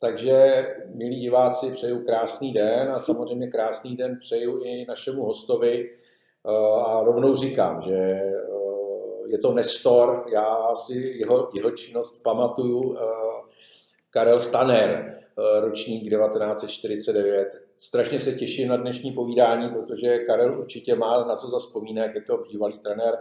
Takže, 0.00 0.66
milí 0.94 1.20
diváci, 1.20 1.72
přeju 1.72 2.04
krásný 2.04 2.52
den 2.52 2.90
a 2.90 2.98
samozřejmě 2.98 3.46
krásný 3.46 3.96
den 3.96 4.18
přeju 4.20 4.64
i 4.64 4.84
našemu 4.88 5.24
hostovi. 5.24 5.90
Eh, 6.48 6.82
a 6.86 7.04
rovnou 7.04 7.34
říkám, 7.34 7.80
že 7.80 7.94
eh, 7.94 8.32
je 9.26 9.38
to 9.38 9.52
Nestor, 9.52 10.24
já 10.32 10.74
si 10.74 10.94
jeho, 10.98 11.50
jeho 11.54 11.70
činnost 11.70 12.22
pamatuju, 12.22 12.96
eh, 12.96 13.02
Karel 14.10 14.40
Staner, 14.40 15.20
ročník 15.60 16.10
1949. 16.10 17.69
Strašně 17.80 18.20
se 18.20 18.32
těším 18.32 18.68
na 18.68 18.76
dnešní 18.76 19.12
povídání, 19.12 19.68
protože 19.68 20.18
Karel 20.18 20.58
určitě 20.60 20.94
má 20.94 21.24
na 21.24 21.36
co 21.36 21.48
zaspomínat, 21.48 22.14
je 22.14 22.22
to 22.22 22.44
bývalý 22.50 22.78
trenér, 22.78 23.18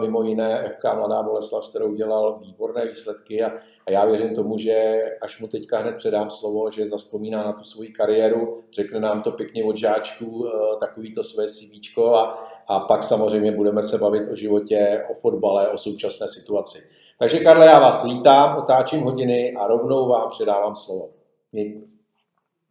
mimo 0.00 0.22
jiné 0.22 0.68
FK 0.68 0.84
Mladá 0.84 1.22
Boleslav, 1.22 1.64
s 1.64 1.70
kterou 1.70 1.94
dělal 1.94 2.38
výborné 2.38 2.86
výsledky 2.86 3.42
a 3.42 3.52
a 3.86 3.90
já 3.90 4.04
věřím 4.04 4.34
tomu, 4.34 4.58
že 4.58 5.02
až 5.20 5.40
mu 5.40 5.48
teďka 5.48 5.78
hned 5.78 5.96
předám 5.96 6.30
slovo, 6.30 6.70
že 6.70 6.88
zaspomíná 6.88 7.44
na 7.44 7.52
tu 7.52 7.64
svoji 7.64 7.92
kariéru, 7.92 8.62
řekne 8.72 9.00
nám 9.00 9.22
to 9.22 9.30
pěkně 9.30 9.64
od 9.64 9.76
žáčků, 9.76 10.46
eh, 10.46 10.76
takový 10.80 11.14
to 11.14 11.24
své 11.24 11.48
CV 11.48 11.98
a, 12.14 12.22
a 12.68 12.80
pak 12.80 13.02
samozřejmě 13.02 13.52
budeme 13.52 13.82
se 13.82 13.98
bavit 13.98 14.30
o 14.32 14.34
životě, 14.34 15.04
o 15.10 15.14
fotbale, 15.14 15.68
o 15.68 15.78
současné 15.78 16.28
situaci. 16.28 16.78
Takže 17.18 17.38
Karle, 17.38 17.66
já 17.66 17.80
vás 17.80 18.04
vítám, 18.04 18.58
otáčím 18.58 19.00
hodiny 19.00 19.54
a 19.54 19.66
rovnou 19.66 20.08
vám 20.08 20.28
předávám 20.30 20.76
slovo. 20.76 21.08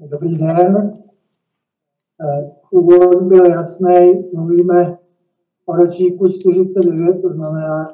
Dobrý 0.09 0.37
den. 0.37 0.99
Eh, 2.21 2.51
úvod 2.71 3.23
byl 3.23 3.45
jasný, 3.45 4.23
mluvíme 4.33 4.97
o 5.65 5.75
ročníku 5.75 6.27
49, 6.27 7.21
to 7.21 7.33
znamená 7.33 7.93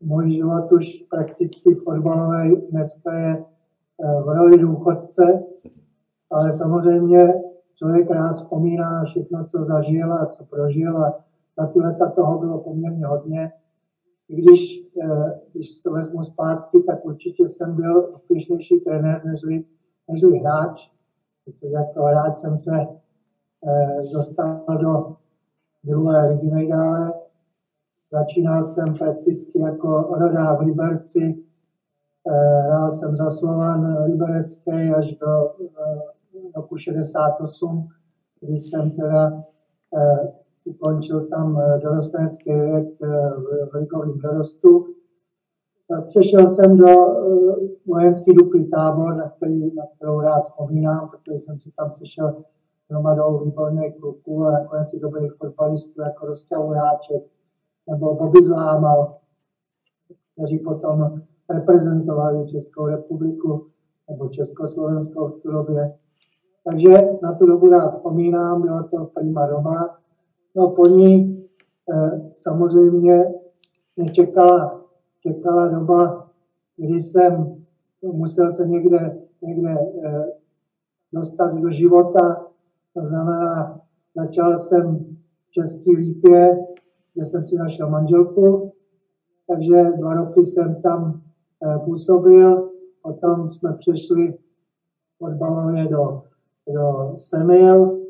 můj 0.00 0.30
život 0.30 0.72
už 0.72 1.04
prakticky 1.10 1.74
fotbalový 1.74 2.56
dneska 2.70 3.18
je 3.18 3.36
eh, 3.36 4.22
v 4.22 4.36
roli 4.36 4.58
důchodce, 4.58 5.42
ale 6.30 6.52
samozřejmě 6.52 7.34
člověk 7.74 8.10
rád 8.10 8.32
vzpomíná 8.32 8.92
na 8.92 9.04
všechno, 9.04 9.44
co 9.44 9.64
zažil 9.64 10.12
a 10.12 10.26
co 10.26 10.44
prožil 10.44 10.98
a 10.98 11.24
za 11.58 11.66
ty 11.66 11.80
leta 11.80 12.10
toho 12.10 12.38
bylo 12.38 12.58
poměrně 12.58 13.06
hodně. 13.06 13.52
I 14.28 14.42
když, 14.42 14.88
eh, 15.02 15.40
když 15.52 15.82
to 15.82 15.92
vezmu 15.92 16.22
zpátky, 16.22 16.82
tak 16.82 17.04
určitě 17.04 17.48
jsem 17.48 17.76
byl 17.76 18.12
úspěšnější 18.14 18.80
trenér 18.80 19.22
než, 19.24 19.64
než 20.08 20.22
hráč, 20.22 20.93
protože 21.44 21.72
jako 21.72 22.02
hráč 22.02 22.38
jsem 22.38 22.56
se 22.56 22.72
eh, 23.68 24.02
dostal 24.12 24.64
do 24.80 25.16
druhé 25.84 26.28
ligy 26.28 26.50
nejdále 26.50 27.12
Začínal 28.14 28.64
jsem 28.64 28.94
prakticky 28.94 29.58
jako 29.60 30.16
rodák 30.18 30.58
v 30.58 30.62
Liberci, 30.62 31.44
eh, 32.28 32.62
hrál 32.66 32.92
jsem 32.92 33.16
za 33.16 33.30
Slovan 33.30 34.04
Liberecký 34.04 34.94
až 34.98 35.14
do 35.14 35.54
eh, 35.60 36.00
roku 36.56 36.76
68, 36.78 37.88
kdy 38.40 38.58
jsem 38.58 38.90
teda 38.90 39.44
eh, 39.96 40.28
ukončil 40.64 41.26
tam 41.26 41.62
dorostenecký 41.82 42.52
věk 42.52 42.88
v 43.70 43.74
ligovém 43.74 44.18
dorostu. 44.18 44.86
Přešel 46.08 46.48
jsem 46.48 46.76
do 46.76 46.86
vojenský 47.86 48.34
duplý 48.34 48.70
tábor, 48.70 49.16
na, 49.16 49.28
který, 49.28 49.74
na 49.74 49.84
kterou 49.96 50.20
rád 50.20 50.40
vzpomínám, 50.40 51.08
protože 51.08 51.38
jsem 51.38 51.58
si 51.58 51.70
tam 51.76 51.90
sešel 51.90 52.44
hromadou 52.90 53.44
výborných 53.44 53.96
kluků 54.00 54.44
a 54.44 54.50
nakonec 54.50 54.94
i 54.94 55.00
dobrých 55.00 55.32
fotbalistů 55.32 56.02
jako 56.02 56.26
Rostěv 56.26 56.58
Háček, 56.58 57.22
nebo 57.90 58.14
Bobby 58.14 58.44
Zlámal, 58.44 59.16
kteří 60.32 60.58
potom 60.58 61.20
reprezentovali 61.50 62.46
Českou 62.46 62.86
republiku 62.86 63.66
nebo 64.10 64.28
Československou 64.28 65.28
v 65.28 65.40
tu 65.42 65.50
době. 65.50 65.94
Takže 66.70 67.08
na 67.22 67.32
tu 67.32 67.46
dobu 67.46 67.68
rád 67.68 67.88
vzpomínám, 67.88 68.62
byla 68.62 68.82
to 68.82 69.04
prima 69.04 69.46
doba. 69.46 69.96
No 70.54 70.70
po 70.70 70.86
ní 70.86 71.46
eh, 71.92 72.30
samozřejmě 72.36 73.34
mě 73.96 74.08
čekala, 74.08 74.83
čekala 75.26 75.68
doba, 75.68 76.30
kdy 76.76 77.02
jsem 77.02 77.56
musel 78.02 78.52
se 78.52 78.68
někde, 78.68 79.18
někde 79.42 79.70
eh, 80.04 80.24
dostat 81.12 81.54
do 81.54 81.70
života. 81.70 82.46
To 82.94 83.06
znamená, 83.06 83.80
začal 84.14 84.58
jsem 84.58 84.98
v 85.46 85.50
České 85.50 85.90
lípě 85.90 86.58
kde 87.14 87.24
jsem 87.24 87.44
si 87.44 87.56
našel 87.56 87.90
manželku, 87.90 88.72
takže 89.48 89.90
dva 89.98 90.14
roky 90.14 90.44
jsem 90.44 90.82
tam 90.82 91.22
eh, 91.66 91.78
působil, 91.84 92.70
potom 93.02 93.48
jsme 93.48 93.72
přešli 93.72 94.38
fotbalově 95.18 95.88
do, 95.88 96.22
do 96.74 97.12
Semil. 97.16 98.00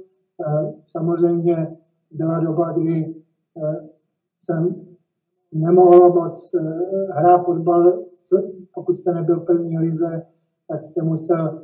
Eh, 0.41 0.73
samozřejmě 0.87 1.77
byla 2.11 2.39
doba, 2.39 2.73
kdy 2.73 3.15
jsem 4.41 4.84
nemohl 5.55 6.13
moc 6.13 6.55
hrát 7.11 7.45
fotbal, 7.45 8.03
pokud 8.75 8.97
jste 8.97 9.15
nebyl 9.15 9.41
v 9.41 9.45
první 9.45 9.79
lize, 9.79 10.27
tak 10.69 10.85
jste 10.85 11.03
musel 11.03 11.63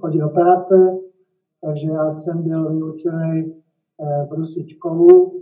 chodit 0.00 0.18
do 0.18 0.28
práce, 0.28 0.98
takže 1.64 1.88
já 1.88 2.10
jsem 2.10 2.42
byl 2.42 2.72
vyučený 2.72 3.54
v 4.28 4.32
Rusičkovu, 4.32 5.32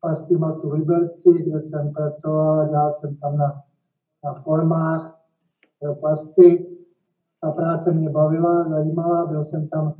Pastimatu 0.00 0.68
v 0.68 0.72
Liberci, 0.72 1.42
kde 1.46 1.60
jsem 1.60 1.92
pracoval, 1.92 2.68
dělal 2.68 2.92
jsem 2.92 3.16
tam 3.16 3.36
na, 3.36 3.62
na 4.24 4.34
formách 4.34 5.20
pro 5.80 5.94
plasty. 5.94 6.66
Ta 7.40 7.50
práce 7.50 7.92
mě 7.92 8.10
bavila, 8.10 8.68
zajímala, 8.68 9.26
byl 9.26 9.44
jsem 9.44 9.68
tam 9.68 9.94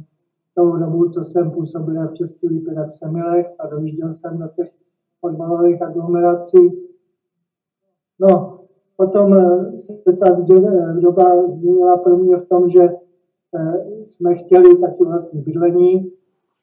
celou 0.55 0.77
dobu, 0.77 1.09
co 1.09 1.25
jsem 1.25 1.51
působil 1.51 2.09
v 2.09 2.15
České 2.15 2.47
lípě, 2.47 2.75
tak 2.75 2.93
Semilech 2.93 3.47
a 3.59 3.67
dojížděl 3.67 4.15
jsem 4.15 4.39
do 4.39 4.49
těch 4.49 4.73
fotbalových 5.21 5.83
aglomerací. 5.83 6.89
No, 8.21 8.59
potom 8.99 9.35
eh, 9.35 9.79
se 9.79 10.13
ta 10.13 10.27
eh, 10.27 11.01
doba 11.01 11.47
změnila 11.47 11.97
pro 11.97 12.17
mě 12.17 12.37
v 12.37 12.49
tom, 12.49 12.71
že 12.71 12.83
eh, 12.83 13.85
jsme 14.07 14.35
chtěli 14.35 14.79
taky 14.79 15.05
vlastní 15.05 15.43
bydlení, 15.43 16.13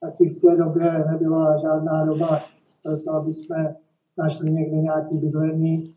taky 0.02 0.30
v 0.30 0.42
té 0.42 0.58
době 0.58 1.06
nebyla 1.12 1.58
žádná 1.58 2.06
doba 2.06 2.40
proto, 2.84 3.12
aby 3.12 3.34
jsme 3.34 3.76
našli 4.18 4.52
někde 4.52 4.78
nějaký 4.78 5.18
bydlení. 5.18 5.96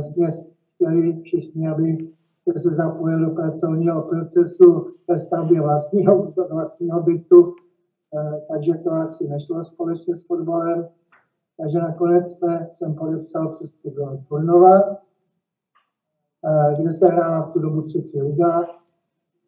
Směs 0.00 0.46
chtěli 0.74 1.20
všichni, 1.22 1.68
aby 1.68 2.08
se 2.56 2.70
zapojili 2.70 3.24
do 3.24 3.30
pracovního 3.30 4.02
procesu 4.02 4.86
ve 5.08 5.18
stavbě 5.18 5.60
vlastního, 5.60 6.32
vlastního 6.50 7.02
bytu, 7.02 7.54
takže 8.50 8.74
to 8.74 8.90
asi 8.92 9.28
nešlo 9.28 9.64
společně 9.64 10.16
s 10.16 10.26
fotbalem. 10.26 10.88
Takže 11.60 11.78
nakonec 11.78 12.24
jsem 12.72 12.94
podepsal 12.94 13.48
přestup 13.48 13.94
do 13.94 14.18
Turnova, 14.28 14.80
eh, 16.44 16.74
kde 16.80 16.90
se 16.92 17.06
hrála 17.06 17.40
v 17.46 17.52
tu 17.52 17.58
dobu 17.58 17.82
třetí 17.82 18.22
liga, 18.22 18.62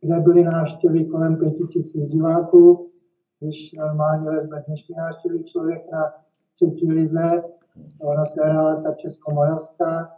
kde 0.01 0.21
byly 0.21 0.45
návštěvy 0.45 1.05
kolem 1.05 1.37
pěti 1.37 1.65
tisíc 1.65 2.07
diváků. 2.09 2.91
Když 3.41 3.73
normálně 3.73 4.31
vezme 4.31 4.65
dnešní 4.67 4.95
návštěvy 4.95 5.45
člověk 5.45 5.93
na 5.93 6.13
třetí 6.55 6.93
lize, 6.93 7.43
ona 8.01 8.25
se 8.25 8.45
hrála 8.45 8.83
ta 8.83 8.95
českomoravská 8.95 10.11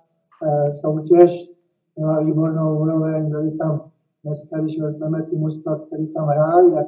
eh, 0.46 0.72
soutěž, 0.72 1.50
měla 1.96 2.20
výbornou 2.20 2.80
úroveň, 2.80 3.30
byli 3.30 3.50
tam 3.50 3.90
dneska, 4.24 4.58
když 4.58 4.80
vezmeme 4.80 5.22
ty 5.22 5.36
mužstva, 5.36 5.78
který 5.78 6.06
tam 6.06 6.28
hráli, 6.28 6.74
tak 6.74 6.86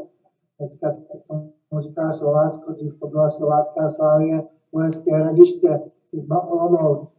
dneska 0.58 0.90
se 0.90 1.18
tomu 1.28 1.52
říká 1.80 2.12
Slovácko, 2.12 2.72
dřív 2.72 2.98
to 3.00 3.06
byla 3.06 3.30
Slovácká 3.30 3.90
Slávie, 3.90 4.42
Vojenské 4.72 5.16
hradiště, 5.16 5.80
Sigma 6.06 6.42
Olomouc, 6.42 7.16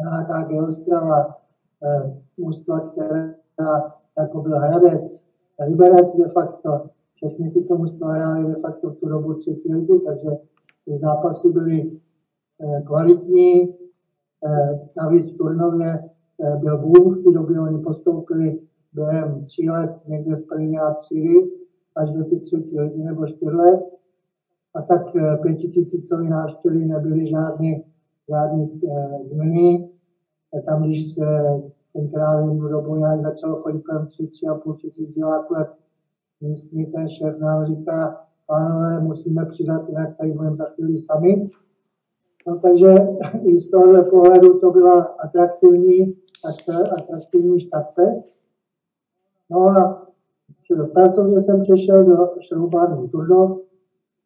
nějaká 0.00 0.66
Ostrava, 0.68 1.36
eh, 1.82 2.16
mužstva, 2.36 2.80
která 2.80 3.94
jako 4.18 4.42
byl 4.42 4.58
Hradec, 4.58 5.28
Liberec 5.66 6.16
de 6.16 6.28
facto, 6.28 6.90
všechny 7.14 7.50
tyto 7.50 7.78
mužstva 7.78 8.12
hrály 8.12 8.46
de 8.46 8.60
facto 8.60 8.90
v 8.90 8.96
tu 8.96 9.08
dobu 9.08 9.34
třetí 9.34 9.74
ligy, 9.74 10.00
takže 10.06 10.30
ty 10.84 10.98
zápasy 10.98 11.48
byly 11.48 11.90
eh, 12.60 12.82
kvalitní, 12.82 13.74
eh, 14.46 14.88
navíc 14.96 15.34
v 15.34 15.38
Turnově 15.38 15.88
eh, 16.40 16.56
byl 16.56 16.78
boom, 16.78 17.14
v 17.14 17.24
té 17.24 17.30
době 17.30 17.60
oni 17.60 17.82
postoupili 17.82 18.60
během 18.92 19.44
tří 19.44 19.70
let 19.70 19.90
někde 20.06 20.36
z 20.36 20.42
první 20.42 20.78
a 20.78 20.94
třídy 20.94 21.50
až 21.96 22.10
do 22.10 22.24
ty 22.24 22.40
třetí 22.40 22.80
lidi 22.80 23.02
nebo 23.02 23.26
čtyř 23.26 23.52
let. 23.52 23.80
A 24.74 24.82
tak 24.82 25.02
pětitisícový 25.42 26.28
návštěvy 26.28 26.84
nebyly 26.84 27.28
žádný, 27.28 27.84
žádný 28.28 28.80
změny. 29.30 29.90
Tam, 30.66 30.82
když 30.82 31.14
se 31.14 31.24
tenkrát 31.92 32.40
jednu 32.40 32.68
dobu 32.68 32.96
nějak 32.96 33.20
začalo 33.20 33.62
chodit 33.62 33.82
kolem 33.82 34.06
tři, 34.06 34.26
tři 34.26 34.46
a 34.46 34.54
půl 34.54 34.74
tisíc 34.74 35.14
diváků, 35.14 35.54
tak 35.54 35.74
místní 36.40 36.86
ten 36.86 37.08
šéf 37.08 37.38
nám 37.38 37.66
říká, 37.66 38.20
pánové, 38.46 39.00
musíme 39.00 39.46
přidat, 39.46 39.88
jinak 39.88 40.16
tady 40.16 40.32
budeme 40.32 40.56
za 40.56 40.64
chvíli 40.64 40.98
sami. 40.98 41.50
No, 42.46 42.58
takže 42.58 43.08
i 43.44 43.58
z 43.58 43.70
tohohle 43.70 44.02
pohledu 44.02 44.58
to 44.58 44.70
byla 44.70 45.02
atraktivní, 45.02 46.14
atraktivní 46.92 47.60
štace. 47.60 48.22
No 49.50 49.60
a 49.60 50.06
pracovně 50.92 51.42
jsem 51.42 51.60
přešel 51.60 52.04
do 52.04 52.30
šroubárny 52.40 53.08
Turdov, 53.08 53.58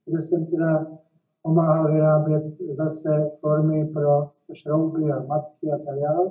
kde 0.06 0.22
jsem 0.22 0.46
teda 0.46 0.87
pomáhal 1.43 1.93
vyrábět 1.93 2.44
zase 2.72 3.31
formy 3.40 3.90
pro 3.93 4.31
šrouby 4.52 5.12
a 5.12 5.22
matky 5.22 5.70
a 5.72 5.78
tak 5.78 6.00
dále. 6.00 6.31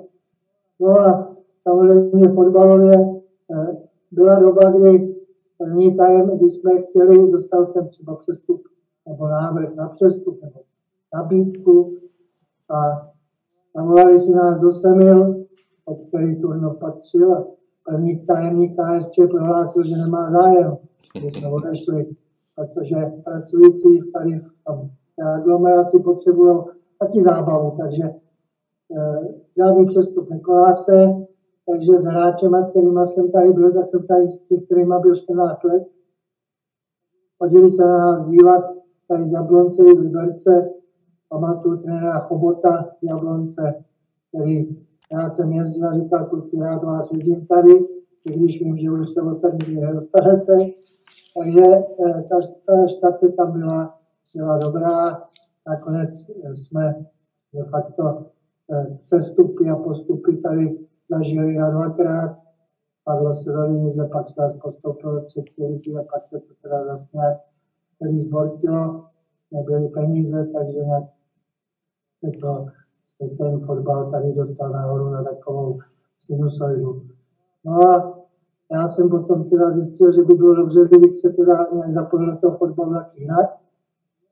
No 0.80 1.00
a 1.00 1.36
samozřejmě 1.62 2.28
fotbalově 2.28 3.22
eh, 3.56 3.76
byla 4.10 4.40
doba, 4.40 4.70
kdy 4.70 5.14
první 5.58 5.96
tajem, 5.96 6.38
když 6.38 6.52
jsme 6.52 6.82
chtěli, 6.82 7.30
dostal 7.30 7.66
jsem 7.66 7.88
třeba 7.88 8.16
přestup 8.16 8.62
nebo 9.08 9.28
návrh 9.28 9.74
na 9.74 9.88
přestup 9.88 10.42
nebo 10.42 10.60
nabídku 11.14 11.98
a 12.70 13.10
zavolali 13.74 14.18
si 14.18 14.34
nás 14.34 14.60
do 14.60 14.72
Semil, 14.72 15.44
od 15.84 15.98
který 16.08 16.40
Turnov 16.40 16.78
patřil 16.78 17.34
a 17.34 17.44
první 17.84 18.26
tajemník 18.26 18.76
KSČ 18.76 19.16
prohlásil, 19.30 19.84
že 19.84 19.96
nemá 19.96 20.30
zájem, 20.30 20.76
když 21.14 21.34
jsme 21.34 21.48
odešli, 21.48 22.06
protože 22.56 22.96
pracující 23.24 24.12
tady 24.12 24.38
v 24.38 24.64
tom 24.64 24.90
aglomeraci 25.34 25.98
potřebují 25.98 26.58
taky 26.98 27.22
zábavu, 27.22 27.76
takže 27.80 28.02
eh, 28.04 29.34
žádný 29.56 29.86
přestup 29.86 30.30
nekoná 30.30 30.74
se, 30.74 31.06
takže 31.70 31.92
s 31.98 32.04
hráčema, 32.04 32.70
kterými 32.70 33.06
jsem 33.06 33.30
tady 33.30 33.52
byl, 33.52 33.72
tak 33.72 33.86
jsem 33.86 34.06
tady 34.06 34.28
s 34.28 34.40
tím, 34.40 34.60
kterými 34.60 34.94
byl 35.02 35.14
14 35.14 35.64
let. 35.64 35.82
Chodili 37.38 37.70
se 37.70 37.82
na 37.84 37.98
nás 37.98 38.26
dívat 38.26 38.64
tady 39.08 39.28
z 39.28 39.32
Jablonce, 39.32 39.82
z 39.82 39.98
Liberce, 39.98 40.70
pamatuju 41.28 41.76
trenéra 41.76 42.18
Chobota 42.18 42.90
z 43.00 43.08
Jablonce, 43.10 43.84
který 44.28 44.76
rád 45.12 45.34
jsem 45.34 45.52
jezdil 45.52 45.88
a 45.88 45.94
říkal, 45.94 46.26
kluci, 46.26 46.56
rád 46.60 46.84
vás 46.84 47.12
vidím 47.12 47.46
tady, 47.46 47.86
když 48.24 48.60
vím, 48.60 48.78
že 48.78 48.90
už 48.90 49.10
se 49.10 49.22
odsaď 49.22 49.52
nikdy 49.52 49.76
nedostanete. 49.76 50.52
Takže 51.38 51.64
eh, 52.06 52.22
ta, 52.22 52.36
ta 52.66 52.86
štace 52.86 53.28
tam 53.28 53.52
byla, 53.52 53.98
byla 54.34 54.58
dobrá. 54.58 55.22
Nakonec 55.68 56.30
jsme 56.52 57.04
de 57.54 57.64
facto 57.64 58.26
eh, 58.72 58.98
sestupy 59.02 59.70
a 59.70 59.76
postupy 59.76 60.36
tady 60.36 60.78
zažili 61.10 61.56
na 61.56 61.70
dvakrát. 61.70 62.38
Padlo 63.04 63.34
se 63.34 63.52
do 63.52 63.62
Linize, 63.62 64.08
pak 64.12 64.28
se 64.28 64.42
nás 64.42 64.52
postoupilo 64.52 65.20
třetí 65.20 65.66
ligy 65.66 65.94
a 65.96 66.02
pak 66.12 66.26
se 66.26 66.38
to 66.38 66.54
teda 66.62 66.84
zase 66.84 67.08
nějak 67.14 67.40
celý 67.98 68.18
zbortilo. 68.18 69.04
Nebyly 69.52 69.88
peníze, 69.88 70.46
takže 70.46 70.78
nějak 70.78 71.04
se 72.20 72.30
to 72.40 72.66
ten 73.38 73.60
fotbal 73.60 74.10
tady 74.10 74.32
dostal 74.32 74.70
nahoru 74.70 75.10
na 75.10 75.24
takovou 75.24 75.78
sinusoidu. 76.18 77.02
No 77.64 77.88
a 77.88 78.11
já 78.72 78.88
jsem 78.88 79.10
potom 79.10 79.44
teda 79.44 79.70
zjistil, 79.70 80.12
že 80.12 80.22
by 80.22 80.34
bylo 80.34 80.54
dobře, 80.54 80.80
kdybych 80.88 81.16
se 81.16 81.30
teda 81.30 81.66
nějak 81.72 81.92
zapojil 81.92 82.30
do 82.30 82.36
toho 82.36 82.56
fotbalu 82.56 82.92
tak 82.92 83.10
jinak. 83.14 83.46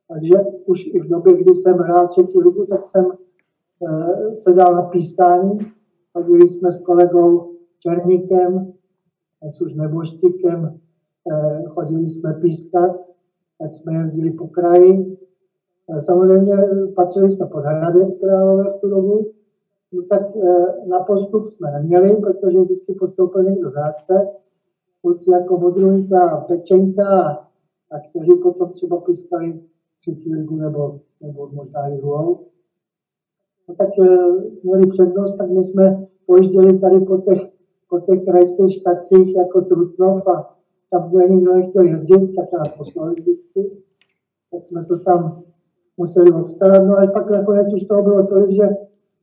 Takže 0.08 0.34
už 0.66 0.87
i 0.87 1.00
v 1.00 1.08
době, 1.08 1.37
kdy 1.37 1.54
jsem 1.54 1.78
hrál 1.78 2.08
třetí 2.08 2.40
ligu, 2.40 2.66
tak 2.66 2.84
jsem 2.84 3.06
e, 3.06 4.37
se 4.37 4.52
dal 4.52 4.75
na 4.75 4.82
pískání. 4.82 5.58
Chodili 6.12 6.48
jsme 6.48 6.72
s 6.72 6.84
kolegou 6.84 7.52
Černíkem, 7.81 8.72
s 9.50 9.62
už 9.62 9.75
neboštikem, 9.75 10.64
e, 11.32 11.62
chodili 11.69 12.10
jsme 12.10 12.34
pískat, 12.34 12.96
tak 13.58 13.72
jsme 13.72 13.94
jezdili 13.94 14.31
po 14.31 14.48
kraji, 14.48 15.16
Eh, 15.92 16.02
samozřejmě 16.02 16.54
patřili 16.96 17.31
jsme 17.31 17.46
pod 17.46 17.64
Hradec 17.64 18.19
Králové 18.20 18.64
v 18.70 18.81
tu 18.81 18.88
dobu, 18.88 19.32
no 19.92 20.02
tak 20.02 20.22
eh, 20.37 20.87
na 20.88 21.00
postup 21.00 21.48
jsme 21.48 21.70
neměli, 21.70 22.16
protože 22.16 22.60
vždycky 22.60 22.94
postoupil 22.94 23.42
někdo 23.42 23.70
z 23.70 23.75
Hradce, 23.75 24.28
kluci 25.02 25.31
jako 25.31 25.58
Modrunka, 25.58 26.44
Pečenka, 26.48 27.28
a 27.90 27.98
kteří 28.10 28.32
potom 28.42 28.70
třeba 28.70 29.00
pískali 29.00 29.60
třetí 30.00 30.34
ligu 30.34 30.56
nebo, 30.56 31.00
nebo 31.20 31.48
možná 31.52 31.88
i 31.88 31.96
druhou. 31.96 32.46
No 33.69 33.75
tak 33.75 33.88
eh, 33.98 34.19
měli 34.62 34.87
přednost, 34.87 35.37
tak 35.37 35.50
my 35.50 35.64
jsme 35.64 36.06
pojížděli 36.26 36.78
tady 36.78 37.00
po 37.00 37.19
těch, 37.19 37.40
po 37.88 38.00
těch 38.00 38.25
krajských 38.25 38.75
štacích 38.75 39.37
jako 39.37 39.60
Trutnov 39.60 40.26
a 40.28 40.56
tam, 40.90 41.10
kde 41.10 41.28
nikdo 41.28 41.54
nechtěl 41.54 41.84
jezdit, 41.84 42.34
tak 42.37 42.52
nás 42.52 42.69
poslali 42.78 43.14
vždycky. 43.14 43.70
Tak 44.50 44.64
jsme 44.64 44.84
to 44.84 44.98
tam 44.98 45.42
museli 45.96 46.32
obstarat. 46.32 46.87
No 46.87 46.96
a 46.98 47.06
pak 47.06 47.31
nakonec 47.31 47.75
už 47.75 47.84
toho 47.84 48.02
bylo 48.02 48.26
tolik, 48.26 48.50
že 48.50 48.69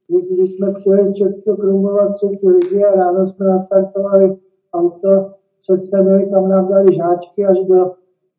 když 0.08 0.52
jsme 0.52 0.74
přijeli 0.74 1.08
z 1.08 1.14
Českého 1.14 1.58
Krumlova 1.58 2.08
z 2.08 2.16
třetí 2.16 2.50
ligy 2.50 2.84
a 2.84 2.96
ráno 2.96 3.26
jsme 3.26 3.46
nastartovali 3.46 4.38
auto 4.74 5.32
přes 5.62 5.90
Semily, 5.90 6.30
tam 6.30 6.50
nám 6.50 6.68
dali 6.68 6.96
žáčky 6.96 7.46
až 7.46 7.58
do, 7.70 7.92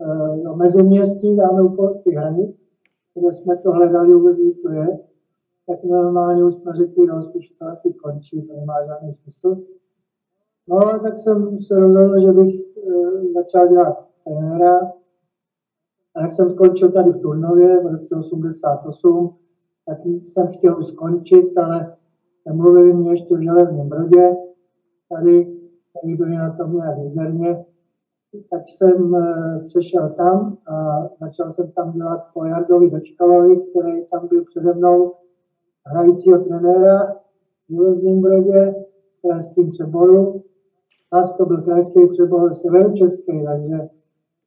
eh, 0.02 0.42
do 0.42 0.56
meziměstí, 0.56 1.36
dáme 1.36 1.62
u 1.62 1.68
polských 1.68 2.14
hranic, 2.14 2.62
kde 3.14 3.32
jsme 3.32 3.56
to 3.56 3.70
hledali, 3.70 4.14
vůbec 4.14 4.36
to 4.62 4.72
je, 4.72 4.98
tak 5.66 5.84
normálně 5.84 6.44
už 6.44 6.54
jsme 6.54 6.72
řekli, 6.76 7.06
no, 7.06 7.22
spíš 7.22 7.48
to 7.48 7.66
asi 7.66 7.92
končí, 7.92 8.42
to 8.42 8.54
nemá 8.54 8.74
žádný 8.86 9.12
smysl. 9.12 9.56
No 10.68 10.76
a 10.76 10.98
tak 10.98 11.18
jsem 11.18 11.58
se 11.58 11.80
rozhodl, 11.80 12.20
že 12.20 12.32
bych 12.32 12.54
e, 12.54 12.62
začal 13.34 13.68
dělat 13.68 14.10
trenéra, 14.24 14.80
a 16.14 16.22
jak 16.22 16.32
jsem 16.32 16.50
skončil 16.50 16.92
tady 16.92 17.10
v 17.10 17.20
Turnově 17.20 17.80
v 17.82 17.86
roce 17.86 18.16
88, 18.16 19.36
tak 19.88 19.98
jsem 20.04 20.46
chtěl 20.46 20.78
už 20.78 20.86
skončit, 20.86 21.58
ale 21.58 21.96
mluvili 22.52 22.94
mě 22.94 23.10
ještě 23.10 23.36
v 23.36 23.42
Železném 23.42 23.88
Brodě, 23.88 24.36
tady, 25.08 25.58
tady 26.00 26.14
byli 26.14 26.36
na 26.36 26.56
tom 26.56 26.76
nějak 26.76 26.98
mizerně, 26.98 27.64
tak 28.50 28.62
jsem 28.68 29.14
eh, 29.14 29.64
přešel 29.66 30.14
tam 30.16 30.56
a 30.66 31.08
začal 31.20 31.50
jsem 31.50 31.70
tam 31.70 31.92
dělat 31.92 32.20
po 32.34 32.44
Jardovi 32.44 32.90
Dočkalovi, 32.90 33.56
který 33.56 34.04
tam 34.10 34.28
byl 34.28 34.44
přede 34.44 34.74
mnou 34.74 35.12
hrajícího 35.86 36.44
trenéra 36.44 37.14
v 37.68 37.72
Železném 37.72 38.20
Brodě, 38.20 38.74
v 39.18 39.28
krajském 39.28 39.70
přeboru. 39.70 40.42
Nás 41.12 41.36
to 41.36 41.46
byl 41.46 41.62
krajský 41.62 42.08
přebor 42.12 42.54
severočeský, 42.54 43.44
takže 43.44 43.88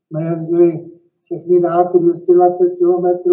jsme 0.08 0.24
jezdili 0.24 0.90
všechny 1.24 1.62
dálky 1.62 2.00
220 2.00 2.66
km 2.66 3.28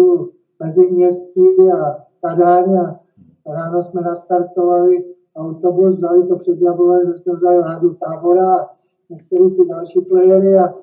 mezi 0.63 0.91
městí 0.91 1.71
a 1.71 2.05
Kadáň 2.21 2.77
a 2.77 2.99
ráno 3.45 3.83
jsme 3.83 4.01
nastartovali 4.01 5.15
autobus, 5.35 5.95
vzali 5.95 6.27
to 6.27 6.35
přes 6.35 6.61
Jablové, 6.61 7.05
že 7.05 7.13
jsme 7.13 7.33
vzali 7.33 7.59
ládu 7.59 7.93
tábora 7.93 8.55
a 8.55 8.69
některé 9.09 9.49
ty 9.49 9.65
další 9.69 10.01
playery 10.01 10.57
a, 10.57 10.73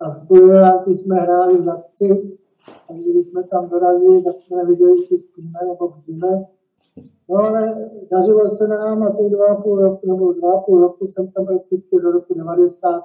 a 0.00 0.10
v 0.10 0.26
půl 0.26 0.52
jsme 0.86 1.16
hráli 1.16 1.58
v 1.58 1.66
Latci, 1.66 2.38
takže 2.88 3.10
když 3.10 3.26
jsme 3.26 3.42
tam 3.44 3.68
dorazili, 3.68 4.22
tak 4.22 4.36
jsme 4.38 4.56
neviděli, 4.56 4.90
jestli 4.90 5.18
spíme 5.18 5.58
nebo 5.68 5.88
bdíme. 5.88 6.46
No 7.28 7.36
ale 7.36 7.90
dařilo 8.10 8.48
se 8.48 8.68
nám 8.68 9.02
a 9.02 9.10
těch 9.10 9.30
dva 9.30 9.46
a 9.46 9.54
půl 9.54 9.80
roku, 9.82 10.08
nebo 10.08 10.32
dva 10.32 10.52
a 10.52 10.60
půl 10.60 10.80
roku 10.80 11.06
jsem 11.06 11.30
tam 11.30 11.46
prakticky 11.46 12.00
do 12.00 12.10
roku 12.10 12.34
90 12.34 13.04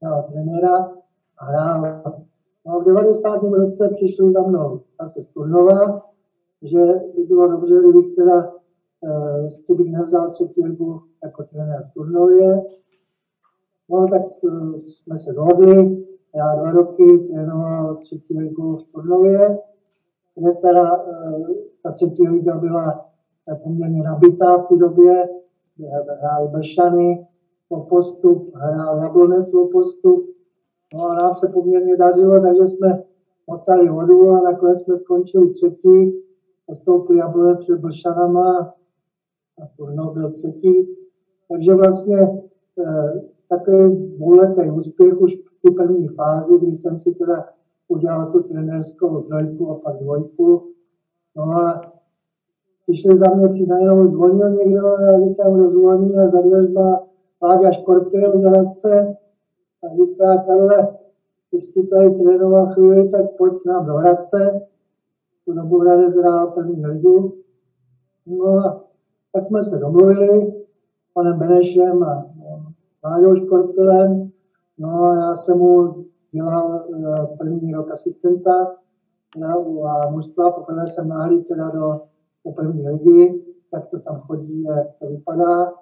dělal 0.00 0.22
trenéra 0.32 0.92
a 1.38 1.44
hrál 1.44 2.02
a 2.66 2.78
v 2.78 2.84
90. 2.84 3.42
roce 3.42 3.88
přišli 3.94 4.32
za 4.32 4.42
mnou 4.42 4.80
zase 5.00 5.22
z 5.22 5.28
Turnova, 5.28 6.02
že 6.62 6.80
by 7.16 7.22
bylo 7.22 7.48
dobře, 7.48 7.74
kdybych 7.80 8.16
teda 8.16 8.52
eh, 9.04 9.50
si 9.50 9.74
bych 9.74 9.92
nevzal 9.92 10.30
třetí 10.30 10.64
ligu 10.64 11.02
jako 11.24 11.44
trenér 11.44 11.88
v 11.90 11.94
Turnově. 11.94 12.62
No 13.90 14.06
tak 14.08 14.22
eh, 14.22 14.78
jsme 14.78 15.18
se 15.18 15.32
dohodli, 15.32 16.04
já 16.34 16.54
dva 16.54 16.70
roky 16.70 17.18
trénoval 17.18 17.96
třetí 17.96 18.38
ligu 18.38 18.76
v 18.76 18.92
Turnově, 18.92 19.56
kde 20.34 20.52
teda 20.52 21.04
eh, 21.08 21.54
ta 21.82 21.92
třetí 21.92 22.28
liga 22.28 22.58
byla 22.58 23.06
poměrně 23.62 24.02
nabitá 24.02 24.58
v 24.58 24.66
té 24.66 24.76
době, 24.76 25.28
hráli 26.20 26.48
Bešany 26.48 27.26
o 27.68 27.80
postup, 27.80 28.54
hrál 28.54 29.02
Jablonec 29.02 29.54
o 29.54 29.66
postup, 29.66 30.30
No 30.94 31.06
a 31.06 31.14
nám 31.14 31.36
se 31.36 31.48
poměrně 31.48 31.96
dařilo, 31.96 32.40
takže 32.40 32.66
jsme 32.66 33.02
motali 33.46 33.88
vodu 33.88 34.30
a 34.30 34.40
nakonec 34.40 34.82
jsme 34.82 34.98
skončili 34.98 35.50
třetí, 35.50 36.12
postoupili 36.66 37.18
Jablonec 37.18 37.58
před 37.60 37.80
Blšanama 37.80 38.74
a 39.62 39.66
Turno 39.76 40.10
byl 40.10 40.30
třetí. 40.30 40.88
Takže 41.48 41.74
vlastně 41.74 42.18
eh, 42.78 43.22
takový 43.48 44.08
dvouletý 44.16 44.70
úspěch 44.70 45.20
už 45.20 45.34
v 45.34 45.68
té 45.68 45.74
první 45.74 46.08
fázi, 46.08 46.58
kdy 46.58 46.76
jsem 46.76 46.98
si 46.98 47.14
teda 47.14 47.48
udělal 47.88 48.32
tu 48.32 48.42
trenérskou 48.42 49.20
trojku 49.20 49.70
a 49.70 49.74
pak 49.74 49.96
dvojku. 49.96 50.62
No 51.36 51.42
a 51.42 51.92
přišli 52.82 53.18
za 53.18 53.34
mě, 53.34 53.48
při 53.48 53.66
najednou 53.66 54.08
zvonil 54.08 54.50
někdo 54.50 54.86
a 54.86 55.28
říkám, 55.28 55.54
kdo 55.54 55.70
zvoní 55.70 56.16
a 56.18 56.28
za 56.28 56.40
dveřma 56.40 57.00
Láďa 57.42 57.72
Škorpil 57.72 58.40
z 58.40 58.44
Hradce, 58.44 59.16
a 59.84 59.94
říká, 59.94 60.44
Karle, 60.46 60.96
když 61.50 61.64
si 61.64 61.86
tady 61.86 62.10
trénoval 62.10 62.66
chvíli, 62.66 63.08
tak 63.08 63.36
pojď 63.38 63.52
k 63.62 63.66
nám 63.66 63.86
do 63.86 63.92
Hradce, 63.94 64.60
tu 65.44 65.52
dobu 65.52 65.78
Hradec 65.78 66.14
hrál 66.14 66.46
první 66.46 66.86
ligu. 66.86 67.34
No 68.26 68.46
a 68.46 68.84
tak 69.32 69.44
jsme 69.44 69.64
se 69.64 69.78
domluvili 69.78 70.52
s 71.10 71.12
panem 71.12 71.38
Benešem 71.38 72.02
a 72.02 72.26
Láďou 73.04 73.36
Škorpilem. 73.36 74.30
No 74.78 75.04
a 75.04 75.14
já 75.14 75.34
jsem 75.34 75.58
mu 75.58 76.04
dělal 76.32 76.84
eh, 76.94 77.36
první 77.38 77.74
rok 77.74 77.90
asistenta 77.90 78.76
a 79.84 80.10
mužstva, 80.10 80.50
poprvé 80.50 80.88
jsem 80.88 81.08
náhlíd 81.08 81.48
teda 81.48 81.68
do, 81.74 82.00
do 82.44 82.52
první 82.52 82.88
ligy, 82.88 83.44
jak 83.72 83.88
to 83.88 83.98
tam 83.98 84.20
chodí, 84.20 84.62
jak 84.62 84.86
to 84.98 85.06
vypadá. 85.06 85.72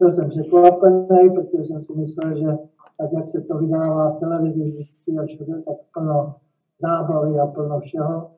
Byl 0.00 0.10
jsem 0.10 0.28
překvapený, 0.28 1.30
protože 1.34 1.64
jsem 1.64 1.80
si 1.80 1.92
myslel, 1.92 2.38
že 2.38 2.58
tak, 2.98 3.12
jak 3.12 3.28
se 3.28 3.40
to 3.40 3.58
vydává 3.58 4.12
v 4.12 4.20
televizi 4.20 4.62
vždycky 4.62 5.18
a 5.18 5.26
všude, 5.26 5.62
tak 5.62 5.76
plno 5.94 6.34
zábavy 6.82 7.38
a 7.38 7.46
plno 7.46 7.80
všeho. 7.80 8.30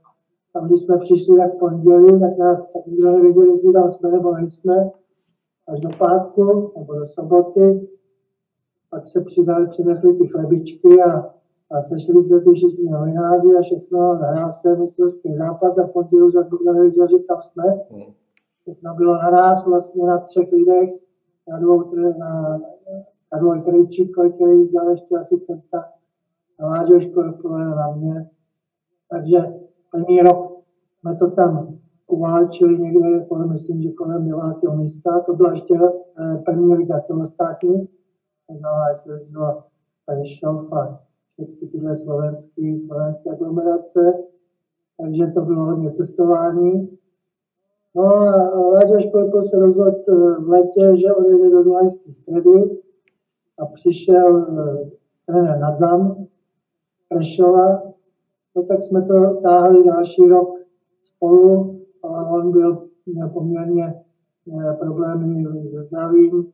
A 0.55 0.61
když 0.67 0.83
jsme 0.83 0.99
přišli 0.99 1.37
tak 1.37 1.59
pondělí, 1.59 2.21
tak 2.21 2.39
nás 2.39 2.59
tak 2.59 2.87
nikdo 2.87 3.13
nevěděli, 3.13 3.49
jestli 3.49 3.73
tam 3.73 3.91
jsme 3.91 4.11
nebo 4.11 4.35
nejsme. 4.35 4.91
Až 5.69 5.81
do 5.81 5.89
pátku 5.99 6.73
nebo 6.79 6.95
do 6.95 7.07
soboty. 7.07 7.89
Pak 8.91 9.07
se 9.07 9.21
přidali, 9.21 9.69
přinesli 9.69 10.19
ty 10.19 10.29
chlebičky 10.29 11.03
a, 11.03 11.11
a 11.71 11.83
sešli 11.83 12.23
se 12.23 12.41
ty 12.41 12.51
všichni 12.53 12.91
novináři 12.91 13.49
a 13.59 13.63
všechno. 13.63 14.15
Nahrál 14.15 14.53
se 14.53 14.77
mistrovský 14.77 15.37
zápas 15.37 15.79
a 15.79 15.87
v 15.87 15.93
pondělí 15.93 16.33
zase 16.33 16.51
nikdo 16.53 16.73
nevěděl, 16.73 17.09
že 17.09 17.19
tam 17.29 17.43
jsme. 17.43 17.65
Hmm. 17.91 18.13
Všechno 18.61 18.95
bylo 18.95 19.15
naraz 19.15 19.67
vlastně 19.67 20.07
na 20.07 20.19
třech 20.19 20.53
lidech, 20.53 21.02
dvou 23.39 23.63
Krejčíkovi, 23.65 24.33
který 24.33 24.69
dělal 24.69 24.91
ještě 24.91 25.17
asistenta, 25.17 25.85
na 26.61 26.69
Láďo 26.69 27.01
Škorkové, 27.01 27.65
na 27.65 27.93
mě. 27.97 28.31
Takže 29.11 29.39
první 29.91 30.23
rok 30.23 30.63
jsme 31.01 31.17
to 31.17 31.31
tam 31.31 31.79
uválčili 32.07 32.79
někde, 32.79 33.25
kolem, 33.29 33.53
myslím, 33.53 33.83
že 33.83 33.93
kolem 33.93 34.29
9. 34.29 34.43
místa, 34.75 35.21
to 35.21 35.35
byla 35.35 35.51
ještě 35.51 35.75
eh, 35.75 36.37
první 36.45 36.75
liga 36.75 37.01
celostátní, 37.01 37.89
no 38.63 38.69
a 38.69 38.89
jestli 38.89 39.13
bylo 39.31 39.63
Prešov 40.07 40.73
a 40.73 41.01
všechny 41.33 41.69
tyhle 41.69 41.97
slovenské 41.97 43.31
aglomerace, 43.31 44.13
takže 45.01 45.27
to 45.27 45.41
bylo 45.41 45.65
hodně 45.65 45.91
cestování. 45.91 46.99
No 47.95 48.05
a 48.05 48.59
Láďa 48.59 49.01
Školko 49.01 49.43
se 49.43 49.59
rozhodl 49.59 49.97
eh, 50.09 50.41
v 50.41 50.49
letě, 50.49 50.97
že 50.97 51.15
odejde 51.15 51.51
do 51.51 51.63
Dunajské 51.63 52.13
středy 52.13 52.81
a 53.59 53.67
přišel 53.67 54.39
eh, 54.39 54.91
trenér 55.27 55.59
Nadzam 55.59 56.27
Prešova, 57.09 57.83
no 58.57 58.63
tak 58.63 58.83
jsme 58.83 59.03
to 59.03 59.41
táhli 59.43 59.85
další 59.85 60.27
rok 60.27 60.59
spolu 61.03 61.81
a 62.03 62.09
on 62.09 62.53
byl, 62.53 62.89
měl 63.07 63.29
poměrně 63.29 63.85
eh, 63.85 64.75
problémy 64.75 65.45
se 65.71 65.83
zdravím. 65.83 66.53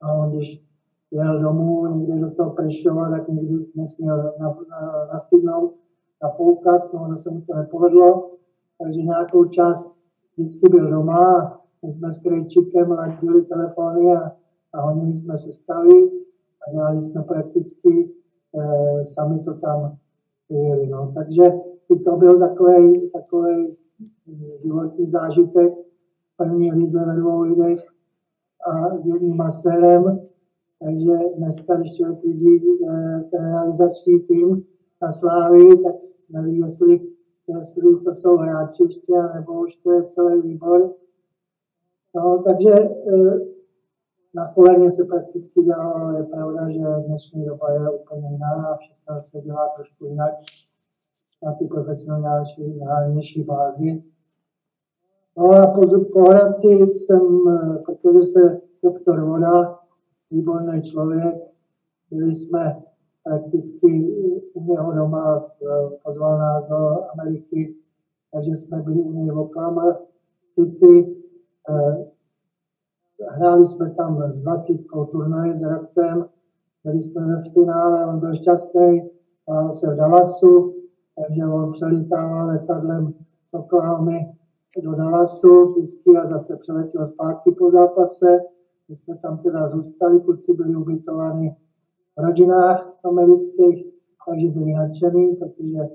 A 0.00 0.12
on 0.12 0.30
když 0.30 0.64
jel 1.10 1.40
domů 1.40 1.86
někde 1.86 2.20
do 2.20 2.30
toho 2.30 2.50
Prešova, 2.50 3.10
tak 3.10 3.28
někdy 3.28 3.66
nesměl 3.74 4.16
na, 4.16 4.48
na, 4.48 5.06
nastygnout, 5.12 5.74
nafoukat, 6.22 6.92
no 6.92 7.02
ono 7.02 7.16
se 7.16 7.30
mu 7.30 7.40
to 7.40 7.54
nepovedlo, 7.54 8.30
takže 8.82 9.02
nějakou 9.02 9.44
část 9.44 10.01
vždycky 10.36 10.68
byl 10.68 10.90
doma, 10.90 11.58
my 11.86 11.92
jsme 11.92 12.12
s 12.12 12.22
Krejčikem 12.22 12.90
ladili 12.90 13.42
telefony 13.42 14.16
a, 14.16 14.32
a 14.72 14.80
honili 14.80 15.16
jsme 15.16 15.38
se 15.38 15.52
stavy 15.52 16.10
a 16.68 16.72
dělali 16.72 17.00
jsme 17.00 17.22
prakticky 17.22 18.10
e, 18.54 19.04
sami 19.06 19.40
to 19.44 19.54
tam 19.54 19.96
jeli. 20.50 20.86
No. 20.86 21.12
Takže 21.14 21.42
i 21.90 21.98
to 21.98 22.16
byl 22.16 22.38
takový, 22.38 23.10
takový 23.10 23.76
životní 24.62 25.06
zážitek 25.06 25.72
první 26.36 26.72
lize 26.72 27.06
ve 27.06 27.16
dvou 27.16 27.40
lidech 27.40 27.80
a 28.70 28.98
s 28.98 29.06
jedním 29.06 29.36
masérem. 29.36 30.20
Takže 30.84 31.12
dneska, 31.36 31.76
když 31.76 31.96
člověk 31.96 32.24
vidí 32.24 32.56
e, 32.56 33.20
ten 33.30 33.44
realizační 33.44 34.20
tým 34.20 34.64
na 35.02 35.12
Slávii, 35.12 35.82
tak 35.82 35.94
neví, 36.30 36.58
jestli 36.58 37.00
jestli 37.48 37.82
to 38.04 38.14
jsou 38.14 38.36
hráčiště, 38.36 39.14
nebo 39.34 39.60
už 39.60 39.76
to 39.76 39.92
je 39.92 40.02
celý 40.02 40.42
výbor. 40.42 40.94
No, 42.14 42.42
takže 42.42 42.70
e, 42.70 42.92
na 44.34 44.52
koleně 44.54 44.92
se 44.92 45.04
prakticky 45.04 45.62
dělalo, 45.62 46.16
je 46.16 46.22
pravda, 46.22 46.70
že 46.70 47.06
dnešní 47.06 47.46
doba 47.46 47.72
je 47.72 47.90
úplně 47.90 48.28
jiná 48.30 48.68
a 48.68 48.76
všechno 48.76 49.22
se 49.22 49.40
dělá 49.40 49.68
trošku 49.76 50.06
jinak 50.06 50.34
na 51.42 51.52
ty 51.52 51.64
profesionálnější 51.66 53.42
bázi. 53.42 54.02
No 55.38 55.50
a 55.50 55.66
po, 55.66 55.80
po 56.12 56.20
Hradci 56.20 56.68
jsem, 56.68 57.48
e, 57.48 57.78
protože 57.78 58.22
se 58.22 58.60
doktor 58.82 59.24
Voda, 59.24 59.78
výborný 60.30 60.82
člověk, 60.82 61.36
byli 62.10 62.34
jsme 62.34 62.82
prakticky 63.24 64.14
u 64.54 64.64
něho 64.64 64.92
doma, 64.92 65.46
eh, 65.62 65.90
pozval 66.04 66.38
nás 66.38 66.68
do 66.68 66.98
Ameriky, 67.12 67.74
takže 68.32 68.50
jsme 68.50 68.82
byli 68.82 69.00
u 69.00 69.12
něj 69.12 69.30
v 69.30 69.38
Oklahoma 69.38 69.96
City. 70.54 71.16
Eh, 71.70 72.04
hráli 73.30 73.66
jsme 73.66 73.90
tam 73.90 74.32
s 74.32 74.40
20 74.40 75.06
turnaje 75.10 75.56
s 75.56 75.60
Hradcem, 75.60 76.26
byli 76.84 77.02
jsme 77.02 77.26
ve 77.26 77.42
finále, 77.50 78.06
on 78.06 78.20
byl 78.20 78.34
šťastný, 78.34 79.10
hrál 79.48 79.72
se 79.72 79.94
v 79.94 79.96
Dallasu, 79.96 80.74
takže 81.16 81.46
on 81.46 81.72
přelítával 81.72 82.46
letadlem 82.46 83.14
z 83.50 83.54
Oklahomy 83.54 84.32
do 84.82 84.94
Dallasu 84.94 85.72
vždycky 85.72 86.10
a 86.16 86.26
zase 86.26 86.56
přeletěl 86.56 87.06
zpátky 87.06 87.52
po 87.58 87.70
zápase. 87.70 88.40
My 88.88 88.96
jsme 88.96 89.18
tam 89.18 89.38
teda 89.38 89.68
zůstali, 89.68 90.20
kluci 90.20 90.52
byli 90.52 90.76
ubytováni 90.76 91.56
rodinách 92.16 92.92
amerických, 93.04 93.86
takže 94.28 94.48
byli 94.48 94.72
nadšený, 94.72 95.36
protože 95.36 95.88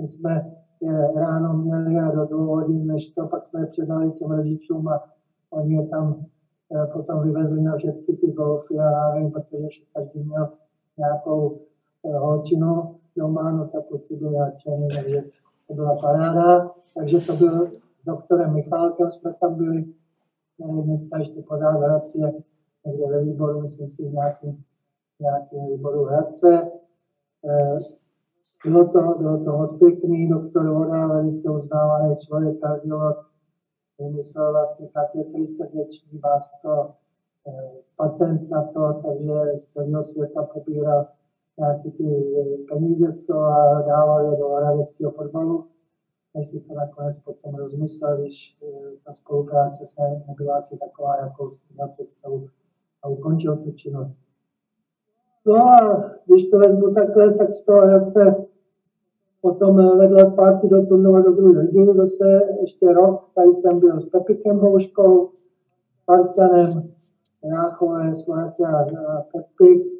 my 0.00 0.08
jsme 0.08 0.52
je 0.80 1.12
ráno 1.16 1.52
měli 1.52 1.98
a 1.98 2.10
do 2.10 2.24
dvou 2.24 2.46
hodin, 2.46 2.86
než 2.86 3.10
to 3.10 3.26
pak 3.26 3.44
jsme 3.44 3.60
je 3.60 3.66
předali 3.66 4.10
těm 4.10 4.30
rodičům 4.30 4.88
a 4.88 5.04
oni 5.50 5.74
je 5.74 5.86
tam 5.86 6.24
eh, 6.76 6.86
potom 6.92 7.22
vyvezli 7.22 7.62
na 7.62 7.76
všechny 7.76 8.16
ty 8.16 8.32
golfy 8.32 8.78
a 8.78 9.14
nevím, 9.14 9.30
protože 9.30 9.66
každý 9.94 10.20
měl 10.20 10.48
nějakou 10.98 11.60
eh, 12.04 12.18
holčinu 12.18 12.96
doma, 13.16 13.50
no 13.50 13.68
tak 13.68 13.86
kluci 13.86 14.16
byli 14.16 14.36
nadšený, 14.36 14.88
takže 14.96 15.22
to 15.68 15.74
byla 15.74 15.96
paráda. 16.00 16.70
Takže 16.94 17.18
to 17.20 17.36
byl 17.36 17.70
doktorem 18.06 18.54
Michálkem, 18.54 19.10
jsme 19.10 19.34
tam 19.40 19.54
byli, 19.54 19.84
dneska 20.84 21.18
ještě 21.18 21.42
pořád 21.42 21.78
v 21.78 21.82
Hradci, 21.82 22.18
někde 22.86 23.06
ve 23.06 23.24
výboru, 23.24 23.60
myslím 23.60 23.88
si, 23.88 24.02
nějakým 24.02 24.64
nějakého 25.22 25.66
výboru 25.68 26.04
Hradce. 26.04 26.70
Eh, 27.48 27.78
bylo 28.64 28.84
to, 28.92 29.00
bylo 29.18 29.44
to 29.44 29.58
moc 29.58 29.78
pěkný, 29.78 30.28
doktor 30.28 30.70
Voda, 30.70 31.06
velice 31.06 31.50
uznávaný 31.50 32.16
člověk, 32.16 32.60
kardiolog, 32.60 33.16
vymyslel 33.98 34.52
vlastně 34.52 34.88
katetry 34.88 35.46
srdeční, 35.46 36.18
má 36.18 36.38
to 36.62 36.90
eh, 37.48 37.70
patent 37.96 38.50
na 38.50 38.62
to, 38.62 39.02
takže 39.06 39.58
z 39.58 39.66
celého 39.66 40.02
světa 40.02 40.42
pobíral 40.42 41.06
nějaké 41.58 41.90
ty 41.90 42.34
peníze 42.68 43.12
z 43.12 43.26
toho 43.26 43.44
a 43.44 43.82
dával 43.82 44.24
je 44.24 44.36
do 44.36 44.48
hradeckého 44.48 45.10
fotbalu, 45.12 45.66
než 46.34 46.48
si 46.48 46.60
to 46.60 46.74
nakonec 46.74 47.18
potom 47.18 47.54
rozmyslel, 47.54 48.20
když 48.20 48.58
eh, 48.62 48.66
ta 49.04 49.12
spolupráce 49.12 49.86
se 49.86 50.02
nebyla 50.28 50.56
asi 50.56 50.78
taková, 50.78 51.12
si 51.50 51.74
měl 51.74 51.88
představu 51.88 52.48
a 53.02 53.08
ukončil 53.08 53.56
tu 53.56 53.72
činnost. 53.72 54.21
No 55.46 55.56
a 55.56 56.04
když 56.26 56.50
to 56.50 56.58
vezmu 56.58 56.94
takhle, 56.94 57.34
tak 57.34 57.54
z 57.54 57.64
toho 57.64 57.80
Hradce 57.80 58.34
potom 59.40 59.76
vedla 59.98 60.26
zpátky 60.26 60.68
do 60.68 60.86
turnova 60.86 61.20
do 61.20 61.32
druhé 61.32 61.60
ligy, 61.60 61.94
zase 61.94 62.42
ještě 62.60 62.92
rok, 62.92 63.24
tady 63.34 63.54
jsem 63.54 63.80
byl 63.80 64.00
s 64.00 64.06
Pepikem 64.06 64.58
Houškou, 64.58 65.30
Partanem, 66.06 66.90
Jáchové, 67.44 68.14
Sláťa 68.14 68.68
a 68.68 69.22
Pepik. 69.32 69.92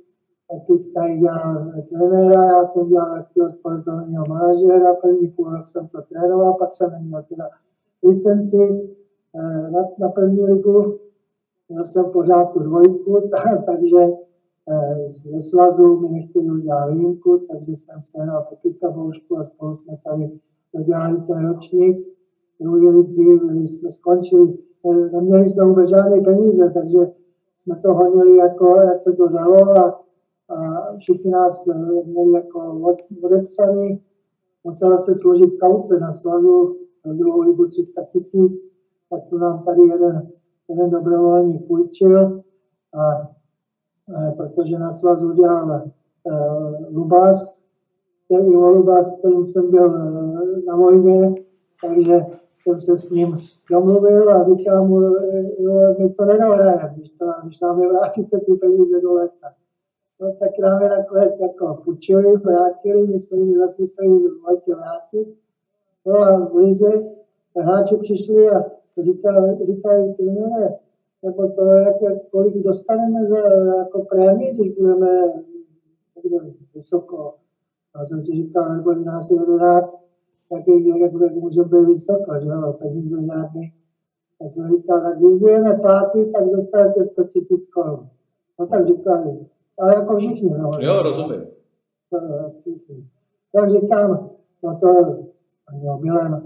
Pepik 0.51 0.95
tady 0.95 1.19
dělal 1.19 1.73
trenéra, 1.89 2.45
já 2.45 2.65
jsem 2.65 2.89
dělal 2.89 3.17
takového 3.17 3.51
sportovního 3.51 4.25
manažera, 4.29 4.95
první 4.95 5.29
půl 5.29 5.51
rok 5.57 5.69
jsem 5.69 5.89
to 5.89 6.03
trénoval, 6.03 6.55
pak 6.55 6.73
jsem 6.73 6.91
neměl 6.91 7.25
teda 7.29 7.49
licenci 8.03 8.91
eh, 9.35 9.71
na, 9.71 9.89
na 9.99 10.09
první 10.09 10.45
ligu, 10.45 10.99
měl 11.69 11.85
jsem 11.85 12.05
pořád 12.05 12.53
tu 12.53 12.59
dvojku, 12.59 13.31
takže 13.67 13.99
Eh, 14.07 14.32
ze 15.11 15.43
svazu 15.43 16.01
mi 16.01 16.09
nechtěli 16.09 16.51
udělat 16.51 16.91
výjimku, 16.91 17.47
takže 17.53 17.73
jsem 17.73 18.03
se 18.03 18.27
na 18.27 18.41
Pepita 18.41 18.91
Boušku 18.91 19.39
a 19.39 19.45
spolu 19.45 19.77
jsme 19.77 19.97
tady 20.05 20.31
dodělali 20.75 21.23
ten 21.27 21.49
ročník. 21.49 22.07
Druhý 22.61 22.89
lidi, 22.89 23.67
jsme 23.67 23.91
skončili, 23.91 24.59
eh, 24.87 25.11
neměli 25.13 25.51
jsme 25.51 25.65
vůbec 25.65 25.91
žádné 25.91 26.21
peníze, 26.21 26.71
takže 26.71 26.99
jsme 27.57 27.77
to 27.77 27.95
honili, 27.95 28.37
jako, 28.37 28.77
jak 28.77 29.01
se 29.01 29.13
to 29.13 29.29
dalo 29.29 29.79
a, 29.79 30.01
a 30.49 30.57
všichni 30.97 31.31
nás 31.31 31.67
eh, 31.69 31.75
měli 32.07 32.33
jako 32.33 32.81
odepsaný, 33.23 34.01
musela 34.65 34.97
se 34.97 35.15
složit 35.15 35.59
kauce 35.61 36.01
na 36.01 36.13
svazu 36.13 36.77
na 37.07 37.13
druhou 37.13 37.41
ligu 37.41 37.67
300 37.67 38.03
tisíc, 38.13 38.53
tak 39.11 39.21
tu 39.31 39.39
nám 39.39 39.63
tady 39.63 39.83
jeden, 39.83 40.29
jeden 40.69 40.91
dobrovolník 40.91 41.67
půjčil, 41.67 42.43
a, 42.95 43.31
protože 44.37 44.79
na 44.79 44.91
svazu 44.91 45.33
dělal 45.33 45.83
uh, 46.25 46.97
Lubas, 46.97 47.63
který 48.25 48.57
Lubas, 48.57 49.19
kterým 49.19 49.47
jsem 49.47 49.71
byl 49.71 49.89
na 50.67 50.77
vojně, 50.77 51.35
takže 51.87 52.27
jsem 52.63 52.81
se 52.81 52.99
s 52.99 53.11
ním 53.11 53.39
domluvil 53.71 54.31
a 54.31 54.45
říkám 54.45 54.89
mu, 54.89 55.01
jo, 55.59 55.95
my 55.99 56.11
to 56.11 56.25
nedohrajeme, 56.25 56.93
když, 56.97 57.11
to, 57.11 57.27
když 57.45 57.61
nám 57.61 57.81
vrátíte 57.81 58.39
ty 58.39 58.53
peníze 58.55 59.01
do 59.01 59.13
leta. 59.13 59.49
No 60.21 60.33
tak 60.33 60.59
nám 60.59 60.83
je 60.83 60.89
nakonec 60.89 61.41
jako 61.41 61.83
půjčili, 61.85 62.37
vrátili, 62.37 63.07
my 63.07 63.19
jsme 63.19 63.39
jim 63.39 63.59
zase 63.59 63.75
museli 63.79 64.19
v 64.19 64.45
letě 64.45 64.75
vrátit. 64.75 65.35
No 66.07 66.15
a 66.15 66.49
v 66.49 66.55
Lize 66.55 66.91
hráči 67.57 67.97
přišli 67.97 68.51
a 68.51 68.65
říkají, 69.03 69.67
říkají 69.67 70.15
trenére, 70.15 70.79
nebo 71.23 71.49
to, 71.49 71.65
jak, 71.65 71.97
kolik 72.31 72.57
dostaneme 72.57 73.27
za 73.27 73.39
jako 73.79 74.05
prémii, 74.05 74.55
když 74.55 74.75
budeme 74.75 75.09
někde 76.17 76.39
vysoko. 76.75 77.35
A 77.95 78.05
jsem 78.05 78.23
si 78.23 78.33
říkal, 78.33 78.77
nebo 78.77 78.95
nás 78.95 79.31
je 79.31 79.37
11, 79.37 80.05
tak 80.51 80.63
jak 81.01 81.33
může 81.35 81.63
být 81.63 81.87
vysoko, 81.87 82.41
že 82.43 82.49
jo, 82.49 82.73
peníze 82.73 83.17
žádný. 83.23 83.73
Tak 84.39 84.51
jsem 84.51 84.77
říkal, 84.77 85.01
tak 85.01 85.19
když 85.19 85.41
budeme 85.41 85.79
pátý, 85.83 86.33
tak 86.33 86.45
dostanete 86.45 87.05
100 87.05 87.25
tisíc 87.25 87.69
korun. 87.69 88.09
No 88.59 88.67
tak 88.67 88.87
říkali, 88.87 89.47
ale 89.79 89.95
jako 89.95 90.17
všichni. 90.17 90.51
No, 90.59 90.71
jo, 90.79 91.03
rozumím. 91.03 91.47
Tak 93.53 93.71
říkám, 93.71 94.31
no 94.63 94.79
to, 94.81 94.89
jo, 95.83 96.01
jo, 96.03 96.41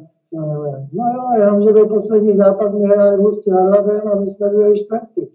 no 0.93 0.93
jo, 0.93 1.23
jenom, 1.38 1.62
že 1.62 1.73
byl 1.73 1.88
poslední 1.88 2.37
zápas, 2.37 2.75
my 2.75 2.85
hráli 2.85 3.16
hustí 3.16 3.50
nad 3.50 3.71
Labem 3.71 4.09
a 4.09 4.21
my 4.21 4.31
jsme 4.31 4.49
byli 4.49 4.78
čtvrtý. 4.78 5.26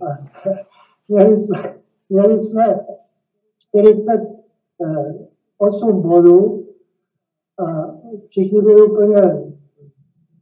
Měli 1.08 1.36
jsme, 1.36 1.58
měli 2.08 2.38
jsme 2.38 2.80
48 3.58 6.02
bodů 6.02 6.66
a 7.58 7.64
všichni 8.28 8.62
byli 8.62 8.82
úplně, 8.82 9.16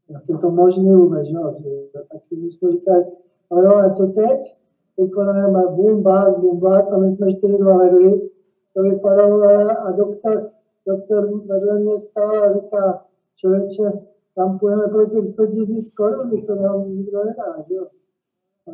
jak 0.09 0.23
je 0.29 0.39
to 0.39 0.51
možné 0.51 0.97
vůbec, 0.97 1.29
jo, 1.29 1.55
tak 1.93 2.03
my 2.43 2.51
jsme 2.51 2.73
říkali, 2.73 3.05
no 3.51 3.63
jo, 3.63 3.77
a 3.77 3.91
co 3.91 4.07
teď? 4.07 4.57
Teď 4.97 5.11
jenom 5.19 5.77
bum, 5.77 6.03
bác, 6.03 6.39
bum, 6.39 6.61
bác, 6.61 6.93
a 6.93 6.99
my 6.99 7.11
jsme 7.11 7.27
4-2 7.27 7.79
vedli, 7.79 8.31
to 8.75 8.83
vypadalo 8.83 9.43
a 9.87 9.91
doktor, 9.91 10.51
doktor 10.87 11.43
vedle 11.47 11.79
mě 11.79 12.01
stál 12.01 12.43
a 12.43 12.53
říká, 12.53 13.08
člověče, 13.39 13.93
tam 14.37 14.59
půjdeme 14.59 14.89
pro 14.89 15.07
těch 15.07 15.27
100 15.27 15.47
tisíc 15.47 15.95
korun, 15.95 16.47
to 16.47 16.55
nám 16.55 16.97
nikdo 16.97 17.25
nedá, 17.25 17.65
jo. 17.69 17.87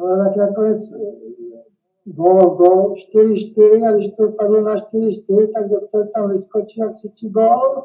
Ale 0.00 0.24
tak 0.24 0.36
nakonec 0.36 0.92
gol, 2.04 2.56
gol, 2.56 2.94
4-4 3.14 3.88
a 3.88 3.92
když 3.92 4.08
to 4.16 4.32
padlo 4.32 4.60
na 4.60 4.76
4-4, 4.76 5.52
tak 5.54 5.68
doktor 5.68 6.08
tam 6.14 6.30
vyskočí 6.30 6.82
a 6.82 6.92
křičí 6.92 7.30
gol, 7.30 7.84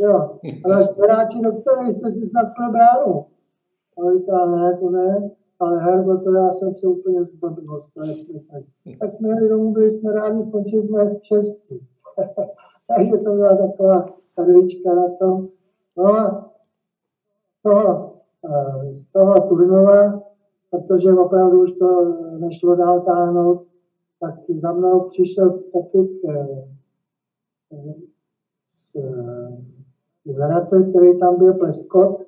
jo. 0.00 0.38
A 0.64 0.68
náš 0.68 0.86
hráči, 0.96 1.40
doktore, 1.40 1.84
vy 1.84 1.90
jste 1.90 2.10
si 2.10 2.26
snad 2.26 2.46
pro 2.56 2.72
bránu. 2.72 3.24
A 3.98 4.18
říká, 4.18 4.46
ne, 4.46 4.78
to 4.80 4.90
ne, 4.90 5.30
ale 5.60 5.80
Herbo, 5.80 6.16
to 6.16 6.32
já 6.32 6.50
jsem 6.50 6.74
se 6.74 6.86
úplně 6.86 7.24
zblbl, 7.24 7.80
tak. 8.52 8.62
tak 9.00 9.12
jsme 9.12 9.28
jeli 9.28 9.48
domů, 9.48 9.72
byli 9.72 9.90
jsme 9.90 10.12
rádi, 10.12 10.42
skončili 10.42 10.88
jsme 10.88 11.16
šestý. 11.22 11.78
Takže 12.96 13.18
to 13.24 13.32
byla 13.32 13.56
taková 13.56 14.06
perlička 14.34 14.94
na 14.94 15.08
tom. 15.18 15.48
No 15.98 16.04
a 16.04 16.50
toho, 17.62 18.14
eh, 18.44 18.94
z 18.94 19.06
toho 19.12 19.48
turnova, 19.48 20.22
protože 20.70 21.12
opravdu 21.12 21.62
už 21.62 21.72
to 21.72 22.14
nešlo 22.38 22.76
dál 22.76 23.00
táhnout, 23.00 23.66
tak 24.20 24.34
za 24.58 24.72
mnou 24.72 25.00
přišel 25.00 25.50
taky 25.50 26.08
z, 28.68 28.96
z 30.26 30.36
Hradce, 30.36 30.82
který 30.82 31.18
tam 31.18 31.38
byl 31.38 31.54
Pleskot, 31.54 32.22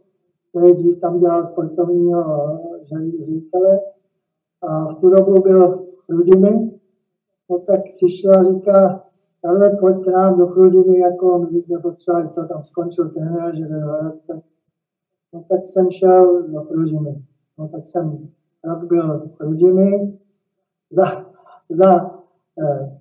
který 0.48 0.74
dřív 0.74 1.00
tam 1.00 1.20
dělal 1.20 1.46
sportovního 1.46 2.58
ředitele. 2.82 3.80
A 4.62 4.92
v 4.92 5.00
tu 5.00 5.10
dobu 5.10 5.42
byl 5.42 5.68
v 5.68 6.04
Chrudimi, 6.06 6.80
no 7.50 7.58
tak 7.58 7.80
přišel 7.94 8.32
a 8.34 8.52
říká, 8.52 9.09
ale 9.44 9.76
pojď 9.80 10.04
k 10.04 10.06
nám 10.06 10.38
do 10.38 10.46
Chrudimi, 10.46 10.98
jako 10.98 11.38
my 11.38 11.62
jsme 11.62 11.78
potřebovali, 11.78 12.28
to 12.28 12.48
tam 12.48 12.62
skončil 12.62 13.08
trenér, 13.08 13.56
že 13.56 13.64
Hradce. 13.64 14.42
No 15.32 15.44
tak 15.48 15.66
jsem 15.66 15.90
šel 15.90 16.42
do 16.48 16.60
Chrudimi. 16.60 17.22
No 17.58 17.68
tak 17.68 17.86
jsem 17.86 18.28
rok 18.64 18.84
byl 18.84 19.18
v 19.18 19.36
Chrudimi, 19.36 20.18
za, 20.90 21.04
za 21.70 22.20
eh, 22.62 22.98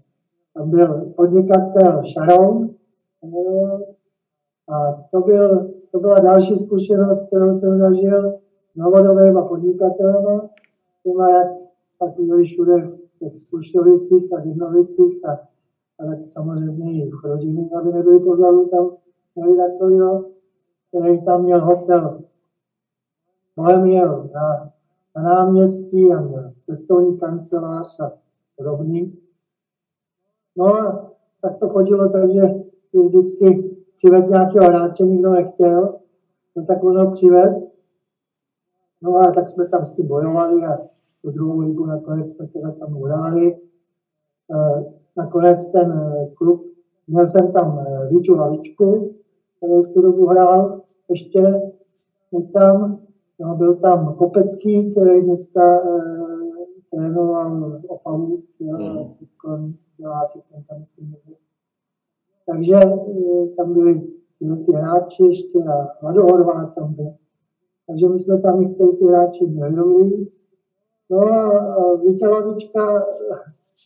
tam 0.53 0.69
byl 0.69 1.13
podnikatel 1.15 2.03
Sharon, 2.13 2.69
a 4.69 4.93
to, 5.11 5.21
byl, 5.21 5.71
to 5.91 5.99
byla 5.99 6.19
další 6.19 6.59
zkušenost, 6.59 7.27
kterou 7.27 7.53
jsem 7.53 7.79
zažil 7.79 8.39
s 8.73 8.75
novodobýma 8.75 9.47
podnikatelema, 9.47 10.49
těma 11.03 11.29
jak 11.29 11.47
byli 12.17 12.43
všude 12.43 12.81
v 12.81 13.19
těch 13.19 13.39
Slušovicích 13.39 14.33
a 14.33 14.39
Dihnovicích 14.39 15.25
a, 15.25 15.39
a 15.99 16.05
tak 16.05 16.27
samozřejmě 16.27 17.03
i 17.03 17.09
v 17.09 17.15
Chrožiny, 17.15 17.69
aby 17.79 17.93
nebyli 17.93 18.19
pozadu, 18.19 18.65
tam 18.65 18.91
měli 19.35 19.57
takovýho, 19.57 20.25
který 20.87 21.25
tam 21.25 21.43
měl 21.43 21.65
hotel 21.65 22.21
Bohemian 23.55 24.29
na, 24.33 24.71
na 25.15 25.21
náměstí 25.21 26.13
a 26.13 26.21
měl 26.21 26.53
cestovní 26.65 27.19
kancelář 27.19 27.99
a 27.99 28.11
podobný. 28.57 29.17
No 30.57 30.65
a 30.65 31.11
tak 31.41 31.59
to 31.59 31.69
chodilo 31.69 32.09
tak, 32.09 32.31
že 32.31 32.41
vždycky 32.93 33.75
přived 33.97 34.29
nějakého 34.29 34.65
hráče, 34.65 35.03
nikdo 35.03 35.29
nechtěl, 35.29 35.99
no 36.55 36.65
tak 36.65 36.83
ono 36.83 37.11
přived. 37.11 37.69
No 39.01 39.15
a 39.15 39.31
tak 39.31 39.49
jsme 39.49 39.67
tam 39.67 39.85
s 39.85 39.95
tím 39.95 40.07
bojovali 40.07 40.65
a 40.65 40.77
tu 41.21 41.31
druhou 41.31 41.59
ligu 41.59 41.85
nakonec 41.85 42.31
jsme 42.31 42.47
teda 42.47 42.71
tam 42.71 42.97
uhráli. 42.97 43.53
E, 43.53 43.59
nakonec 45.19 45.71
ten 45.71 45.91
e, 45.91 46.27
klub, 46.33 46.65
měl 47.07 47.27
jsem 47.27 47.51
tam 47.51 47.79
e, 47.79 48.07
Víču 48.09 48.35
Lavičku, 48.35 49.13
který 49.57 49.81
v 49.81 49.93
tu 49.93 50.01
dobu 50.01 50.25
hrál 50.25 50.81
ještě 51.09 51.61
tam. 52.53 52.99
No, 53.39 53.55
byl 53.55 53.75
tam 53.75 54.13
Kopecký, 54.13 54.91
který 54.91 55.21
dneska 55.21 55.79
trénoval 56.91 57.79
Opavu, 57.87 58.43
mm. 58.59 59.73
dělá 59.97 60.25
si 60.25 60.39
ten 60.51 60.63
tam 60.63 60.79
myslím, 60.79 61.15
takže 62.51 62.75
eh, 62.75 63.47
tam 63.57 63.73
byli 63.73 64.01
ty 64.39 64.71
hráči 64.73 65.23
ještě 65.23 65.59
a 65.59 65.87
Vlado 66.01 66.21
Horvát 66.21 66.75
tam 66.75 66.93
byl. 66.93 67.13
Takže 67.87 68.09
my 68.09 68.19
jsme 68.19 68.41
tam 68.41 68.61
některé 68.61 68.91
ty 68.91 69.05
hráči 69.05 69.45
měli. 69.45 70.27
No 71.09 71.19
a 71.19 71.95
Vítělavička, 71.95 73.05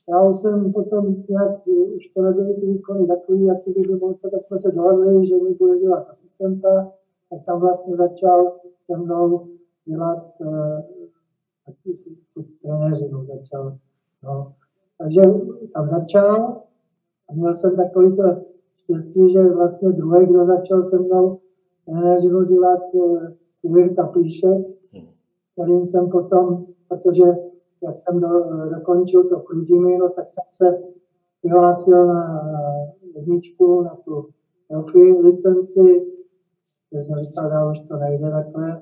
já 0.10 0.30
už 0.30 0.38
jsem 0.38 0.74
potom 0.74 1.16
nějak, 1.30 1.68
už 1.96 2.08
to 2.08 2.22
nebyly 2.22 2.54
ty 2.54 2.66
výkony 2.66 3.08
takový, 3.08 3.46
jaký 3.46 3.72
by 3.72 3.82
byl, 3.82 4.14
tak 4.14 4.32
jsme 4.42 4.60
se 4.60 4.72
dohodli, 4.72 5.28
že 5.28 5.36
mi 5.36 5.54
bude 5.54 5.80
dělat 5.80 6.08
asistenta, 6.10 6.92
tak 7.30 7.46
tam 7.46 7.60
vlastně 7.60 7.96
začal 7.96 8.52
se 8.82 8.98
mnou 8.98 9.48
dělat 9.86 10.34
eh, 10.42 10.84
taky 11.66 11.94
trenéři, 12.62 13.10
no, 13.12 13.26
začal. 13.26 13.78
No. 14.24 14.54
Takže 14.98 15.22
tam 15.74 15.88
začal 15.88 16.62
a 17.30 17.34
měl 17.34 17.54
jsem 17.54 17.76
takový 17.76 18.16
to 18.16 18.24
štěstí, 18.76 19.34
že 19.34 19.44
vlastně 19.44 19.92
druhý, 19.92 20.26
kdo 20.26 20.46
začal 20.46 20.84
se 20.84 21.00
mnou 21.00 21.40
trenéřinu 21.86 22.44
dělat, 22.44 22.82
Jirka 23.64 24.08
Plíšek, 24.08 24.68
kterým 25.54 25.86
jsem 25.86 26.10
potom, 26.10 26.66
protože 26.88 27.24
jak 27.84 27.98
jsem 27.98 28.20
do, 28.20 28.30
dokončil 28.70 29.30
to 29.30 29.40
Krudimi, 29.40 29.98
no, 29.98 30.10
tak 30.10 30.30
jsem 30.30 30.44
se 30.50 30.84
přihlásil 31.40 32.08
na 32.08 32.52
jedničku, 33.16 33.82
na 33.82 33.96
tu 34.06 34.28
profi 34.68 35.00
licenci, 35.00 36.06
kde 36.90 37.04
jsem 37.04 37.20
říkal, 37.20 37.50
že 37.50 37.72
už 37.72 37.88
to 37.88 37.98
nejde 37.98 38.32
takhle. 38.32 38.82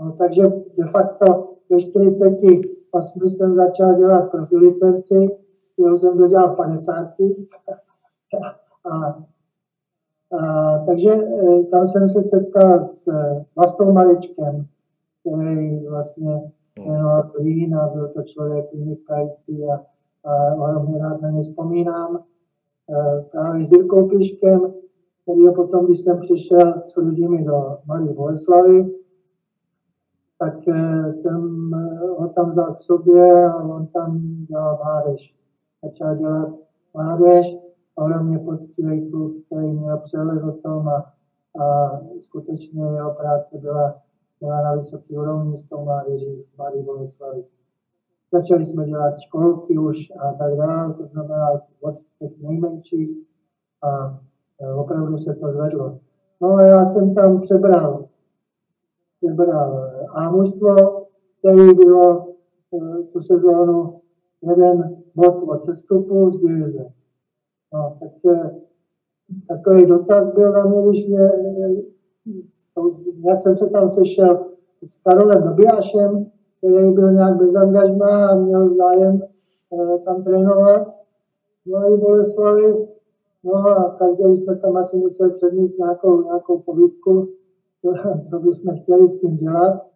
No, 0.00 0.12
takže 0.12 0.42
de 0.76 0.84
facto 0.84 1.54
ve 1.70 1.80
48 1.80 3.28
jsem 3.28 3.54
začal 3.54 3.94
dělat 3.94 4.30
profi 4.30 4.56
licenci, 4.56 5.26
kterou 5.72 5.98
jsem 5.98 6.18
dodělal 6.18 6.54
v 6.54 6.56
50. 6.56 7.14
A, 8.84 9.24
a, 10.38 10.78
takže 10.86 11.10
e, 11.10 11.64
tam 11.64 11.86
jsem 11.86 12.08
se 12.08 12.22
setkal 12.22 12.84
s 12.84 13.08
e, 13.08 13.44
Vlastou 13.56 13.92
Maričkem, 13.92 14.66
který 15.20 15.86
vlastně 15.86 16.52
jmenoval 16.86 17.30
Lín 17.38 17.74
a 17.76 17.88
byl 17.88 18.08
to 18.08 18.22
člověk 18.22 18.74
vynikající 18.74 19.64
a, 19.64 19.74
a 20.24 20.54
ohromně 20.54 20.98
rád 20.98 21.20
na 21.20 21.30
ně 21.30 21.42
vzpomínám. 21.42 22.24
Eh, 22.90 23.24
právě 23.30 23.66
s 23.66 23.72
Jirkou 23.72 24.08
Piškem, 24.08 24.60
který 25.22 25.54
potom, 25.56 25.86
když 25.86 26.00
jsem 26.00 26.20
přišel 26.20 26.74
s 26.84 26.96
lidmi 26.96 27.44
do 27.44 27.78
Malé 27.86 28.12
Boleslavy, 28.12 28.90
tak 30.38 30.68
eh, 30.68 31.12
jsem 31.12 31.70
ho 32.18 32.28
tam 32.28 32.50
vzal 32.50 32.74
k 32.74 32.80
sobě 32.80 33.46
a 33.46 33.56
on 33.56 33.86
tam 33.86 34.20
dělal 34.48 34.78
mládež. 34.84 35.34
Začal 35.84 36.16
dělat 36.16 36.48
mládež, 36.94 37.56
ohromně 37.94 38.38
poctivý 38.38 39.10
kluk, 39.10 39.32
který 39.46 39.72
měl 39.72 39.98
přehled 39.98 40.42
o 40.42 40.52
tom 40.52 40.88
a, 40.88 41.12
a 41.64 41.90
skutečně 42.20 42.82
jeho 42.82 43.14
práce 43.14 43.58
byla 43.58 43.94
na 44.46 44.74
vysoké 44.74 45.18
úrovni 45.18 45.58
s 45.58 45.68
tou 45.68 45.84
mládeží 45.84 46.42
v 46.42 46.58
Malé 46.58 46.82
Boleslavy. 46.82 47.44
Začali 48.32 48.64
jsme 48.64 48.84
dělat 48.86 49.20
školky 49.20 49.78
už 49.78 49.96
a 50.18 50.32
tak 50.32 50.56
dále, 50.56 50.94
to 50.94 51.06
znamená 51.06 51.46
od 51.80 51.94
těch 52.18 52.42
nejmenších 52.42 53.10
a 53.82 54.20
e, 54.60 54.72
opravdu 54.72 55.18
se 55.18 55.34
to 55.34 55.52
zvedlo. 55.52 55.98
No 56.40 56.54
a 56.54 56.62
já 56.62 56.84
jsem 56.84 57.14
tam 57.14 57.40
přebral, 57.40 58.04
přebral 59.16 59.90
a 60.14 60.30
mužstvo, 60.30 61.06
který 61.38 61.74
bylo 61.74 62.28
e, 62.28 63.02
tu 63.02 63.20
sezónu 63.20 64.00
jeden 64.42 64.96
bod 65.14 65.42
od 65.48 65.62
sestupu 65.62 66.30
z 66.30 66.40
divize. 66.40 66.92
No, 67.74 67.96
tak 68.00 68.34
e, 68.34 68.50
takový 69.48 69.86
dotaz 69.86 70.34
byl 70.34 70.52
na 70.52 70.64
mě, 70.64 70.88
když 70.88 71.08
mě, 71.08 71.30
jak 73.28 73.40
jsem 73.40 73.56
se 73.56 73.66
tam 73.66 73.88
sešel 73.88 74.46
s 74.84 75.02
Karolem 75.02 75.42
Dobijášem, 75.42 76.26
který 76.58 76.92
byl 76.92 77.12
nějak 77.12 77.36
bez 77.36 77.56
angažma 77.56 78.26
a 78.26 78.34
měl 78.34 78.74
zájem 78.74 79.22
eh, 79.72 79.98
tam 79.98 80.24
trénovat. 80.24 80.94
No 81.66 81.78
a 81.78 81.96
Boleslavy, 81.96 82.88
no 83.44 83.54
a 83.54 83.96
každý 83.98 84.36
jsme 84.36 84.56
tam 84.56 84.76
asi 84.76 84.96
museli 84.96 85.30
přednést 85.30 85.78
nějakou, 85.78 86.22
nějakou 86.22 86.58
povídku, 86.58 87.28
co, 87.82 87.92
co 88.30 88.38
bychom 88.38 88.76
chtěli 88.82 89.08
s 89.08 89.20
tím 89.20 89.36
dělat. 89.36 89.86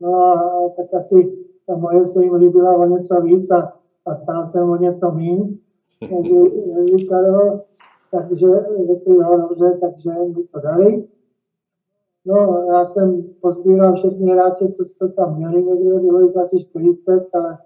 No 0.00 0.14
a 0.14 0.68
tak 0.76 0.94
asi 0.94 1.46
ta 1.66 1.76
moje 1.76 2.04
se 2.04 2.24
jim 2.24 2.34
líbila 2.34 2.76
o 2.76 2.86
něco 2.86 3.20
víc 3.20 3.50
a, 3.50 3.72
a 4.06 4.14
stál 4.14 4.46
jsem 4.46 4.70
o 4.70 4.76
něco 4.76 5.10
míň. 5.10 5.56
Takže 6.00 7.06
Karol, 7.08 7.60
takže 8.10 8.46
řekli, 8.86 9.18
no 9.18 9.48
dobře, 9.48 9.78
takže 9.80 10.10
mi 10.10 10.44
to 10.44 10.60
dali. 10.60 11.08
No, 12.26 12.66
já 12.72 12.84
jsem 12.84 13.22
pozbíral 13.40 13.94
všechny 13.94 14.32
hráče, 14.32 14.68
co, 14.68 14.84
co 14.84 15.08
tam 15.08 15.36
měli 15.36 15.64
někde, 15.64 16.00
bylo 16.00 16.20
jich 16.20 16.36
asi 16.36 16.60
40, 16.60 17.26
ale, 17.34 17.58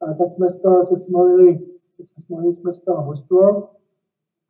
ale 0.00 0.14
tak 0.14 0.30
jsme 0.30 0.48
z 0.48 0.60
toho 0.60 0.84
se 0.84 0.96
smolili, 0.96 1.58
smolili 2.26 2.54
jsme 2.54 2.72
z 2.72 2.82
toho 2.84 3.04
mužstvo. 3.04 3.68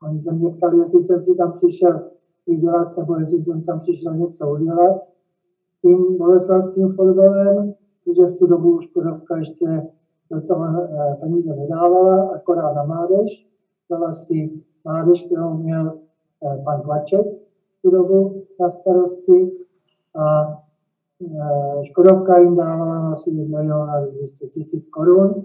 Oni 0.02 0.18
se 0.18 0.32
mě 0.32 0.50
ptali, 0.50 0.78
jestli 0.78 1.00
jsem 1.00 1.22
si 1.22 1.34
tam 1.34 1.52
přišel 1.52 2.00
vydělat, 2.46 2.96
nebo 2.96 3.16
jestli 3.16 3.40
jsem 3.40 3.62
tam 3.62 3.80
přišel 3.80 4.14
něco 4.14 4.50
udělat. 4.52 5.02
Tím 5.82 6.18
boleslavským 6.18 6.88
fotbalem, 6.88 7.74
protože 8.04 8.26
v 8.26 8.38
tu 8.38 8.46
dobu 8.46 8.76
už 8.76 8.84
Škodovka 8.84 9.36
ještě 9.36 9.86
do 10.30 10.40
toho 10.40 10.64
eh, 10.64 11.16
peníze 11.20 11.56
nedávala, 11.56 12.30
akorát 12.34 12.74
na 12.74 12.84
mládež. 12.84 13.48
Dala 13.90 14.12
si 14.12 14.62
mládež, 14.84 15.26
kterou 15.26 15.54
měl 15.54 15.98
eh, 16.44 16.62
pan 16.64 16.80
Tlaček, 16.80 17.26
tu 17.82 17.90
dobu 17.90 18.44
na 18.60 18.68
starosti 18.68 19.52
a 20.14 20.56
Škodovka 21.82 22.38
jim 22.38 22.56
dávala 22.56 23.10
asi 23.10 23.30
milion 23.30 23.90
a 23.90 24.00
200 24.00 24.46
tisíc 24.46 24.88
korun. 24.90 25.44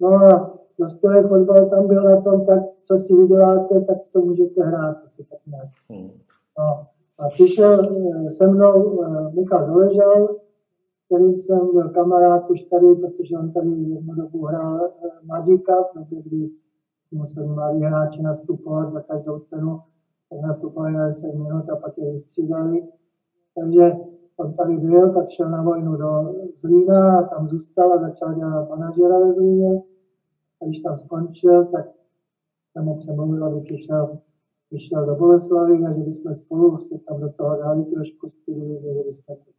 No 0.00 0.08
a 0.08 0.58
dospělý 0.78 1.28
fotbal 1.28 1.70
tam 1.70 1.86
byl 1.86 2.02
na 2.02 2.20
tom, 2.20 2.44
tak 2.44 2.62
co 2.82 2.96
si 2.96 3.14
vyděláte, 3.14 3.80
tak 3.80 3.96
to 4.12 4.20
můžete 4.20 4.62
hrát, 4.62 4.96
asi 5.04 5.24
tak 5.24 5.38
nějak. 5.46 5.68
Hmm. 5.90 6.10
No, 6.58 6.86
a 7.18 7.28
přišel 7.28 7.80
e, 7.80 8.30
se 8.30 8.46
mnou 8.46 9.02
e, 9.02 9.30
Michal 9.34 9.66
Doležal, 9.66 10.28
který 11.06 11.38
jsem 11.38 11.70
byl 11.72 11.88
kamarád 11.88 12.50
už 12.50 12.62
tady, 12.62 12.94
protože 12.94 13.38
on 13.38 13.52
tady 13.52 13.68
jednu 13.68 14.14
dobu 14.14 14.44
hrál 14.46 14.90
Magika, 15.24 15.82
v 15.82 15.98
době, 15.98 16.22
kdy 16.22 16.50
museli 17.12 17.46
mladí 17.46 17.80
hráči 17.80 18.22
nastupovat 18.22 18.90
za 18.90 19.00
každou 19.00 19.38
cenu 19.38 19.80
nastupovali 20.42 20.92
na 20.92 21.06
10 21.06 21.34
minut 21.34 21.70
a 21.70 21.76
pak 21.76 21.98
je 21.98 22.12
vystřídali. 22.12 22.88
Takže 23.54 23.92
on 24.36 24.54
tady 24.54 24.76
byl, 24.76 25.14
tak 25.14 25.30
šel 25.30 25.50
na 25.50 25.62
vojnu 25.62 25.96
do 25.96 26.34
Zlína 26.60 27.18
a 27.18 27.22
tam 27.22 27.48
zůstal 27.48 27.92
a 27.92 28.00
začal 28.00 28.34
dělat 28.34 28.68
manažera 28.68 29.18
ve 29.18 29.32
Zlíně. 29.32 29.82
A 30.62 30.64
když 30.64 30.80
tam 30.80 30.98
skončil, 30.98 31.64
tak 31.64 31.86
jsem 32.72 32.84
mu 32.84 32.96
přemluvil, 32.96 33.44
aby 33.44 33.60
přišel, 33.60 34.18
přišel 34.68 35.06
do 35.06 35.14
Boleslavy 35.14 35.84
a 35.84 35.92
že 35.92 36.02
bychom 36.02 36.34
spolu 36.34 36.78
se 36.78 36.98
tam 37.08 37.20
do 37.20 37.32
toho 37.32 37.56
dali 37.56 37.84
trošku 37.84 38.28
z 38.28 38.36
divize, 38.46 38.94
že 38.94 39.02
bychom 39.06 39.36
to 39.36 39.50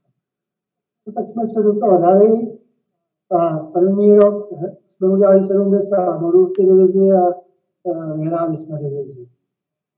No 1.08 1.14
tak 1.14 1.30
jsme 1.30 1.48
se 1.48 1.64
do 1.64 1.80
toho 1.80 2.02
dali 2.02 2.58
a 3.32 3.58
první 3.58 4.18
rok 4.18 4.50
jsme 4.88 5.10
udělali 5.10 5.42
70 5.42 6.20
bodů 6.20 6.46
v 6.46 6.52
té 6.52 6.64
divizi 6.64 7.08
a 7.12 7.48
vyhráli 8.14 8.58
jsme 8.58 8.80
divizi. 8.80 9.37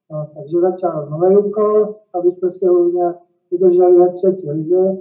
Takže 0.09 0.59
začal 0.61 1.09
nový 1.09 1.37
úkol, 1.37 1.95
aby 2.13 2.31
jsme 2.31 2.51
se 2.51 2.65
nějak 2.93 3.17
udrželi 3.49 3.99
ve 3.99 4.09
třetí 4.09 4.51
lize. 4.51 4.97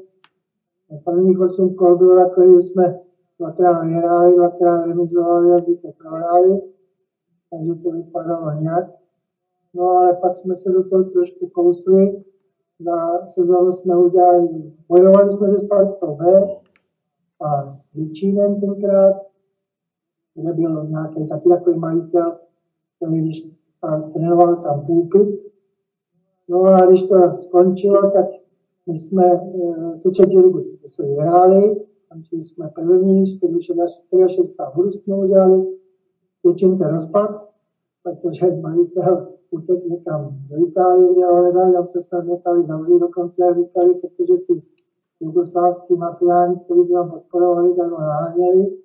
Prvních 1.05 1.41
osm 1.41 1.75
kol 1.75 1.97
bylo 1.97 2.25
takový, 2.25 2.55
že 2.55 2.61
jsme 2.61 3.01
dvakrát 3.39 3.83
vyhráli, 3.83 4.37
dvakrát 4.37 4.87
remizovali 4.87 5.53
a 5.53 5.61
to 5.61 5.93
prohráli. 5.99 6.61
Takže 7.51 7.75
to 7.75 7.91
vypadalo 7.91 8.51
nějak. 8.61 8.91
No 9.75 9.91
ale 9.91 10.17
pak 10.17 10.37
jsme 10.37 10.55
se 10.55 10.73
do 10.73 10.89
toho 10.89 11.05
trošku 11.05 11.49
kousli. 11.49 12.25
Na 12.81 13.27
sezónu 13.27 13.73
jsme 13.73 13.97
udělali, 13.97 14.49
bojovali 14.89 15.31
jsme 15.31 15.51
se 15.51 15.59
Spartou 15.59 16.15
B 16.15 16.25
a 17.41 17.71
s 17.71 17.93
Vyčínem 17.95 18.61
tenkrát, 18.61 19.17
kde 20.35 20.53
byl 20.53 20.87
nějaký 20.89 21.27
taky 21.27 21.49
takový 21.49 21.79
majitel, 21.79 22.39
který 22.97 23.21
když 23.21 23.59
a 23.83 24.01
trénoval 24.01 24.57
tam 24.57 24.87
půlpit. 24.87 25.41
No 26.49 26.63
a 26.63 26.87
když 26.87 27.03
to 27.03 27.15
skončilo, 27.39 28.11
tak 28.11 28.27
my 28.87 28.99
jsme 28.99 29.25
e, 29.25 29.99
tu 30.03 30.11
třetí 30.11 30.39
ligu 30.39 30.63
se 30.87 31.03
vyhráli, 31.03 31.87
skončili 32.07 32.45
jsme 32.45 32.71
první, 32.75 33.27
64 33.27 34.55
bodů 34.75 34.91
jsme 34.91 35.17
udělali, 35.17 35.67
většin 36.45 36.77
se 36.77 36.91
rozpad, 36.91 37.49
protože 38.03 38.47
majitel 38.61 39.29
utek 39.51 39.85
někam 39.85 40.39
do 40.51 40.67
Itálie, 40.67 41.13
kde 41.13 41.27
ho 41.27 41.37
hledali, 41.37 41.73
tam 41.73 41.87
se 41.87 42.03
snad 42.03 42.25
nechali 42.25 42.67
zavřít 42.67 42.99
dokonce, 42.99 43.45
jak 43.45 43.59
říkali, 43.59 43.95
protože 43.95 44.35
ty 44.47 44.63
jugoslávský 45.21 45.95
mafiáni, 45.95 46.57
kteří 46.57 46.89
tam 46.93 47.11
podporovali, 47.11 47.75
tak 47.75 47.91
ho 47.91 48.01
naháněli. 48.01 48.79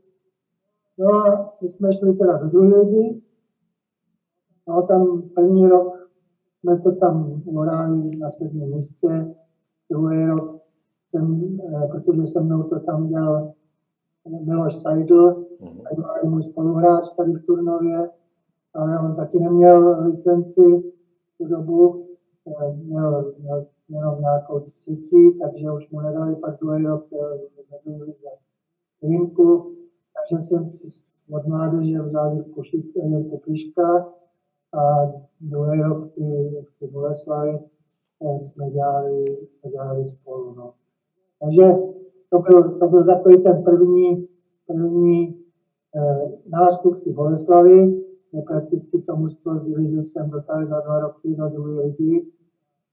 No 0.97 1.13
a 1.13 1.53
my 1.61 1.69
jsme 1.69 1.93
šli 1.93 2.13
teda 2.13 2.37
do 2.37 2.47
druhé 2.47 2.81
ligy, 2.81 3.21
No 4.67 4.81
tam 4.81 5.21
první 5.35 5.67
rok 5.67 6.09
jsme 6.59 6.79
to 6.79 6.95
tam 6.95 7.41
morální 7.45 8.19
na 8.19 8.29
sedmém 8.29 8.75
místě, 8.75 9.35
druhý 9.89 10.25
rok 10.25 10.59
jsem, 11.07 11.57
eh, 11.59 11.87
protože 11.87 12.25
se 12.25 12.41
mnou 12.41 12.63
to 12.63 12.79
tam 12.79 13.07
dělal 13.07 13.53
Miloš 14.45 14.75
Seidl, 14.75 15.45
mm-hmm. 15.61 16.05
a 16.23 16.29
můj 16.29 16.43
spoluhráč 16.43 17.13
tady 17.17 17.31
v 17.31 17.45
Turnově, 17.45 18.09
ale 18.73 18.99
on 18.99 19.15
taky 19.15 19.39
neměl 19.39 19.97
licenci 20.05 20.93
tu 21.37 21.47
dobu, 21.47 22.05
eh, 22.47 22.73
měl, 22.73 23.33
měl 23.39 23.65
jenom 23.89 24.19
nějakou 24.19 24.59
třetí, 24.59 25.39
takže 25.41 25.71
už 25.71 25.89
mu 25.91 26.01
nedali 26.01 26.35
pak 26.35 26.59
druhý 26.59 26.83
rok 26.83 27.05
eh, 27.13 27.37
za 27.71 27.77
výjimku, 29.01 29.75
takže 30.13 30.45
jsem 30.45 30.67
si 30.67 30.87
od 31.31 31.47
mládeže 31.47 32.01
vzal 32.01 32.35
Jirku 32.35 33.37
Piška, 33.37 34.13
a 34.73 35.11
druhý 35.41 35.81
rok 35.81 36.03
v 36.03 36.79
té 36.79 36.87
Boleslavi 36.87 37.59
eh, 37.59 38.39
jsme 38.39 38.69
dělali, 38.69 39.25
dělali 39.71 40.09
spolu. 40.09 40.55
No. 40.55 40.73
Takže 41.39 41.73
to 42.29 42.39
byl, 42.39 42.79
to 42.79 42.87
byl 42.87 43.05
takový 43.05 43.43
ten 43.43 43.63
první, 43.63 44.27
první 44.67 45.35
eh, 45.95 46.31
nástup 46.49 46.93
v 47.05 47.13
Boleslavy, 47.13 48.03
kde 48.31 48.41
prakticky 48.41 49.01
to 49.01 49.15
mužstvo 49.15 49.57
z 49.57 49.63
divize 49.63 50.03
jsem 50.03 50.29
dotáhl 50.29 50.65
za 50.65 50.79
dva 50.79 50.99
roky 50.99 51.35
do 51.35 51.49
druhé 51.49 51.81
ligy 51.81 52.27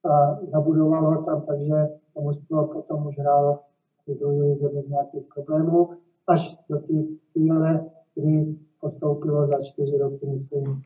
a 0.05 0.41
zabudoval 0.43 1.15
ho 1.15 1.25
tam, 1.25 1.43
takže 1.43 1.89
to 2.15 2.21
mužstvo 2.21 2.67
potom 2.67 3.07
už 3.07 3.19
hrálo 3.19 3.59
v 4.07 4.19
druhé 4.19 4.55
bez 4.75 4.89
nějakých 4.89 5.27
problémů, 5.35 5.89
až 6.27 6.59
do 6.69 6.79
té 6.79 6.95
chvíle, 7.33 7.91
kdy 8.15 8.57
postoupilo 8.81 9.47
za 9.47 9.63
čtyři 9.63 9.99
roky, 9.99 10.27
myslím, 10.27 10.83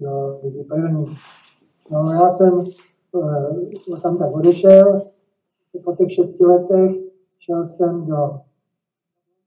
do 0.00 0.40
lidi 0.42 0.64
první. 0.64 1.16
No 1.92 2.12
já 2.12 2.28
jsem 2.28 2.64
uh, 3.12 4.00
tam 4.02 4.18
tak 4.18 4.32
odešel, 4.32 5.02
po 5.84 5.96
těch 5.96 6.12
šesti 6.12 6.44
letech 6.44 6.92
šel 7.38 7.66
jsem 7.66 8.06
do 8.06 8.40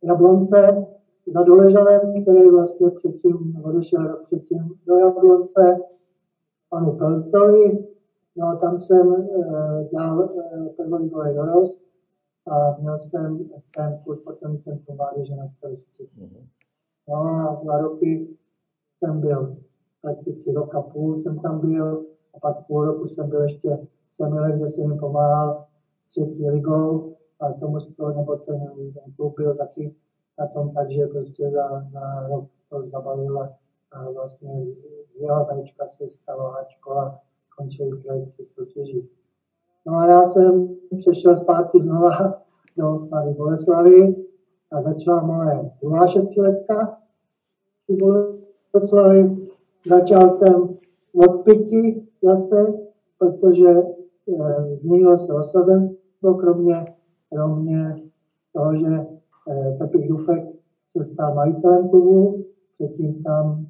Jablonce, 0.04 0.86
za 1.28 1.44
Doležanem, 1.44 2.22
který 2.22 2.50
vlastně 2.50 2.90
předtím, 2.90 3.62
odešel 3.64 4.08
rok 4.08 4.26
předtím 4.26 4.74
do 4.88 4.96
Jablonce, 4.96 5.80
panu 6.70 6.92
Peltovi, 6.98 7.88
no 8.36 8.48
a 8.48 8.56
tam 8.56 8.80
jsem 8.80 9.14
e, 9.14 9.88
dělal 9.92 10.24
e, 10.24 10.70
prvoligový 10.70 11.36
dorost 11.36 11.84
a 12.48 12.78
měl 12.80 12.98
jsem 12.98 13.50
scénku 13.56 14.16
sportovní 14.16 14.60
centrum 14.60 14.98
mládeže 14.98 15.36
na 15.36 15.48
starosti. 15.48 16.04
Mm-hmm. 16.04 16.46
No 17.10 17.16
a 17.16 17.60
dva 17.64 17.78
roky 17.78 18.28
jsem 18.96 19.22
byl, 19.22 19.58
prakticky 20.02 20.52
rok 20.54 20.76
a 20.76 20.82
půl 20.82 21.16
jsem 21.16 21.40
tam 21.40 21.60
byl, 21.60 22.06
a 22.36 22.40
pak 22.40 22.68
půl 22.68 22.86
roku 22.86 23.08
jsem 23.08 23.30
byl 23.30 23.42
ještě 23.42 23.88
v 24.10 24.14
Semile, 24.14 24.52
kde 24.52 24.68
jsem 24.68 24.84
jim 24.84 25.00
pomáhal 25.00 25.66
s 26.02 26.08
třetí 26.08 26.50
ligou, 26.50 27.16
a 27.40 27.54
tomu 27.54 27.80
spolu, 27.80 28.18
nebo 28.18 28.36
ten, 28.36 28.60
ten 28.94 29.14
klub 29.16 29.36
byl 29.38 29.56
taky 29.56 29.96
na 30.40 30.48
tom 30.48 30.74
tak, 30.74 30.92
že 30.92 31.08
prostě 31.08 31.52
za, 31.52 31.84
za 31.92 32.28
rok 32.28 32.46
to 32.70 32.88
zabalil 32.88 33.50
a 33.92 34.12
vlastně 34.12 34.66
z 35.16 35.22
jeho 35.22 35.46
tajčka 35.46 35.88
se 35.88 36.08
stalo 36.08 36.58
Ačko 36.58 36.98
a 36.98 37.20
končil 37.58 37.98
v 37.98 38.04
krajských 38.04 38.50
soutěžích. 38.50 39.10
No 39.86 39.94
a 39.94 40.08
já 40.08 40.28
jsem 40.28 40.78
přešel 41.00 41.36
zpátky 41.36 41.82
znova 41.82 42.42
do 42.78 43.00
Mladé 43.10 43.34
Boleslavy 43.34 44.16
a 44.72 44.82
začala 44.82 45.22
moje 45.22 45.72
druhá 45.82 46.08
šestiletka 46.08 46.98
v 47.88 47.98
Boleslavy. 47.98 49.38
Začal 49.86 50.30
jsem 50.30 50.78
od 51.26 51.44
pěti 51.44 52.08
zase, 52.24 52.74
protože 53.18 53.70
e, 53.70 53.84
změnilo 54.76 55.18
se 55.18 55.34
osazenstvo, 55.34 56.34
kromě, 56.34 56.96
kromě 57.34 57.96
toho, 58.54 58.76
že 58.76 58.88
e, 58.88 59.78
Pepik 59.78 60.08
Dufek 60.08 60.44
se 60.90 61.04
stal 61.04 61.36
majitelem 61.36 61.90
klubu, 61.90 62.46
předtím 62.76 63.24
tam 63.24 63.66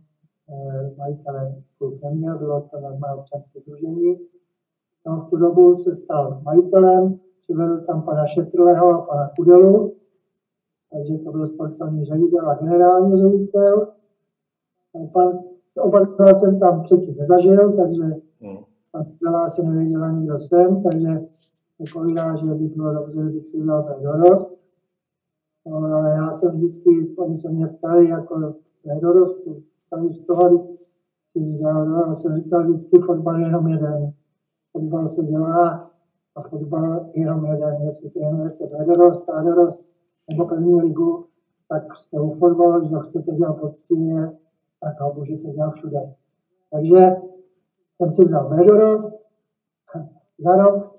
e, 0.50 0.96
majitelem 0.98 1.64
klub 1.78 2.04
neměl, 2.04 2.38
bylo 2.38 2.62
to 2.62 2.80
normální 2.80 3.20
občanské 3.20 3.60
združení. 3.60 4.20
No, 5.06 5.18
v 5.18 5.30
tu 5.30 5.38
dobu 5.38 5.76
se 5.76 5.96
stal 5.96 6.42
majitelem, 6.44 7.20
přivedl 7.44 7.82
tam 7.86 8.02
pana 8.02 8.28
Šetrového 8.28 8.90
a 8.90 9.06
pana 9.06 9.30
Kudelu, 9.36 9.96
takže 10.92 11.18
to 11.18 11.32
byl 11.32 11.48
sportovní 11.48 12.06
ředitel 12.06 12.50
a 12.50 12.56
generální 12.56 13.22
ředitel. 13.22 13.88
Pan, 15.14 15.40
oba 15.80 16.00
dva 16.00 16.34
jsem 16.34 16.60
tam 16.60 16.84
předtím 16.84 17.16
nezažil, 17.18 17.78
takže 17.78 18.04
hmm. 18.42 18.58
pan 18.92 19.06
Kudela 19.06 19.50
se 19.50 19.64
nevěděl 19.64 20.04
ani, 20.04 20.26
kdo 20.26 20.40
jsem, 20.40 20.84
takže 20.84 21.22
povídá, 21.94 22.36
že 22.36 22.46
by 22.46 22.68
bylo 22.68 22.94
dobře, 22.94 23.22
kdybych 23.22 23.48
si 23.48 23.62
vzal 23.62 23.84
ten 23.84 24.04
dorost. 24.04 24.60
No, 25.68 25.78
ale 25.78 26.10
já 26.10 26.34
jsem 26.34 26.52
vždycky, 26.52 27.16
oni 27.18 27.38
se 27.38 27.50
mě 27.50 27.68
ptali 27.68 28.10
jako 28.10 28.54
nedorost, 28.86 29.48
tady 29.90 30.10
z 30.10 30.26
toho 30.26 30.68
si 31.32 31.46
říkal, 31.46 31.86
no, 31.86 32.04
já 32.08 32.16
jsem 32.16 32.36
říkal 32.36 32.64
vždycky 32.64 33.00
fotbal 33.00 33.40
jenom 33.40 33.68
jeden. 33.68 34.14
Fotbal 34.72 35.08
se 35.08 35.24
dělá 35.24 35.92
a 36.36 36.42
fotbal 36.42 37.10
jenom 37.14 37.46
jeden, 37.46 37.82
jestli 37.82 38.10
trénujete 38.10 38.70
nedorost, 38.80 39.30
dorost 39.44 39.86
nebo 40.30 40.46
první 40.46 40.82
ligu, 40.82 41.26
tak 41.70 41.84
jste 41.98 42.20
u 42.20 42.30
fotbalu, 42.30 42.80
když 42.80 42.92
to 42.92 43.00
chcete 43.00 43.32
dělat 43.32 43.60
poctivě, 43.60 44.32
tak 44.82 45.00
ho 45.00 45.14
můžete 45.14 45.50
dělat 45.50 45.74
všude. 45.74 46.14
Takže 46.72 47.16
jsem 47.98 48.12
si 48.12 48.24
vzal 48.24 48.50
nedorost, 48.50 49.14
za 50.40 50.56
rok 50.56 50.96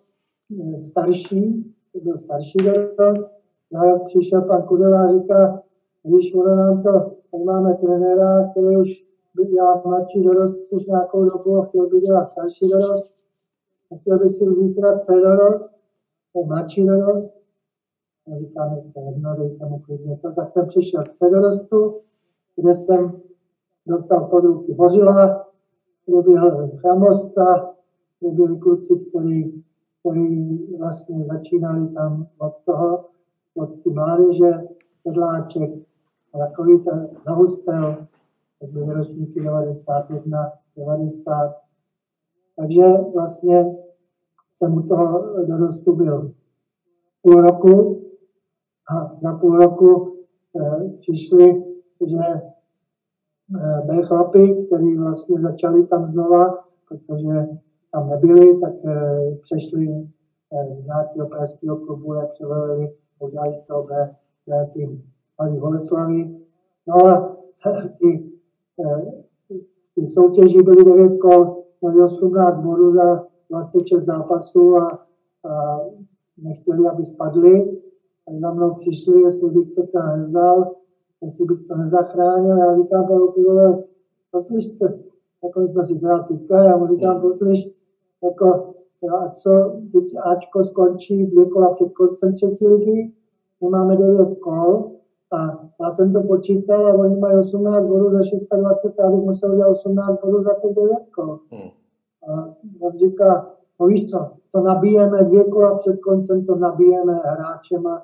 eh, 0.61 0.85
starší, 0.85 1.75
to 1.93 2.01
byl 2.01 2.19
starší 2.19 2.59
dorost, 2.65 3.31
za 3.71 3.83
rok 3.83 4.05
přišel 4.07 4.43
pan 4.43 4.63
Kudela 4.63 5.05
a 5.05 5.13
říká, 5.13 5.63
když 6.03 6.35
ono 6.35 6.57
nám 6.57 6.83
to, 6.83 6.93
tak 7.31 7.41
máme 7.45 7.75
trenéra, 7.75 8.51
který 8.51 8.77
už 8.77 8.89
dělá 9.55 9.83
mladší 9.85 10.25
dorost 10.25 10.57
už 10.71 10.87
nějakou 10.87 11.25
dobu 11.25 11.59
a 11.59 11.65
chtěl 11.65 11.89
by 11.89 12.01
dělat 12.01 12.25
starší 12.25 12.69
dorost, 12.69 13.11
chtěl 14.01 14.19
by 14.19 14.29
si 14.29 14.47
vzít 14.47 14.75
teda 14.75 15.01
dorost, 15.09 15.77
to 16.33 16.45
mladší 16.45 16.87
dorost, 16.87 17.41
a 18.27 18.39
říkáme, 18.39 18.77
to 18.95 19.01
je 19.01 19.07
jedno, 19.07 19.37
dejte 19.37 19.67
mu 19.67 19.79
klidně 19.79 20.19
to. 20.23 20.33
Tak 20.33 20.49
jsem 20.49 20.67
přišel 20.67 21.05
k 21.05 21.31
dorostu, 21.31 22.01
kde 22.57 22.75
jsem 22.75 23.21
dostal 23.91 24.27
pod 24.27 24.45
ruky 24.45 24.75
Bořila, 24.75 25.47
kde 26.07 26.23
byl 26.23 26.69
Chramosta, 26.69 27.75
kde 28.21 28.31
byli 28.31 28.59
kluci, 28.59 28.95
kteří, 29.09 29.65
kteří 30.01 30.77
vlastně 30.79 31.25
začínali 31.25 31.89
tam 31.89 32.27
od 32.39 32.53
toho, 32.65 33.05
od 33.55 33.83
ty 33.83 33.91
mládeže, 33.91 34.51
sedláček, 35.03 35.71
a 36.35 36.39
takový 36.39 36.85
ten 36.85 37.09
zahustel, 37.27 38.07
to 38.61 38.67
byly 38.67 38.95
ročníky 38.95 39.41
91, 39.41 40.53
90, 40.77 41.57
takže 42.57 42.85
vlastně 43.15 43.77
jsem 44.55 44.75
u 44.75 44.83
toho 44.83 45.45
dorostu 45.47 45.97
byl 45.97 46.33
půl 47.23 47.41
roku 47.41 48.03
a 48.91 49.17
za 49.21 49.39
půl 49.39 49.57
roku 49.57 50.17
e, 50.57 50.89
přišli, 50.99 51.65
že 52.07 52.51
e, 53.57 53.87
byli 53.87 54.03
chlapi, 54.03 54.67
kteří 54.67 54.97
vlastně 54.97 55.41
začali 55.41 55.87
tam 55.87 56.07
znova, 56.07 56.65
protože 56.89 57.49
tam 57.93 58.11
nebyli, 58.11 58.61
tak 58.61 58.73
e, 58.85 58.95
přešli 59.41 59.89
e, 59.89 60.75
z 60.75 60.87
nějakého 60.87 61.29
pražského 61.29 61.77
klubu, 61.77 62.15
jak 62.15 62.35
se 62.35 62.47
velili, 62.47 62.93
udělali 63.19 63.55
z 63.55 63.63
toho 63.63 63.83
B, 63.83 64.15
B 64.47 64.67
tým 64.73 65.03
Malý 65.39 65.59
Boleslavy. 65.59 66.41
No 66.87 66.95
a 67.07 67.37
ty, 67.99 68.31
ty 69.95 70.07
soutěži 70.07 70.63
byly 70.63 70.85
devět 70.85 71.19
kol, 71.19 71.65
měli 71.81 72.03
18 72.03 72.61
bodů 72.61 72.95
za 72.95 73.27
26 73.51 74.05
zápasů 74.05 74.77
a, 74.77 74.87
a 75.51 75.81
nechtěli, 76.39 76.89
aby 76.89 77.05
spadli. 77.05 77.81
A 78.29 78.41
za 78.41 78.55
mnou 78.55 78.75
přišli, 78.75 79.21
jestli 79.23 79.51
bych 79.51 79.75
to 79.75 79.87
tam 79.87 80.19
nevzal, 80.19 80.75
jestli 81.23 81.45
bych 81.45 81.67
to 81.69 81.77
nezachránil. 81.77 82.57
Já 82.57 82.77
říkám, 82.77 83.07
Pavel, 83.07 83.83
poslyšte, 84.31 84.89
jako 85.45 85.69
jsme 85.69 85.85
si 85.85 85.99
teda 85.99 86.19
týkali, 86.23 86.67
já 86.67 86.77
mu 86.77 86.87
říkám, 86.87 87.21
poslyš, 87.21 87.71
jako, 88.25 88.75
a 89.11 89.31
co, 89.31 89.51
teď 89.93 90.05
Ačko 90.23 90.65
skončí 90.65 91.27
dvě 91.27 91.47
kola 91.47 91.73
před 91.73 91.93
koncem 91.93 92.33
třetí 92.33 92.67
ligy, 92.67 93.13
my 93.61 93.69
máme 93.69 93.97
devět 93.97 94.39
kol, 94.39 94.91
a 95.33 95.69
já 95.81 95.91
jsem 95.91 96.13
to 96.13 96.23
počítal 96.23 96.87
a 96.87 96.95
oni 96.95 97.17
mají 97.17 97.37
18 97.37 97.87
bodů 97.87 98.11
za 98.11 98.19
26 98.57 99.01
a 99.01 99.07
abych 99.07 99.21
musel 99.21 99.53
udělat 99.53 99.71
18 99.71 100.21
bodů 100.25 100.43
za 100.43 100.55
těch 100.55 100.75
9 100.75 100.99
kol. 101.15 101.39
Hmm. 101.51 101.71
A 102.29 102.55
on 102.81 102.99
říká, 102.99 103.51
no 103.81 103.87
víš 103.87 104.11
co, 104.11 104.31
to 104.53 104.61
nabijeme 104.61 105.25
dvě 105.25 105.45
kola 105.45 105.79
před 105.79 106.01
koncem, 106.01 106.45
to 106.45 106.57
nabijeme 106.57 107.15
hráčema, 107.25 108.03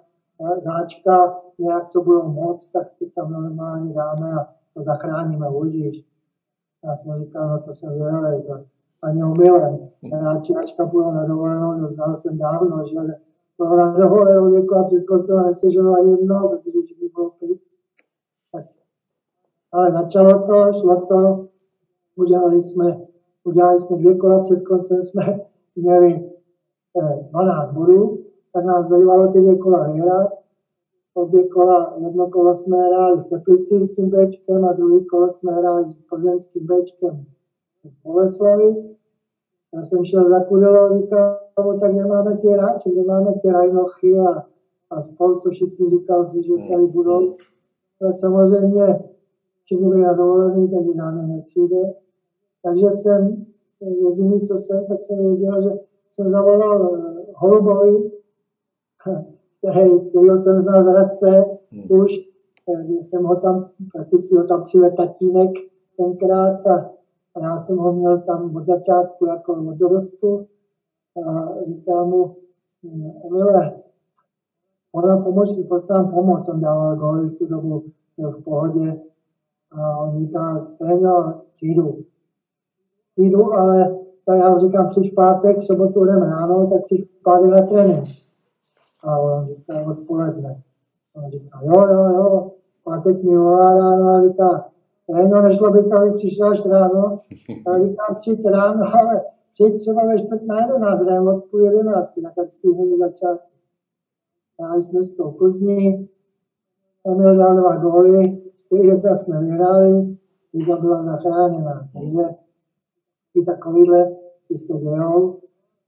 záčka, 0.64 1.40
nějak 1.58 1.88
co 1.88 2.02
budou 2.02 2.28
moc, 2.28 2.68
tak 2.68 2.88
ty 2.98 3.10
tam 3.10 3.32
normálně 3.32 3.94
dáme 3.94 4.32
a 4.32 4.48
to 4.74 4.82
zachráníme, 4.82 5.48
uvidíš. 5.48 6.04
Já 6.84 6.96
jsem 6.96 7.24
říkal, 7.24 7.48
no 7.48 7.58
to 7.58 7.74
jsem 7.74 7.94
zvědavý, 7.94 8.42
to 8.42 8.64
ani 9.02 9.24
omylem. 9.24 9.78
Hráčka 10.12 10.86
budou 10.86 11.10
na 11.10 11.26
dovolenou, 11.26 11.80
to 11.80 11.94
znal 11.94 12.16
jsem 12.16 12.38
dávno, 12.38 12.86
že 12.88 12.94
to 13.56 13.64
na 13.64 13.96
dovolenou 13.96 14.48
dvě 14.48 14.66
kola 14.66 14.84
před 14.84 15.04
koncem 15.04 15.38
a 15.38 15.42
nesežil 15.42 15.96
ani 15.96 16.10
jedno, 16.10 16.48
protože 16.48 16.78
už 16.78 16.92
by 16.92 17.08
bylo. 17.14 17.32
Tak. 18.52 18.64
Ale 19.72 19.92
začalo 19.92 20.46
to, 20.46 20.80
šlo 20.80 21.06
to, 21.06 21.48
udělali 22.16 22.62
jsme 22.62 23.06
udělali 23.46 23.80
jsme 23.80 23.96
dvě 23.96 24.14
kola 24.14 24.42
před 24.42 24.62
koncem, 24.62 25.02
jsme 25.02 25.40
měli 25.76 26.30
eh, 27.02 27.28
12 27.30 27.72
bodů, 27.72 28.25
tak 28.56 28.64
nás 28.64 28.86
bývalo 28.86 29.32
ty 29.32 29.40
dvě 29.40 29.56
kola 29.56 29.88
vyhrát. 29.92 30.32
Obě 31.14 31.48
kola, 31.48 31.94
jedno 31.98 32.30
kolo 32.30 32.54
jsme 32.54 32.76
hráli 32.76 33.20
v 33.20 33.24
Teplici 33.24 33.84
s 33.84 33.94
tím 33.94 34.10
Bčkem 34.10 34.64
a 34.64 34.72
druhý 34.72 35.06
kolo 35.06 35.30
jsme 35.30 35.52
hráli 35.52 35.90
s 35.90 35.94
plzeňským 35.94 36.66
Bčkem 36.66 37.24
v 37.84 38.02
Boleslavi. 38.04 38.96
Já 39.74 39.84
jsem 39.84 40.04
šel 40.04 40.30
za 40.30 40.44
Kudelo, 40.44 40.98
říkal, 40.98 41.38
no, 41.58 41.80
tak 41.80 41.92
nemáme 41.92 42.36
ty 42.36 42.48
hráči, 42.48 42.94
nemáme 42.96 43.32
ty 43.42 43.50
Rajnochy 43.50 44.18
a, 44.18 44.46
a 44.90 45.00
spol, 45.00 45.38
co 45.38 45.50
všichni 45.50 45.90
říkal 45.90 46.24
si, 46.24 46.42
že 46.42 46.52
tady 46.70 46.86
budou. 46.86 47.36
Tak 48.00 48.18
samozřejmě 48.18 49.00
všichni 49.64 49.88
byli 49.88 50.02
na 50.02 50.12
dovolený, 50.12 50.70
takže 50.70 50.94
nám 50.94 51.28
nepřijde. 51.28 51.92
Takže 52.62 52.90
jsem 52.90 53.46
jediný, 53.80 54.40
co 54.40 54.58
jsem, 54.58 54.86
tak 54.86 55.02
jsem 55.02 55.18
věděl, 55.18 55.62
že 55.62 55.70
jsem 56.10 56.30
zavolal 56.30 56.94
eh, 56.94 57.16
Holubovi, 57.34 58.05
který, 59.58 60.00
kterýho 60.10 60.38
jsem 60.38 60.60
znal 60.60 60.84
z 60.84 60.86
Hradce 60.86 61.44
hmm. 61.72 62.00
už, 62.00 62.12
když 62.84 63.06
jsem 63.08 63.24
ho 63.24 63.36
tam, 63.36 63.70
prakticky 63.92 64.36
ho 64.36 64.44
tam 64.44 64.64
přived 64.64 64.94
tatínek 64.96 65.50
tenkrát 65.96 66.66
a, 66.66 66.90
a 67.34 67.40
já 67.42 67.58
jsem 67.58 67.76
ho 67.76 67.92
měl 67.92 68.20
tam 68.20 68.56
od 68.56 68.66
začátku 68.66 69.26
jako 69.26 69.52
od 69.52 69.74
dorostu 69.74 70.46
a 71.26 71.48
říkal 71.66 72.06
mu, 72.06 72.36
Emile, 73.26 73.72
ona 74.92 75.16
pomoc, 75.16 75.58
pojď 75.68 75.84
nám 75.90 76.10
pomoct, 76.10 76.48
on 76.48 76.60
dával 76.60 76.96
góly 76.96 77.28
v 77.28 77.38
tu 77.38 77.46
dobu 77.46 77.84
byl 78.18 78.30
v 78.30 78.44
pohodě. 78.44 79.00
A 79.72 79.98
on 79.98 80.18
říká, 80.18 80.66
tréno, 80.78 81.40
přijdu. 81.54 81.98
Přijdu, 83.12 83.54
ale 83.54 83.96
tak 84.26 84.38
já 84.38 84.58
říkám, 84.58 84.88
při 84.88 85.12
pátek, 85.16 85.58
v 85.58 85.64
sobotu 85.64 86.04
jdem 86.04 86.22
ráno, 86.22 86.70
tak 86.70 86.84
při 86.84 87.08
pátek 87.24 87.50
na 87.50 87.66
trénink. 87.66 88.08
A 89.02 89.44
říká, 89.46 89.90
odpoledne. 89.90 90.62
A 91.16 91.30
říká, 91.30 91.60
jo, 91.62 91.86
jo, 91.86 92.04
jo, 92.16 92.50
pátek 92.84 93.22
mi 93.22 93.36
volá 93.36 93.74
ráno 93.74 94.08
a 94.08 94.28
říká, 94.28 94.70
no, 95.30 95.42
nešlo 95.42 95.70
by 95.70 95.82
to, 95.84 95.96
aby 95.96 96.12
přišla 96.12 96.50
až 96.50 96.66
ráno. 96.66 97.18
A 97.66 97.82
říkám, 97.82 98.16
přijď 98.20 98.46
ráno, 98.46 98.84
ale 99.00 99.24
přijď 99.52 99.80
třeba 99.80 100.06
ve 100.06 100.18
čtvrt 100.18 100.42
na 100.42 100.60
jedenáct, 100.60 101.00
jdem 101.00 101.28
od 101.28 101.44
půl 101.44 101.60
jedenácti, 101.60 102.22
tak 102.22 102.38
ať 102.38 102.50
stihne 102.50 102.96
začát. 102.98 103.40
A 104.60 104.74
jsme 104.74 105.02
s 105.02 105.16
tou 105.16 105.30
Plzní, 105.30 106.08
Emil 107.06 107.36
dal 107.36 107.56
dva 107.56 107.76
góly, 107.76 108.42
jedna 108.72 109.16
jsme 109.16 109.40
vyhráli, 109.40 110.16
jedna 110.52 110.76
byla 110.76 111.02
zachráněna. 111.02 111.88
Takže 111.92 112.28
i 113.34 113.44
takovýhle 113.44 114.16
ty 114.48 114.58
se 114.58 114.72
dějou. 114.72 115.40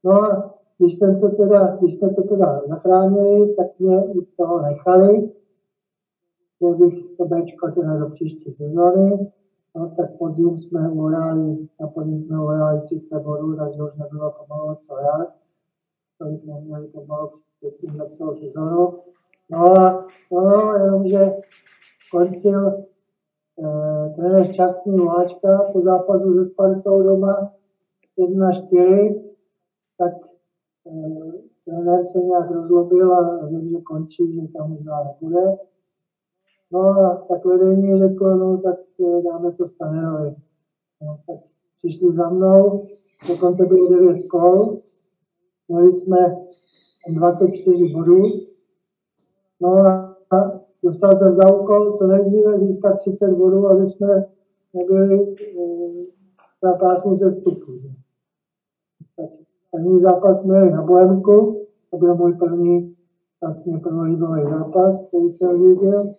No 0.05 0.13
a 0.13 0.58
když, 0.79 0.99
jsem 0.99 1.21
to 1.21 1.29
teda, 1.29 1.77
když 1.77 1.95
jsme 1.95 2.15
to 2.15 2.23
teda 2.23 2.63
zachránili, 2.69 3.55
tak 3.55 3.67
mě 3.79 4.03
u 4.05 4.21
toho 4.37 4.63
nechali, 4.63 5.33
že 6.61 6.75
bych 6.75 7.17
to 7.17 7.25
Bčko 7.25 7.71
teda 7.71 7.97
do 7.97 8.11
příští 8.11 8.53
sezóny. 8.53 9.33
No, 9.77 9.95
tak 9.97 10.19
podzim 10.19 10.57
jsme 10.57 10.91
uhráli, 10.91 11.69
na 11.81 11.89
podzim 11.89 12.25
jsme 12.25 12.43
uhráli 12.43 12.81
30 12.81 13.21
bodů, 13.21 13.57
takže 13.57 13.83
už 13.83 13.91
nebylo 13.97 14.35
pomalu 14.39 14.75
co 14.75 14.95
hrát. 14.95 15.29
Tolik 16.19 16.45
neměli 16.45 16.87
pomalu 16.87 17.31
předtím 17.61 17.97
na 17.97 18.07
celou 18.07 18.35
sezónu. 18.35 18.99
No 19.51 19.73
a 19.73 20.07
no, 20.33 20.75
jenomže 20.75 21.33
končil 22.13 22.69
eh, 22.69 24.13
trenér 24.17 24.53
Šťastný 24.53 24.97
Vláčka 24.99 25.59
po 25.73 25.81
zápasu 25.81 26.35
se 26.35 26.51
Spartou 26.51 27.03
doma 27.03 27.53
1-4, 28.19 29.23
tak 29.99 30.13
trenér 31.65 32.05
se 32.05 32.19
nějak 32.19 32.51
rozlobil 32.51 33.15
a 33.15 33.49
řekl, 33.49 33.69
že 33.69 33.81
končí, 33.81 34.33
že 34.35 34.49
tam 34.57 34.73
už 34.73 34.85
dál 34.85 35.05
nebude. 35.05 35.57
No 36.73 36.81
a 36.81 37.25
tak 37.29 37.45
vedení 37.45 37.99
řeklo, 37.99 38.37
no 38.37 38.59
tak 38.59 38.79
eh, 39.01 39.23
dáme 39.23 39.53
to 39.53 39.67
Stanerovi. 39.67 40.35
No, 41.03 41.19
tak 41.27 41.37
přišli 41.79 42.13
za 42.13 42.29
mnou, 42.29 42.81
dokonce 43.29 43.65
bylo 43.67 43.89
9 43.89 44.17
kol, 44.31 44.79
měli 45.69 45.93
jsme 45.93 46.19
24 47.19 47.95
bodů, 47.95 48.23
no 49.61 49.79
a 50.31 50.61
dostal 50.83 51.17
jsem 51.17 51.35
za 51.35 51.55
úkol 51.55 51.93
co 51.93 52.07
nejdříve 52.07 52.59
získat 52.59 52.97
30 52.97 53.31
bodů, 53.31 53.67
aby 53.67 53.87
jsme 53.87 54.25
nebyli 54.75 55.37
eh, 55.41 56.05
na 56.63 56.75
pásmu 56.75 57.15
zestupu. 57.15 57.73
První 59.71 60.01
zápas 60.01 60.45
měli 60.45 60.71
na 60.71 60.83
Bohemku, 60.83 61.67
to 61.91 61.97
byl 61.97 62.15
můj 62.15 62.35
první 62.35 62.97
vlastně 63.43 63.79
prvoligový 63.79 64.43
zápas, 64.51 65.07
který 65.09 65.31
jsem 65.31 65.63
viděl. 65.63 66.15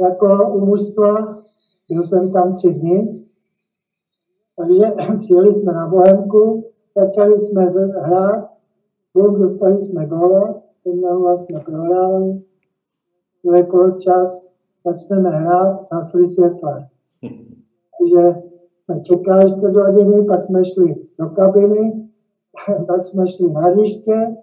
Jako 0.00 0.54
u 0.54 0.66
mužstva, 0.66 1.36
byl 1.90 2.02
jsem 2.02 2.32
tam 2.32 2.54
tři 2.54 2.74
dny, 2.74 3.26
takže 4.56 5.18
přijeli 5.18 5.54
jsme 5.54 5.72
na 5.72 5.88
Bohemku, 5.88 6.70
začali 6.96 7.38
jsme 7.38 7.66
hrát, 8.02 8.50
bum, 9.14 9.40
dostali 9.40 9.78
jsme 9.78 10.06
ten 10.84 11.00
na 11.00 11.36
jsme 11.36 11.60
prohráli, 11.60 12.42
druhý 13.44 13.62
poločas, 13.70 14.52
začneme 14.84 15.30
hrát, 15.30 15.86
zasli 15.92 16.28
světla. 16.28 16.88
Takže 17.98 18.49
jsme 18.90 19.00
čekali 19.00 19.50
čtvrt 19.50 19.76
hodiny, 19.76 20.24
pak 20.24 20.42
jsme 20.42 20.64
šli 20.64 20.94
do 21.18 21.28
kabiny, 21.28 22.08
pak 22.86 23.04
jsme 23.04 23.28
šli 23.28 23.52
na 23.52 23.60
hřiště, 23.60 24.36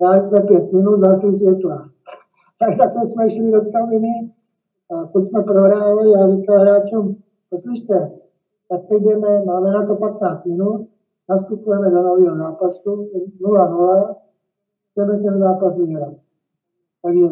hráli 0.00 0.22
jsme 0.22 0.40
pět 0.40 0.72
minut, 0.72 0.98
zasli 0.98 1.34
světla. 1.34 1.88
Tak 2.62 2.74
zase 2.74 3.06
jsme 3.06 3.30
šli 3.30 3.52
do 3.52 3.60
kabiny, 3.72 4.32
a 4.90 5.06
pokud 5.06 5.28
jsme 5.28 5.42
prohráli, 5.42 6.10
já 6.10 6.30
říkal 6.30 6.58
hráčům, 6.58 7.16
poslyšte, 7.50 8.12
tak 8.68 8.80
teď 8.88 9.02
jdeme, 9.02 9.44
máme 9.44 9.70
na 9.70 9.86
to 9.86 9.96
15 9.96 10.44
minut, 10.44 10.88
nastupujeme 11.28 11.90
do 11.90 12.02
nového 12.02 12.36
zápasu, 12.36 13.08
0-0, 13.40 14.14
chceme 14.90 15.18
ten 15.18 15.38
zápas 15.38 15.78
vyhrát. 15.78 16.14
Takže, 17.02 17.26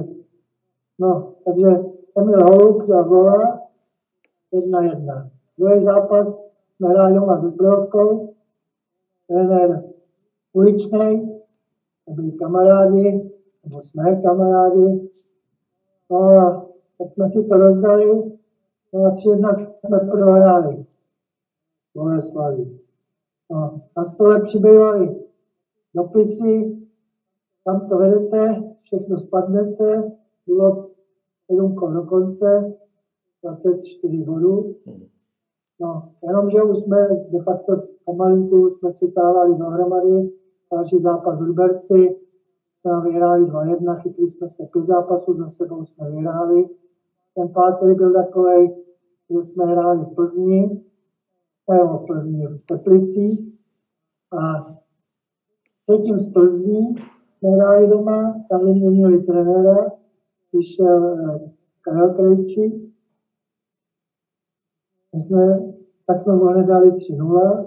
no, 0.99 1.33
takže 1.45 1.67
Emil 2.19 2.45
Holub 2.45 2.89
dal 2.89 3.05
gola, 3.05 3.61
1-1. 4.53 5.29
Druhý 5.59 5.83
zápas 5.83 6.48
doma 6.81 7.41
se 7.41 7.49
Zbrojovkou, 7.51 8.35
trenér 9.27 9.85
uličnej, 10.53 11.39
byli 12.09 12.33
kamarádi, 12.33 13.31
nebo 13.65 13.83
jsme 13.83 14.23
kamarádi, 14.23 15.11
no 16.11 16.19
a 16.19 16.67
tak 16.99 17.11
jsme 17.11 17.29
si 17.29 17.49
to 17.49 17.55
rozdali, 17.57 18.33
no 18.93 19.05
a 19.05 19.11
tři 19.11 19.29
jedna 19.29 19.55
jsme 19.55 19.99
prohráli. 19.99 20.87
Boleslaví. 21.95 22.81
No, 23.51 23.81
na 23.97 24.05
stole 24.05 24.43
přibývaly 24.43 25.17
dopisy, 25.95 26.79
tam 27.65 27.89
to 27.89 27.99
vedete, 27.99 28.63
všechno 28.83 29.19
spadnete, 29.19 30.13
bylo 30.47 30.91
sedm 31.47 31.75
do 31.95 32.03
konce, 32.03 32.75
24 33.43 34.25
bodů. 34.25 34.77
No, 35.81 36.13
jenomže 36.27 36.63
už 36.63 36.79
jsme 36.79 37.09
de 37.33 37.43
facto 37.43 37.83
pomalinku 38.05 38.71
jsme 38.71 38.93
citávali 38.93 39.59
dohromady, 39.59 40.31
další 40.73 41.01
zápas 41.01 41.39
v 41.39 41.43
Liberci, 41.43 42.17
jsme 42.75 43.01
vyhráli 43.01 43.45
2-1, 43.45 44.01
chytli 44.01 44.29
jsme 44.29 44.49
se 44.49 44.65
pět 44.73 44.87
zápasů, 44.87 45.37
za 45.37 45.49
sebou 45.49 45.85
jsme 45.85 46.11
vyhráli. 46.11 46.69
Ten 47.35 47.49
pátý 47.49 47.95
byl 47.95 48.13
takový, 48.13 48.71
že 49.31 49.41
jsme 49.41 49.65
hráli 49.65 50.05
v 50.05 50.15
Plzni, 50.15 50.83
nebo 51.71 51.99
v 51.99 52.07
Plzni, 52.07 52.47
v 52.47 52.67
Teplicích 52.67 53.59
a 54.33 54.75
třetím 55.87 56.19
z 56.19 56.33
Plzní 56.33 56.95
jsme 57.39 57.49
hráli 57.49 57.89
doma, 57.89 58.45
tam 58.51 58.65
vyměnili 58.65 59.23
trenéra, 59.23 59.77
přišel 60.49 61.07
eh, 61.07 61.51
Karel 61.81 62.15
Krejčí. 62.15 62.88
My 65.19 65.25
jsme, 65.25 65.73
tak 66.07 66.21
jsme 66.21 66.37
mu 66.37 66.63
dali 66.63 66.91
3-0 66.91 67.67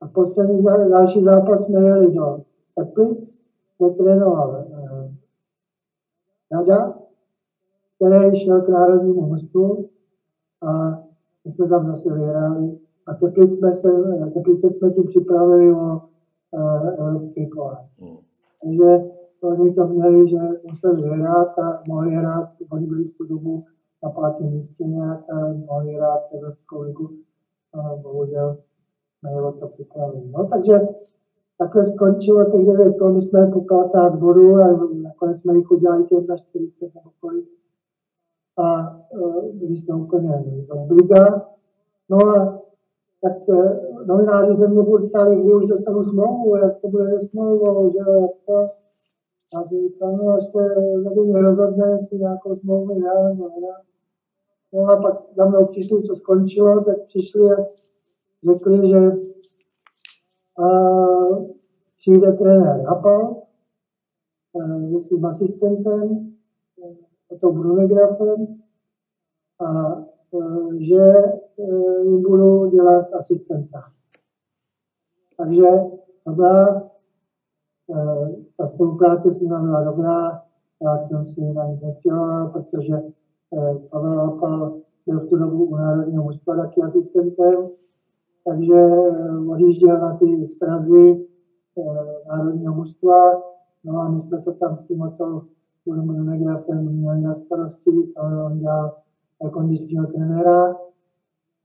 a 0.00 0.08
poslední 0.08 0.64
další 0.64 1.22
zápas 1.22 1.64
jsme 1.64 1.80
jeli 1.80 2.14
do 2.14 2.38
Teplic, 2.74 3.40
kde 3.78 3.90
trénoval 3.90 4.56
eh, 4.56 5.14
Rada, 6.52 6.98
který 7.96 8.40
šel 8.40 8.62
k 8.62 8.68
národnímu 8.68 9.20
hostu 9.20 9.88
a 10.62 10.90
my 11.44 11.50
jsme 11.50 11.68
tam 11.68 11.84
zase 11.84 12.14
vyhráli. 12.14 12.78
A 13.06 13.14
Teplice 13.14 13.54
jsme, 13.54 13.74
se, 13.74 13.88
Teplice 14.34 14.70
jsme 14.70 14.90
tím 14.90 15.06
připravili 15.06 15.72
o 15.72 16.00
uh, 16.50 16.88
evropský 16.88 17.46
pohár. 17.46 17.78
Hmm. 17.98 18.16
Takže 18.62 19.04
oni 19.40 19.74
to 19.74 19.86
měli, 19.86 20.28
že 20.28 20.38
museli 20.62 21.02
vyhrát 21.02 21.58
a 21.58 21.82
mohli 21.88 22.14
hrát, 22.14 22.48
oni 22.70 22.86
byli 22.86 23.04
v 23.04 23.16
tu 23.16 23.24
dobu 23.24 23.64
na 24.02 24.10
pátém 24.10 24.50
místě 24.50 24.84
nějak 24.84 25.20
mohli 25.66 25.92
hrát 25.92 26.20
Evropskou 26.32 26.80
ligu. 26.80 27.10
A 27.74 27.96
bohužel 27.96 28.56
nebylo 29.22 29.52
to 29.52 29.68
připravili. 29.68 30.30
No, 30.30 30.46
takže 30.46 30.80
takhle 31.58 31.84
skončilo 31.84 32.44
těch 32.44 32.66
9 32.66 32.98
kol, 32.98 33.12
my 33.12 33.22
jsme 33.22 33.46
po 33.46 33.60
15 33.60 34.16
bodů 34.16 34.54
a 34.56 34.88
nakonec 35.02 35.40
jsme 35.40 35.54
jich 35.54 35.70
udělali 35.70 36.04
těch 36.04 36.26
na 36.28 36.36
40 36.36 36.94
nebo 36.94 37.10
kolik 37.20 37.46
a 38.56 38.96
e, 39.14 39.52
byli 39.52 39.76
jsme 39.76 39.94
úplně 39.94 40.44
obliga. 40.70 41.48
No 42.08 42.18
a 42.26 42.62
tak 43.22 43.48
e, 43.48 43.80
novináři 44.06 44.54
se 44.54 44.68
mě 44.68 44.82
ptali, 45.08 45.36
kdy 45.36 45.54
už 45.54 45.66
dostanu 45.66 46.04
smlouvu, 46.04 46.56
jak 46.56 46.80
to 46.80 46.88
bude 46.88 47.18
se 47.18 47.28
smlouvou, 47.28 47.92
že 47.92 47.98
jak 47.98 48.30
to. 48.46 48.68
A 49.54 50.06
no 50.06 50.28
až 50.28 50.44
se 50.44 50.58
vedení 51.04 51.32
rozhodne, 51.32 51.90
jestli 51.92 52.18
nějakou 52.18 52.54
smlouvu 52.54 53.00
dá 53.00 53.28
nebo 53.28 53.48
nedá. 53.48 53.82
No 54.72 54.80
a 54.80 55.02
pak 55.02 55.22
za 55.36 55.46
mnou 55.46 55.66
přišli, 55.66 56.02
co 56.02 56.14
skončilo, 56.14 56.84
tak 56.84 56.96
přišli 57.06 57.42
a 57.42 57.56
řekli, 58.50 58.88
že 58.88 58.98
a, 60.58 60.68
přijde 61.96 62.32
trenér 62.32 62.80
Hapal, 62.86 63.42
se 64.92 65.00
svým 65.00 65.24
asistentem, 65.24 66.32
to 67.40 67.52
Brunegrafem 67.52 68.46
a 69.60 69.98
e, 70.00 70.84
že 70.84 71.02
e, 71.58 71.64
jim 72.04 72.22
budu 72.22 72.70
dělat 72.70 73.14
asistenta. 73.14 73.82
Takže 75.36 75.66
dobrá, 76.26 76.90
ta 78.56 78.66
spolupráce 78.66 79.32
s 79.32 79.40
nimi 79.40 79.54
byla 79.60 79.84
dobrá, 79.84 80.42
já 80.82 80.98
jsem 80.98 81.24
si 81.24 81.40
na 81.40 81.66
nic 81.66 81.80
nestěhoval, 81.82 82.48
protože 82.48 82.94
eh, 82.94 83.74
Pavel 83.90 84.16
Lapal 84.16 84.74
byl 85.06 85.20
v 85.20 85.28
tu 85.28 85.36
dobu 85.36 85.64
u 85.64 85.76
Národního 85.76 86.24
mužstva 86.24 86.56
taky 86.56 86.82
asistentem, 86.82 87.68
takže 88.44 88.74
eh, 88.74 89.38
odjížděl 89.48 90.00
na 90.00 90.16
ty 90.16 90.48
srazy 90.48 91.26
Národního 92.28 92.74
mužstva, 92.74 93.42
no 93.84 94.00
a 94.00 94.08
my 94.08 94.20
jsme 94.20 94.42
to 94.42 94.52
tam 94.52 94.76
s 94.76 94.82
tím 94.82 95.12
Udomonomegrafem 95.84 96.92
měli 96.92 97.20
na 97.20 97.34
starosti, 97.34 98.12
ale 98.16 98.44
on 98.44 98.58
dělal 98.58 98.96
kondičního 99.52 100.06
trenéra, 100.06 100.76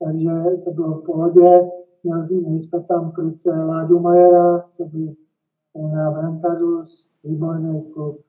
takže 0.04 0.30
to 0.64 0.70
bylo 0.70 0.94
v 0.94 1.04
pohodě. 1.06 1.70
Měli 2.04 2.60
jsme 2.60 2.80
tam 2.80 3.10
kluce 3.10 3.50
Láďu 3.50 4.00
Majera, 4.00 4.64
co 4.68 4.84
by 4.84 5.16
na 5.76 6.10
brankářů, 6.10 6.82
výborný 7.24 7.82
klub, 7.92 8.20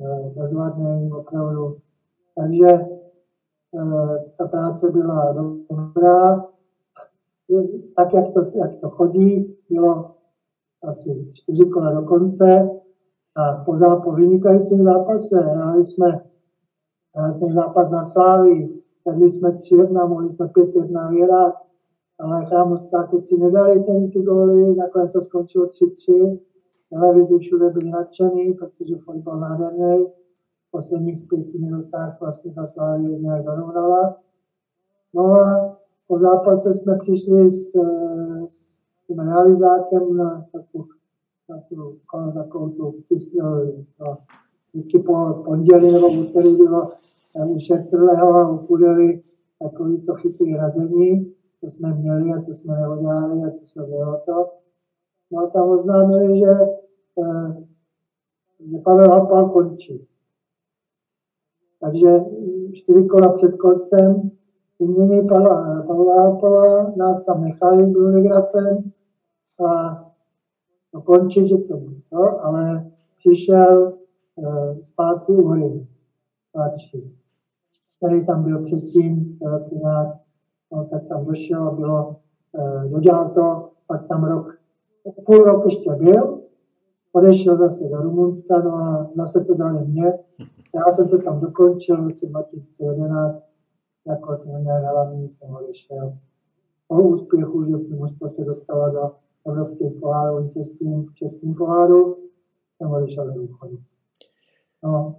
eh, 0.00 0.30
bezvadný 0.40 1.12
opravdu. 1.12 1.76
Takže 2.34 2.66
eh, 2.66 4.24
ta 4.38 4.48
práce 4.48 4.90
byla 4.90 5.32
dobrá. 5.32 6.44
Tak, 7.96 8.14
jak 8.14 8.32
to, 8.34 8.40
jak 8.54 8.76
to 8.80 8.90
chodí, 8.90 9.56
bylo 9.70 10.14
asi 10.82 11.30
čtyři 11.32 11.64
kola 11.64 11.92
do 11.92 12.02
konce 12.02 12.70
a 13.36 13.64
po, 13.64 13.76
zá, 13.76 13.96
po 13.96 14.12
vynikajícím 14.12 14.84
zápase 14.84 15.40
hráli 15.40 15.84
jsme 15.84 16.28
krásný 17.12 17.52
zápas 17.52 17.90
na 17.90 18.04
Slávii, 18.04 18.82
vedli 19.06 19.30
jsme 19.30 19.50
3-1, 19.50 20.08
mohli 20.08 20.30
jsme 20.30 20.46
5-1 20.46 21.10
vyhrát, 21.10 21.54
ale 22.18 22.46
chrámostáci 22.46 23.36
nedali 23.38 23.84
ten 23.84 24.10
ty 24.10 24.22
góly, 24.22 24.76
nakonec 24.76 25.12
to 25.12 25.20
skončilo 25.20 25.66
3-3. 25.66 26.38
Televizi 26.90 27.38
všude 27.38 27.70
byli 27.70 27.90
nadšený, 27.90 28.54
protože 28.54 28.96
fotbal 28.96 29.40
nádherný. 29.40 30.06
V 30.68 30.70
posledních 30.70 31.28
pěti 31.28 31.58
minutách 31.58 32.20
vlastně 32.20 32.52
ta 32.52 32.66
Slávie 32.66 33.18
nějak 33.18 33.44
dorovnala. 33.44 34.16
No 35.14 35.24
a 35.24 35.76
po 36.06 36.18
zápase 36.18 36.74
jsme 36.74 36.98
přišli 36.98 37.50
s, 37.50 37.72
s 38.48 38.82
tím 39.06 39.18
realizákem 39.18 40.16
na 40.16 40.46
takovou, 40.52 40.84
takovou, 41.46 42.32
takovou 42.34 42.68
tu, 42.68 42.94
vždycky 44.72 44.98
po 44.98 45.42
pondělí 45.44 45.92
nebo 45.92 46.08
úterý 46.08 46.56
bylo 46.56 46.90
u 47.46 47.58
Šetrleho 47.58 48.34
a 48.34 48.50
u 48.50 48.58
Kudely 48.58 49.22
takový 49.62 50.06
to 50.06 50.14
chytrý 50.14 50.56
co 51.60 51.70
jsme 51.70 51.94
měli 51.94 52.32
a 52.32 52.40
co 52.42 52.54
jsme 52.54 52.76
neudělali 52.80 53.44
a 53.44 53.50
co 53.50 53.66
se 53.66 53.82
bylo 53.82 54.20
to. 54.26 54.50
No 55.30 55.42
a 55.42 55.50
tam 55.50 55.68
oznámili, 55.68 56.38
že, 56.38 56.50
eh, 57.22 57.68
Pavel 58.84 59.10
Hapal 59.10 59.48
končí. 59.48 60.08
Takže 61.80 62.08
čtyři 62.72 63.06
kola 63.06 63.32
před 63.32 63.56
koncem 63.56 64.30
vymění 64.80 65.28
Pavla, 65.28 65.82
Pavla 65.86 66.22
Hapala, 66.22 66.92
nás 66.96 67.24
tam 67.24 67.44
nechali 67.44 67.86
Brunegrafem 67.86 68.92
a 69.66 69.98
no, 70.94 71.02
končí, 71.02 71.48
že 71.48 71.56
to 71.56 71.76
bylo, 72.10 72.44
ale 72.44 72.90
přišel 73.16 73.92
uh, 74.36 74.78
zpátky 74.84 75.32
Uhry, 75.32 75.86
starší, 76.48 77.16
který 77.96 78.26
tam 78.26 78.44
byl 78.44 78.64
předtím, 78.64 79.38
nějak, 79.72 80.16
no, 80.72 80.84
tak 80.84 81.08
tam 81.08 81.24
došel 81.24 81.68
a 81.68 81.70
bylo, 81.74 82.16
uh, 82.52 82.90
dodělal 82.90 83.30
to, 83.30 83.70
pak 83.86 84.08
tam 84.08 84.24
rok 84.24 84.57
půl 85.26 85.38
rok 85.38 85.64
ještě 85.64 85.90
byl, 85.90 86.40
odešel 87.12 87.56
zase 87.56 87.84
do 87.84 87.96
Rumunska, 87.96 88.58
no 88.58 88.74
a 88.74 89.10
zase 89.16 89.44
to 89.44 89.54
dali 89.54 89.86
mě. 89.86 90.12
Já 90.74 90.92
jsem 90.92 91.08
to 91.08 91.18
tam 91.18 91.40
dokončil 91.40 92.02
v 92.02 92.08
roce 92.08 92.26
2011, 92.26 93.44
jako 94.06 94.36
trenér 94.36 94.82
hlavní 94.82 95.28
jsem 95.28 95.54
odešel. 95.54 96.12
Po 96.88 97.02
úspěchu, 97.02 97.64
že 97.64 97.96
mužstvo 97.96 98.28
se 98.28 98.44
dostala 98.44 98.88
do 98.88 99.10
evropských 99.46 99.92
pohárů 100.00 100.50
v 101.10 101.14
českém 101.14 101.54
poháru, 101.54 102.16
jsem 102.76 102.90
odešel 102.90 103.30
do 103.32 103.40
důchodu. 103.40 103.78
No, 104.82 105.16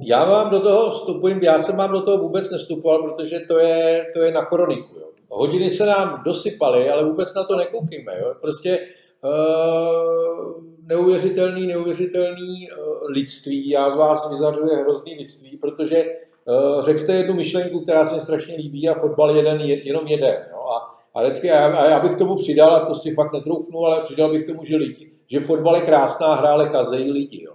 já 0.00 0.30
vám 0.30 0.50
do 0.50 0.60
toho 0.60 0.90
vstupuji, 0.90 1.44
já 1.44 1.58
jsem 1.58 1.76
vám 1.76 1.92
do 1.92 2.02
toho 2.02 2.18
vůbec 2.18 2.50
nestupoval, 2.50 3.02
protože 3.02 3.40
to 3.48 3.58
je, 3.58 4.04
to 4.14 4.22
je 4.22 4.32
na 4.32 4.46
kroniku. 4.46 4.98
Jo. 4.98 5.11
Hodiny 5.34 5.70
se 5.70 5.86
nám 5.86 6.22
dosypaly, 6.24 6.90
ale 6.90 7.04
vůbec 7.04 7.34
na 7.34 7.44
to 7.44 7.56
nekoukíme. 7.56 8.18
Jo. 8.20 8.34
Prostě 8.40 8.78
uh, 9.24 10.62
neuvěřitelný, 10.86 11.66
neuvěřitelný 11.66 12.68
uh, 12.70 13.10
lidství. 13.10 13.68
Já 13.68 13.90
z 13.90 13.96
vás 13.96 14.30
vyzařuji 14.30 14.76
hrozný 14.76 15.14
lidství, 15.14 15.56
protože 15.56 16.04
uh, 16.44 16.82
řekl 16.82 16.98
jste 16.98 17.12
jednu 17.12 17.34
myšlenku, 17.34 17.80
která 17.80 18.06
se 18.06 18.14
mi 18.14 18.20
strašně 18.20 18.56
líbí 18.56 18.88
a 18.88 18.94
fotbal 18.94 19.30
je 19.30 19.36
jeden, 19.36 19.60
jenom 19.60 20.06
jeden. 20.06 20.36
Jo. 20.50 20.58
A, 20.58 20.98
a, 21.14 21.22
vždycky, 21.22 21.50
a, 21.50 21.66
a 21.66 21.90
já 21.90 22.00
bych 22.00 22.14
k 22.14 22.18
tomu 22.18 22.36
přidal, 22.36 22.74
a 22.74 22.86
to 22.86 22.94
si 22.94 23.14
fakt 23.14 23.32
netroufnu, 23.32 23.78
ale 23.78 24.02
přidal 24.02 24.30
bych 24.30 24.44
k 24.44 24.46
tomu, 24.46 24.64
že 24.64 24.76
lidi, 24.76 25.12
že 25.26 25.40
fotbal 25.40 25.76
je 25.76 25.82
krásná 25.82 26.34
hra, 26.34 26.48
ale 26.48 26.68
kazejí 26.68 27.10
lidi. 27.10 27.44
Jo. 27.44 27.52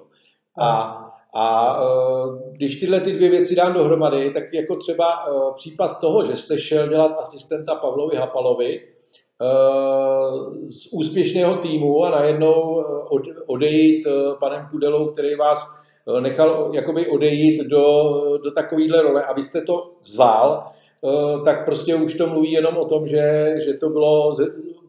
A 0.60 1.07
a 1.40 1.82
uh, 1.82 2.40
když 2.52 2.80
tyhle 2.80 3.00
ty 3.00 3.12
dvě 3.12 3.30
věci 3.30 3.56
dám 3.56 3.74
dohromady, 3.74 4.32
tak 4.32 4.44
jako 4.54 4.76
třeba 4.76 5.06
uh, 5.28 5.54
případ 5.56 6.00
toho, 6.00 6.26
že 6.26 6.36
jste 6.36 6.60
šel 6.60 6.88
dělat 6.88 7.16
asistenta 7.20 7.76
Pavlovi 7.76 8.18
Hapalovi 8.18 8.82
uh, 8.82 10.70
z 10.70 10.94
úspěšného 10.94 11.56
týmu 11.56 12.04
a 12.04 12.10
najednou 12.10 12.84
od, 13.10 13.22
odejít 13.48 14.08
panem 14.40 14.68
Kudelou, 14.72 15.08
který 15.08 15.36
vás 15.36 15.82
nechal 16.20 16.70
jakoby 16.74 17.08
odejít 17.08 17.62
do, 17.64 17.84
do 18.44 18.52
takovéhle 18.52 19.02
role 19.02 19.24
a 19.24 19.34
vy 19.34 19.44
jste 19.44 19.62
to 19.62 19.92
vzal, 20.04 20.64
tak 21.46 21.66
prostě 21.66 21.96
už 21.96 22.14
to 22.14 22.28
mluví 22.28 22.52
jenom 22.52 22.78
o 22.78 22.86
tom, 22.86 23.08
že, 23.08 23.56
že 23.66 23.74
to 23.74 23.90
bylo 23.90 24.36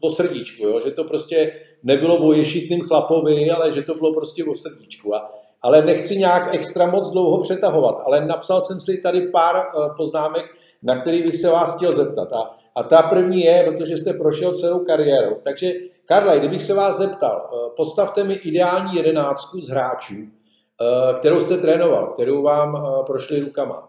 o 0.00 0.10
srdíčku, 0.10 0.66
jo? 0.66 0.80
že 0.84 0.90
to 0.90 1.04
prostě 1.04 1.52
nebylo 1.82 2.28
o 2.28 2.32
ješitným 2.32 2.80
chlapovi, 2.80 3.50
ale 3.50 3.72
že 3.72 3.82
to 3.82 3.94
bylo 3.94 4.14
prostě 4.14 4.44
o 4.44 4.54
srdíčku. 4.54 5.14
A 5.14 5.30
ale 5.62 5.82
nechci 5.82 6.16
nějak 6.16 6.54
extra 6.54 6.86
moc 6.86 7.10
dlouho 7.10 7.42
přetahovat, 7.42 8.02
ale 8.06 8.26
napsal 8.26 8.60
jsem 8.60 8.80
si 8.80 9.02
tady 9.02 9.20
pár 9.28 9.56
eh, 9.56 9.88
poznámek, 9.96 10.44
na 10.82 11.00
který 11.00 11.22
bych 11.22 11.36
se 11.36 11.48
vás 11.50 11.76
chtěl 11.76 11.92
zeptat. 11.92 12.32
A, 12.32 12.56
a 12.74 12.82
ta 12.82 13.02
první 13.02 13.40
je, 13.40 13.64
protože 13.64 13.96
jste 13.96 14.12
prošel 14.12 14.54
celou 14.54 14.84
kariéru. 14.84 15.36
Takže 15.44 15.72
Karla, 16.04 16.36
kdybych 16.36 16.62
se 16.62 16.74
vás 16.74 16.98
zeptal, 16.98 17.50
eh, 17.52 17.70
postavte 17.76 18.24
mi 18.24 18.34
ideální 18.34 18.96
jedenáctku 18.96 19.60
z 19.60 19.68
hráčů, 19.68 20.14
eh, 20.14 21.14
kterou 21.18 21.40
jste 21.40 21.56
trénoval, 21.56 22.06
kterou 22.06 22.42
vám 22.42 22.86
prošli 23.06 23.40
rukama. 23.40 23.88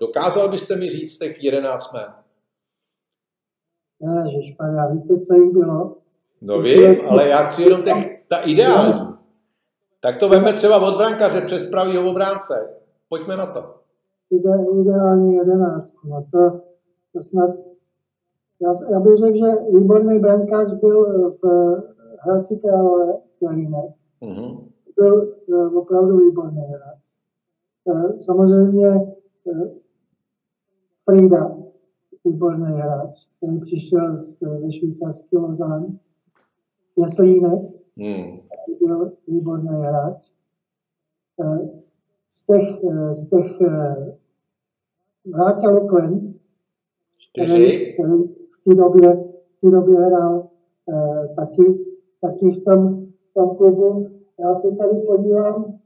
Dokázal 0.00 0.48
byste 0.48 0.76
mi 0.76 0.90
říct 0.90 1.18
těch 1.18 1.44
jedenáct 1.44 1.92
jmén? 1.92 2.12
Ježišmarja, 4.24 4.86
víte, 4.86 5.20
co 5.26 5.34
jim 5.34 5.52
bylo? 5.52 5.96
No 6.42 6.60
vím, 6.60 7.00
ale 7.08 7.28
já 7.28 7.44
chci 7.44 7.62
jenom 7.62 7.82
těch, 7.82 8.22
ta 8.28 8.36
ideální. 8.36 9.09
Tak 10.02 10.18
to 10.18 10.28
veme 10.28 10.52
třeba 10.52 10.88
od 10.88 10.98
brankaře 10.98 11.40
přes 11.40 11.70
pravýho 11.70 12.10
obránce. 12.10 12.54
Pojďme 13.08 13.36
na 13.36 13.52
to. 13.52 13.74
Ide, 14.30 14.50
ideální 14.80 15.34
jedenáctku. 15.34 16.08
No 16.08 16.26
to, 16.30 16.60
to 17.12 17.22
snad... 17.22 17.50
Já, 18.62 18.72
já 18.92 19.00
bych 19.00 19.16
řekl, 19.16 19.36
že 19.36 19.78
výborný 19.78 20.18
brankář 20.18 20.72
byl 20.72 21.30
v 21.30 21.76
Hradci 22.20 22.56
Králové, 22.56 23.18
Jelínek. 23.40 23.90
Mm-hmm. 24.22 24.68
Byl 24.96 25.34
uh, 25.46 25.76
opravdu 25.78 26.16
výborný 26.16 26.60
hráč. 26.60 26.98
Samozřejmě 28.18 29.14
Frida, 31.04 31.56
výborný 32.24 32.72
hráč, 32.72 33.28
který 33.36 33.60
přišel 33.60 34.18
ze 34.18 34.72
švýcarský 34.72 35.36
Lozán. 35.36 35.98
Jeslínek, 36.96 37.79
mm 37.96 38.50
byl 38.80 39.12
výborný 39.28 39.68
hráč. 39.68 40.30
Eh, 41.44 41.68
z 42.28 42.46
těch, 42.46 42.84
eh, 42.84 43.14
z 43.14 43.28
těch 43.28 43.60
eh, 43.60 44.16
Vrátil 45.24 45.80
Klenc, 45.80 46.36
který, 47.32 47.94
který 47.94 48.12
v 48.22 48.64
té 48.64 48.74
době, 48.74 49.24
v 49.56 49.60
té 49.60 49.70
době 49.70 49.96
hrál 49.96 50.48
taky, 51.36 51.62
taky 52.20 52.50
v 52.50 52.64
tom, 52.64 53.06
v 53.30 53.34
tom 53.34 53.56
klubu. 53.56 54.08
Já 54.38 54.54
se 54.54 54.76
tady 54.76 55.00
podívám 55.06 55.78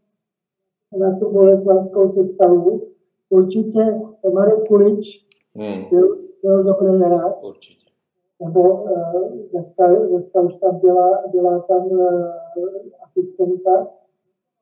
na 0.99 1.19
tu 1.19 1.33
boleslavskou 1.33 2.13
sestavu. 2.13 2.83
Určitě 3.31 4.01
Marek 4.35 4.69
Kulič 4.69 5.27
hmm. 5.55 5.85
byl, 5.91 6.19
byl 6.43 6.65
dobrý 6.65 6.99
hráč. 6.99 7.35
Určitě 7.43 7.84
nebo 8.43 8.83
uh, 8.83 9.39
dneska, 9.53 9.95
dneska 10.09 10.41
už 10.41 10.55
tam 10.55 10.79
byla, 10.79 11.23
byla 11.33 11.59
tam 11.59 11.87
uh, 11.87 12.27
asistenta. 13.05 13.87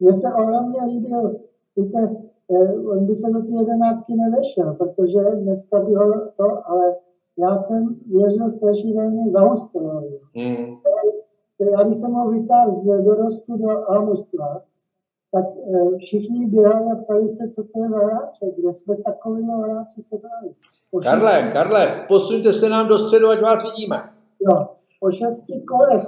Mně 0.00 0.12
se 0.12 0.28
ohromně 0.38 0.84
líbil, 0.84 1.40
víte, 1.76 2.16
uh, 2.48 2.90
on 2.90 3.06
by 3.06 3.14
se 3.14 3.30
do 3.30 3.42
té 3.42 3.52
jedenáctky 3.52 4.14
nevešel, 4.14 4.74
protože 4.74 5.20
dneska 5.36 5.80
by 5.80 5.94
ho 5.94 6.12
to, 6.36 6.68
ale 6.68 6.96
já 7.38 7.56
jsem 7.56 7.96
věřil 8.06 8.50
strašidelně 8.50 9.30
za 9.30 9.40
Hostelovi. 9.40 10.20
Mm. 10.34 10.76
Já 11.70 11.82
když 11.82 12.00
jsem 12.00 12.12
ho 12.12 12.30
vytáhl 12.30 12.72
z 12.72 12.84
dorostu 13.04 13.56
do 13.56 13.90
Amustva, 13.90 14.62
tak 15.32 15.44
eh, 15.74 15.96
všichni 15.98 16.46
běhali 16.46 16.90
a 16.92 16.96
ptali 16.96 17.28
se, 17.28 17.48
co 17.48 17.64
to 17.64 17.82
je 17.82 17.88
za 17.88 17.98
hráče, 17.98 18.46
kde 18.58 18.72
jsme 18.72 18.96
takový 18.96 19.42
hráči 19.42 20.02
se 20.02 20.16
brali. 20.18 20.54
Karle, 21.00 21.50
Karle, 21.52 22.04
posuňte 22.08 22.52
se 22.52 22.68
nám 22.68 22.88
do 22.88 22.98
středu, 22.98 23.28
ať 23.28 23.40
vás 23.42 23.62
vidíme. 23.70 23.96
Jo, 24.40 24.66
po 25.00 25.10
šesti 25.10 25.60
kolech 25.60 26.04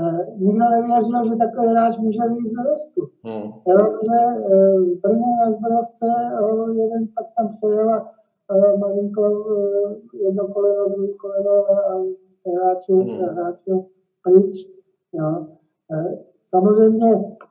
eh, 0.00 0.26
nikdo 0.38 0.64
nevěřil, 0.70 1.28
že 1.30 1.36
takový 1.36 1.66
hráč 1.68 1.96
může 1.98 2.18
víc 2.28 2.52
do 2.52 2.62
rostu. 2.70 3.00
Hmm. 3.24 3.52
Jenomže 3.68 4.20
eh, 4.36 4.78
v 4.80 5.00
Brně 5.02 5.30
na 5.40 5.52
Zbrovce 5.52 6.06
eh, 6.06 6.72
jeden 6.82 7.08
pak 7.14 7.26
tam 7.36 7.48
přejel 7.52 7.94
a 7.94 8.10
eh, 8.54 8.76
malinko 8.78 9.44
eh, 9.56 10.16
jedno 10.24 10.48
koleno, 10.48 10.88
druhý 10.88 11.14
koleno 11.14 11.70
a, 11.70 12.02
hráče, 12.46 12.92
Hmm. 12.92 13.82
pryč. 14.22 14.66
Jo. 15.12 15.46
Eh, 15.92 16.18
Samozřejmě, 16.44 17.06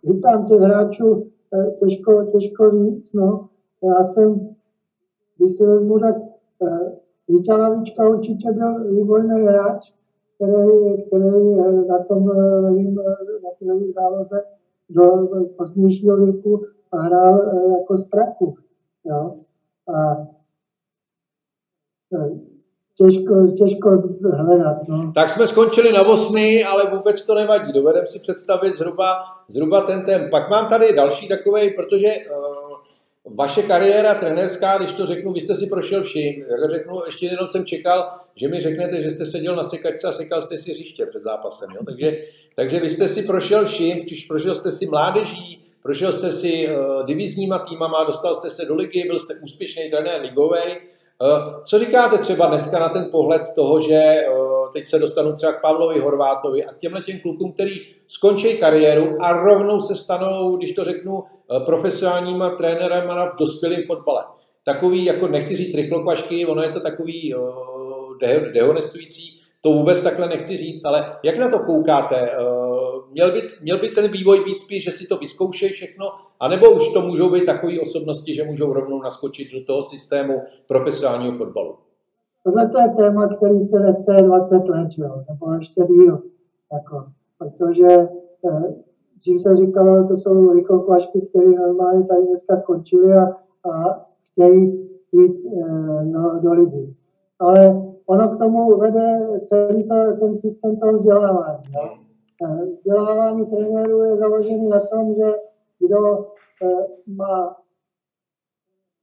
říkám 0.08 0.46
těch 0.46 0.60
hráčů, 0.60 1.28
eh, 1.54 1.72
těžko, 1.72 2.24
těžko 2.24 2.72
říct, 2.72 3.14
no. 3.14 3.50
Já 3.84 4.04
jsem, 4.04 4.56
když 5.38 5.58
si 5.58 5.66
vezmu, 5.66 6.00
tak 6.00 6.16
eh, 6.68 6.91
Vítě 7.28 7.53
Lavička 7.53 8.10
určitě 8.10 8.51
byl 8.51 8.91
výborný 8.91 9.41
hráč, 9.41 9.93
který, 10.36 11.03
který 11.07 11.60
eh, 11.60 11.72
na 11.72 12.03
tom, 12.03 12.32
eh, 12.32 12.62
nevím, 12.62 12.99
eh, 12.99 13.03
na 13.43 13.74
nový 13.74 13.91
záloze 13.91 14.43
do 14.89 15.03
pozdějšího 15.57 16.18
věku 16.18 16.66
hrál 16.93 17.41
eh, 17.41 17.80
jako 17.80 17.97
z 17.97 18.07
praku. 18.10 18.55
Jo. 19.05 19.36
A 19.95 20.28
eh, 22.14 22.30
těžko, 22.97 23.47
těžko 23.47 23.89
hledat. 24.34 24.88
No. 24.88 25.12
Tak 25.16 25.30
jsme 25.30 25.47
skončili 25.47 25.93
na 25.93 26.07
osmi, 26.07 26.64
ale 26.64 26.91
vůbec 26.91 27.26
to 27.26 27.36
nevadí. 27.36 27.74
Dovedeme 27.74 28.07
si 28.07 28.20
představit 28.20 28.76
zhruba, 28.76 29.05
zhruba 29.47 29.82
ten 29.82 30.05
ten. 30.05 30.30
Pak 30.32 30.49
mám 30.49 30.70
tady 30.70 30.93
další 30.95 31.28
takový, 31.28 31.70
protože 31.70 32.07
uh, 32.07 32.69
vaše 33.36 33.62
kariéra 33.62 34.14
trenerská, 34.14 34.78
když 34.78 34.94
to 34.94 35.06
řeknu, 35.06 35.34
vy 35.34 35.42
jste 35.42 35.56
si 35.56 35.68
prošel 35.68 36.04
vším. 36.04 36.46
Jak 36.50 36.72
řeknu, 36.72 36.96
ještě 37.06 37.26
jenom 37.26 37.48
jsem 37.48 37.66
čekal, 37.66 38.12
že 38.36 38.48
mi 38.48 38.62
řeknete, 38.62 39.04
že 39.04 39.12
jste 39.12 39.26
seděl 39.26 39.56
na 39.56 39.64
sekačce 39.64 40.08
a 40.08 40.12
sekal 40.12 40.42
jste 40.42 40.58
si 40.58 40.72
hřiště 40.72 41.06
před 41.06 41.22
zápasem. 41.22 41.70
Jo? 41.76 41.82
Takže, 41.86 42.18
takže 42.56 42.80
vy 42.80 42.90
jste 42.90 43.08
si 43.08 43.24
prošel 43.24 43.66
vším, 43.66 44.04
přiš 44.06 44.26
prošel 44.26 44.56
jste 44.56 44.72
si 44.72 44.88
mládeží, 44.88 45.64
prošel 45.84 46.12
jste 46.12 46.32
si 46.32 46.68
uh, 46.68 47.06
divizníma 47.06 47.60
týmama, 47.60 48.04
dostal 48.04 48.36
jste 48.36 48.50
se 48.50 48.66
do 48.66 48.76
ligy, 48.76 49.04
byl 49.08 49.20
jste 49.20 49.34
úspěšný 49.44 49.90
trenér 49.90 50.22
ligovej. 50.22 50.82
Uh, 51.22 51.64
co 51.64 51.80
říkáte 51.80 52.18
třeba 52.18 52.46
dneska 52.46 52.80
na 52.80 52.90
ten 52.90 53.06
pohled 53.12 53.42
toho, 53.56 53.82
že 53.82 54.02
uh, 54.32 54.74
teď 54.74 54.88
se 54.88 55.00
dostanu 55.00 55.34
třeba 55.34 55.54
k 55.54 55.62
Pavlovi 55.62 56.00
Horvátovi 56.00 56.66
a 56.66 56.74
k 56.74 56.78
těmhle 56.78 57.02
těm 57.02 57.20
klukům, 57.20 57.52
který 57.52 57.76
skončí 58.08 58.58
kariéru 58.58 59.18
a 59.20 59.34
rovnou 59.34 59.82
se 59.82 59.96
stanou, 59.96 60.58
když 60.58 60.72
to 60.72 60.84
řeknu, 60.84 61.24
uh, 61.52 61.66
profesionálníma 61.66 62.50
trenérem 62.50 63.08
v 63.08 63.39
dospělém 63.39 63.84
fotbale. 63.84 64.24
Takový, 64.66 65.06
jako 65.06 65.28
nechci 65.28 65.56
říct 65.56 65.76
rychlokvašky, 65.76 66.45
ono 66.45 66.62
je 66.62 66.72
to 66.72 66.80
takový 66.80 67.36
uh, 67.36 68.18
de- 68.22 68.52
dehonestující, 68.54 69.39
to 69.62 69.70
vůbec 69.72 70.04
takhle 70.04 70.28
nechci 70.28 70.58
říct, 70.58 70.86
ale 70.86 71.18
jak 71.24 71.38
na 71.38 71.50
to 71.50 71.60
koukáte? 71.60 72.32
Uh, 72.32 73.12
měl, 73.12 73.32
by, 73.32 73.41
měl 73.62 73.80
by 73.80 73.88
ten 73.88 74.12
vývoj 74.12 74.43
být 74.43 74.60
spíš, 74.60 74.84
že 74.84 74.91
si 74.91 75.08
to 75.08 75.18
vyzkoušejí 75.18 75.74
všechno, 75.74 76.06
anebo 76.39 76.72
už 76.72 76.93
to 76.93 77.02
můžou 77.02 77.30
být 77.30 77.45
takové 77.45 77.74
osobnosti, 77.80 78.36
že 78.36 78.43
můžou 78.43 78.74
rovnou 78.74 79.02
naskočit 79.02 79.52
do 79.52 79.66
toho 79.66 79.84
systému 79.84 80.41
profesionálního 80.68 81.34
fotbalu? 81.34 81.76
Tohle 82.43 82.70
to 82.70 82.80
je 82.80 82.89
téma, 82.97 83.28
který 83.28 83.62
se 83.62 83.80
nese 83.80 84.22
20 84.22 84.56
let, 84.56 84.89
jo, 84.97 85.24
nebo 85.30 85.54
ještě 85.54 85.82
díl. 85.88 86.22
Jako, 86.74 87.06
protože 87.38 87.97
eh, 88.45 88.74
dřív 89.20 89.42
se 89.42 89.56
říkalo, 89.56 90.08
to 90.08 90.18
jsou 90.18 90.54
rychlokvašky, 90.54 91.22
které 91.22 91.48
normálně 91.48 92.04
tady 92.04 92.26
dneska 92.26 92.56
skončily 92.56 93.14
a, 93.14 93.24
a 93.72 94.06
chtějí 94.32 94.90
jít 95.12 95.46
eh, 95.46 96.04
no, 96.04 96.40
do 96.40 96.54
ligy. 96.54 96.96
Ale 97.40 97.90
ono 98.06 98.28
k 98.28 98.38
tomu 98.38 98.78
vede 98.78 99.30
celý 99.44 99.88
to, 99.88 99.96
ten 100.20 100.38
systém 100.38 100.78
toho 100.78 100.94
vzdělávání. 100.94 101.64
Eh, 102.44 102.66
Vzdělávání 102.66 103.46
trenérů 103.46 104.04
je 104.04 104.18
založený 104.18 104.70
na 104.70 104.80
tom, 104.80 105.16
že 105.16 105.32
kdo 105.80 106.26
eh, 106.64 106.88
má 107.08 107.56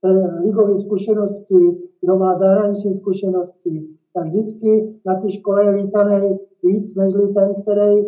eh, 0.04 0.40
ligové 0.44 0.78
zkušenosti, 0.78 1.78
kdo 2.00 2.16
má 2.16 2.36
zahraniční 2.36 2.94
zkušenosti, 2.94 3.88
tak 4.14 4.26
vždycky 4.26 5.00
na 5.04 5.20
té 5.20 5.30
škole 5.30 5.64
je 5.64 5.72
vítaný 5.72 6.38
víc 6.62 6.94
než 6.94 7.12
ten, 7.34 7.54
který 7.62 8.04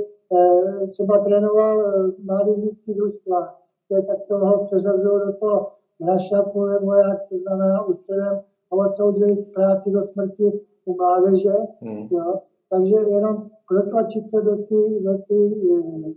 třeba 0.89 1.19
trénoval 1.19 1.81
eh, 1.87 2.13
mládežnický 2.25 2.95
družstva, 2.95 3.55
které 3.85 4.03
tak 4.03 4.17
toho 4.29 4.65
přeřazují 4.65 5.21
do 5.27 5.33
toho 5.33 5.67
grašapu 5.99 6.67
nebo 6.67 6.95
jak, 6.95 7.29
to 7.29 7.39
znamená 7.39 7.87
už 7.87 7.97
předem 7.97 8.41
a 8.71 8.77
odsoudili 8.77 9.37
práci 9.37 9.91
do 9.91 10.03
smrti 10.03 10.61
u 10.85 10.97
mládeže, 10.97 11.53
Hmm. 11.81 12.09
jo. 12.11 12.35
takže 12.71 12.95
jenom 12.95 13.47
protlačit 13.69 14.29
se 14.31 14.41
do 14.41 14.57
té 14.57 15.01
do 15.01 15.19
té, 15.19 15.35
eh, 15.35 16.13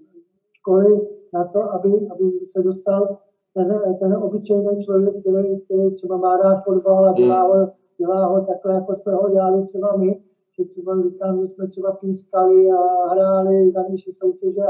školy 0.53 1.07
na 1.33 1.43
to, 1.43 1.73
aby, 1.73 1.89
aby 2.11 2.45
se 2.45 2.61
dostal 2.63 3.17
ten, 3.53 3.81
ten 3.99 4.13
obyčejný 4.15 4.83
člověk, 4.85 5.21
který, 5.21 5.59
který 5.61 5.91
třeba 5.91 6.17
má 6.17 6.37
rád 6.37 6.63
fotbal 6.63 7.05
a 7.09 7.13
dělá 7.13 7.41
ho, 7.43 7.67
dělá 7.97 8.25
ho 8.25 8.45
takhle, 8.45 8.73
jako 8.73 8.95
jsme 8.95 9.13
ho 9.13 9.29
dělali 9.29 9.63
třeba 9.65 9.95
my, 9.97 10.21
že 10.59 10.65
třeba 10.65 11.01
říkám, 11.01 11.41
že 11.41 11.47
jsme 11.47 11.67
třeba 11.67 11.91
pískali 11.91 12.71
a 12.71 13.07
hráli 13.13 13.71
za 13.71 13.81
nižší 13.89 14.11
soutěže 14.11 14.61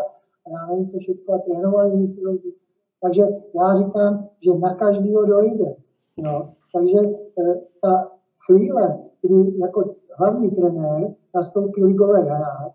a 0.46 0.50
já 0.50 0.66
nevím, 0.68 0.88
co 0.88 0.98
všechno 1.00 1.34
a 1.34 1.38
trénovali 1.38 1.98
nižší 1.98 2.22
soutěže. 2.22 2.56
Takže 3.02 3.22
já 3.56 3.76
říkám, 3.78 4.28
že 4.42 4.54
na 4.54 4.76
každého 4.76 5.26
dojde. 5.26 5.76
Jo. 6.18 6.50
Takže 6.74 7.00
eh, 7.40 7.62
ta 7.82 8.12
chvíle, 8.46 9.00
kdy 9.22 9.60
jako 9.60 9.96
hlavní 10.18 10.52
trenér 10.52 11.14
nastoupí 11.36 11.84
ligový 11.84 12.22
hráč, 12.22 12.74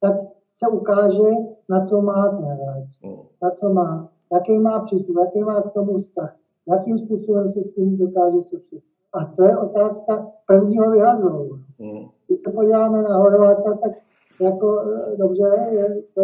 tak 0.00 0.14
se 0.56 0.68
ukáže, 0.68 1.28
na 1.68 1.86
co 1.86 2.02
má 2.02 2.28
ten 2.28 2.44
hráč, 2.44 2.84
Hmm. 3.04 3.16
na 3.42 3.50
co 3.50 3.68
má, 3.72 4.08
jaký 4.32 4.58
má 4.58 4.80
přístup, 4.80 5.16
jaký 5.24 5.40
má 5.40 5.60
k 5.62 5.72
tomu 5.72 5.98
vztah, 5.98 6.36
jakým 6.68 6.98
způsobem 6.98 7.48
se 7.48 7.62
s 7.62 7.74
tím 7.74 7.96
dokáže 7.98 8.42
sešit. 8.42 8.82
A 9.12 9.24
to 9.24 9.42
je 9.44 9.58
otázka 9.58 10.26
prvního 10.46 10.90
vyhazování. 10.90 11.50
Hmm. 11.80 12.08
Podíváme 12.54 13.02
na 13.02 13.16
Horváta, 13.16 13.74
tak 13.74 13.92
jako 14.40 14.80
eh, 14.80 15.16
dobře, 15.16 15.66
je 15.70 16.02
to 16.14 16.22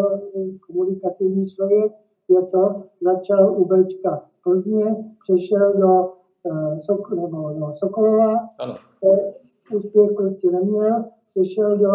komunikativní 0.67 1.47
člověk, 1.49 1.93
je 2.29 2.43
to, 2.47 2.83
začal 3.01 3.61
u 3.61 3.65
Bčka 3.65 4.23
Plzně, 4.45 4.97
přešel 5.23 5.73
do, 5.79 6.13
eh, 6.47 6.81
Sok, 6.81 7.11
nebo 7.11 7.53
do 7.53 7.73
Sokolova, 7.75 8.35
Ano. 8.59 8.75
eh, 9.05 9.35
úspěch 9.77 10.11
prostě 10.17 10.51
neměl, 10.51 11.05
přešel 11.35 11.77
do 11.79 11.91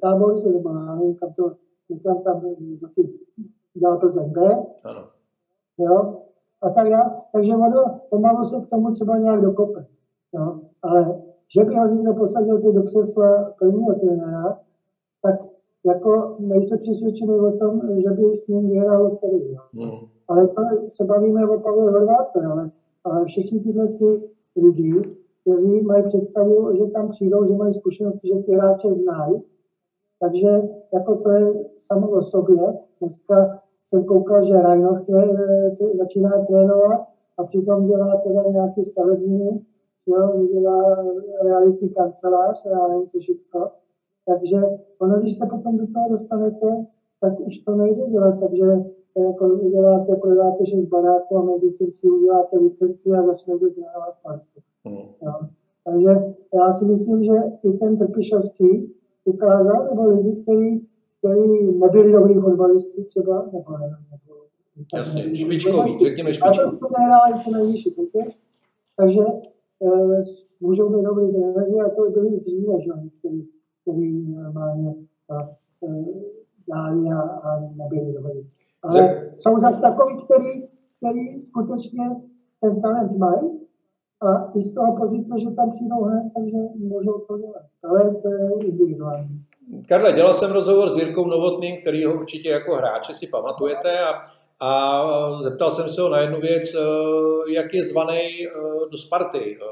táborce, 0.00 0.48
nebo 0.48 0.68
já 0.70 0.94
nevím, 0.94 1.14
kam 1.14 1.32
to, 1.32 1.52
někam 1.88 2.22
tam 2.22 2.42
eh, 2.46 2.76
do 2.80 2.88
těch, 2.88 3.10
dělal 3.74 3.98
Plzeň 3.98 4.30
B, 4.30 4.40
Ano. 4.84 5.04
jo, 5.78 6.16
a 6.62 6.70
tak 6.70 6.90
dále. 6.90 7.10
Takže 7.32 7.52
ono 7.54 8.00
pomalu 8.10 8.44
se 8.44 8.60
k 8.66 8.70
tomu 8.70 8.90
třeba 8.90 9.18
nějak 9.18 9.40
dokope. 9.40 9.86
Jo. 10.32 10.60
Ale 10.82 11.22
že 11.54 11.64
by 11.64 11.74
ho 11.74 11.86
někdo 11.86 12.14
posadil 12.14 12.58
do 12.58 12.82
křesla 12.82 13.54
prvního 13.58 13.94
trenéra, 13.94 14.58
tak 15.22 15.40
jako 15.86 16.36
nejsem 16.38 16.78
přesvědčený 16.78 17.32
o 17.40 17.52
tom, 17.52 17.80
že 18.02 18.10
by 18.10 18.34
s 18.36 18.48
ním 18.48 18.68
vyhrál 18.68 19.10
který. 19.10 19.56
Hmm. 19.72 19.90
Ale 20.28 20.48
to 20.48 20.62
se 20.88 21.04
bavíme 21.04 21.48
o 21.48 21.60
Pavlu 21.60 21.82
Horvátovi, 21.82 22.46
ale, 22.46 22.70
ale 23.04 23.24
všichni 23.24 23.60
tyhle 23.60 23.88
ty 23.88 24.22
lidi, 24.56 25.02
kteří 25.40 25.80
mají 25.82 26.04
představu, 26.04 26.76
že 26.76 26.84
tam 26.84 27.08
přijdou, 27.08 27.46
že 27.46 27.52
mají 27.52 27.74
zkušenosti, 27.74 28.28
že 28.28 28.42
ty 28.42 28.52
hráče 28.52 28.94
znají, 28.94 29.42
takže 30.20 30.62
jako 30.92 31.14
to 31.14 31.30
je 31.30 31.54
samo 31.78 32.08
o 32.08 32.22
sobě. 32.22 32.78
Dneska 33.00 33.60
jsem 33.84 34.04
koukal, 34.04 34.46
že 34.46 34.62
Rajnoch 34.62 35.00
začíná 35.98 36.30
trénovat 36.48 37.00
a 37.38 37.44
přitom 37.44 37.86
dělá 37.86 38.16
teda 38.26 38.42
nějaký 38.50 38.84
stavební, 38.84 39.66
jo, 40.06 40.32
že 40.40 40.60
dělá 40.60 41.04
realitní 41.42 41.88
kancelář 41.88 42.66
a 42.66 42.68
já 42.68 42.88
nevím, 42.88 43.06
co 43.06 43.18
všechno. 43.18 43.70
Takže 44.26 44.56
ono, 44.98 45.20
když 45.20 45.38
se 45.38 45.46
potom 45.46 45.76
do 45.76 45.86
toho 45.86 46.08
dostanete, 46.10 46.86
tak 47.20 47.40
už 47.40 47.58
to 47.58 47.74
nejde 47.74 48.10
dělat, 48.10 48.40
takže 48.40 48.66
jako 49.16 49.46
uděláte, 49.46 50.16
prodáte 50.16 50.66
šest 50.66 50.84
baráků 50.84 51.36
a 51.36 51.42
mezi 51.42 51.72
tím 51.72 51.92
si 51.92 52.06
uděláte 52.06 52.58
licenci 52.58 53.10
a 53.10 53.26
začnete 53.26 53.66
trénovat 53.66 54.12
Spartu. 54.12 54.60
Hmm. 54.84 54.96
Jo. 54.96 55.32
Takže 55.84 56.34
já 56.54 56.72
si 56.72 56.84
myslím, 56.84 57.24
že 57.24 57.32
i 57.62 57.72
ten 57.72 57.98
Trpišovský 57.98 58.94
ukázal, 59.24 59.84
nebo 59.90 60.08
lidi, 60.08 60.42
kteří 60.42 60.88
který 61.24 61.78
nebyli 61.78 62.12
dobrý 62.12 62.34
fotbalisti 62.34 63.04
třeba, 63.04 63.48
nebo 63.52 63.78
ne, 63.78 63.96
nebo, 64.10 64.34
Jasně, 64.94 65.36
špičkový, 65.36 65.98
řekněme 65.98 66.30
A 66.30 66.32
špičkový. 66.32 66.78
to 66.78 66.86
nehráli 66.98 67.44
tu 67.44 67.50
nejvyšší 67.50 67.94
takže 68.96 69.20
eh, 69.20 69.40
můžou 70.60 70.88
být 70.88 71.04
dobrý 71.04 71.32
trenéři 71.32 71.80
a 71.80 71.90
to 71.90 72.10
byli 72.10 72.28
i 72.28 72.40
dříve, 72.40 72.80
že 72.82 72.88
jo, 72.88 72.96
který, 73.18 73.44
který 73.82 74.34
normálně 74.34 74.94
a, 75.30 75.50
eh, 75.88 77.14
a, 77.14 77.20
a 77.20 77.60
nebyli 77.60 78.12
dobrý. 78.12 78.40
Ale 78.82 79.32
jsou 79.36 79.58
zase 79.58 79.80
takový, 79.80 80.16
který, 80.24 80.68
který 80.96 81.40
skutečně 81.40 82.04
ten 82.60 82.80
talent 82.80 83.18
mají 83.18 83.60
a 84.20 84.52
i 84.54 84.62
z 84.62 84.74
toho 84.74 84.96
pozice, 84.96 85.40
že 85.40 85.50
tam 85.50 85.70
přijdou 85.70 86.04
hned, 86.04 86.32
takže 86.34 86.56
můžou 86.78 87.18
to 87.28 87.38
dělat. 87.38 87.62
Ale 87.84 88.14
to 88.14 88.32
je 88.32 88.50
individuální. 88.66 89.44
Karle, 89.88 90.12
dělal 90.12 90.34
jsem 90.34 90.52
rozhovor 90.52 90.90
s 90.90 90.98
Jirkou 90.98 91.26
Novotným, 91.26 91.80
který 91.80 92.04
ho 92.04 92.14
určitě 92.14 92.48
jako 92.48 92.74
hráče 92.74 93.14
si 93.14 93.26
pamatujete 93.26 93.98
a, 93.98 94.33
a 94.64 95.42
zeptal 95.42 95.70
jsem 95.70 95.88
se 95.88 96.02
ho 96.02 96.08
na 96.08 96.20
jednu 96.20 96.40
věc, 96.40 96.74
eh, 96.74 97.52
jak 97.54 97.74
je 97.74 97.84
zvaný 97.84 98.20
eh, 98.46 98.50
do 98.90 98.98
Sparty, 98.98 99.58
eh, 99.60 99.64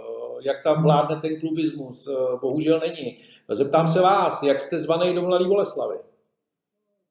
jak 0.46 0.56
tam 0.64 0.82
vládne 0.82 1.16
ten 1.16 1.40
klubismus, 1.40 2.08
bohužel 2.40 2.80
není. 2.80 3.16
Zeptám 3.50 3.88
se 3.88 4.00
vás, 4.00 4.42
jak 4.42 4.60
jste 4.60 4.78
zvaný 4.78 5.14
do 5.14 5.22
Mladý 5.22 5.48
Boleslavy? 5.48 5.96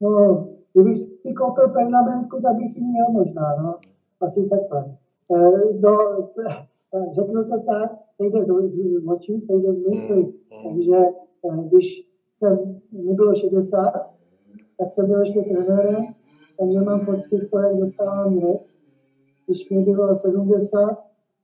No, 0.02 0.48
kdybych 0.74 0.98
si 0.98 1.34
koupil 1.34 1.70
pernamentku, 1.70 2.42
tak 2.42 2.56
bych 2.56 2.76
ji 2.76 2.84
měl 2.84 3.06
možná, 3.12 3.56
no. 3.64 3.76
Asi 4.22 4.50
takhle. 4.50 4.98
Do, 5.72 5.98
řeknu 7.16 7.44
to 7.44 7.60
tak, 7.72 7.92
sejde 8.18 8.44
z, 8.44 8.48
z 8.48 9.08
očí, 9.08 9.42
sejde 9.42 9.74
z 9.74 9.88
mysli. 9.88 10.34
Hmm. 10.52 10.64
Takže 10.64 10.98
když 11.70 12.08
jsem, 12.34 12.82
mi 12.92 13.14
bylo 13.14 13.36
60, 13.36 13.92
tak 14.78 14.92
jsem 14.92 15.08
byl 15.08 15.20
ještě 15.20 15.42
trenérem, 15.42 16.14
takže 16.62 16.80
mám 16.80 16.99
fotky 17.05 17.38
z 17.38 17.49
toho, 17.49 17.64
jak 17.64 17.78
dostávám 17.78 18.39
dnes. 18.39 18.76
Když 19.47 19.70
mi 19.70 19.84
bylo 19.84 20.16
70, 20.16 20.89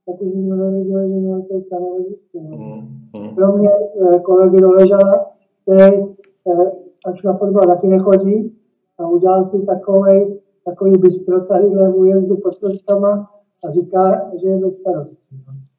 tak 0.06 0.22
už 0.22 0.34
nikdo 0.36 0.56
nevěděl, 0.56 1.08
že 1.08 1.14
nějaké 1.14 1.62
stanové 1.62 2.04
zjistí. 2.04 2.40
Mm. 2.40 3.36
Pro 3.36 3.58
mě 3.58 3.70
eh, 3.70 4.20
kolegy 4.20 4.62
doležala, 4.62 5.26
který 5.62 5.96
eh, 5.96 6.72
až 7.06 7.24
na 7.24 7.34
fotbal 7.34 7.68
taky 7.68 7.88
nechodí 7.88 8.58
a 8.98 9.08
udělal 9.08 9.46
si 9.46 9.66
takový, 9.66 10.40
takový 10.66 10.98
bystro 10.98 11.46
tady 11.46 11.66
v 11.66 11.96
újezdu 11.96 12.38
pod 12.38 12.60
Trostama 12.60 13.30
a 13.64 13.72
říká, 13.72 14.32
že 14.42 14.48
je 14.48 14.58
bez 14.58 14.78
starostí. 14.78 15.36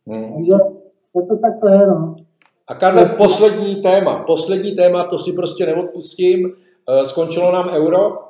Mm. 0.07 0.35
Takže 0.35 0.53
je 1.17 1.23
to 1.23 1.37
takhle, 1.37 1.87
no. 1.87 2.17
A 2.69 2.75
Karle, 2.75 3.05
poslední 3.05 3.83
téma, 3.83 4.25
poslední 4.27 4.77
téma, 4.77 5.05
to 5.05 5.19
si 5.19 5.33
prostě 5.33 5.67
neodpustím. 5.67 6.53
Eh, 6.91 7.07
skončilo 7.07 7.53
nám 7.53 7.69
euro. 7.69 8.28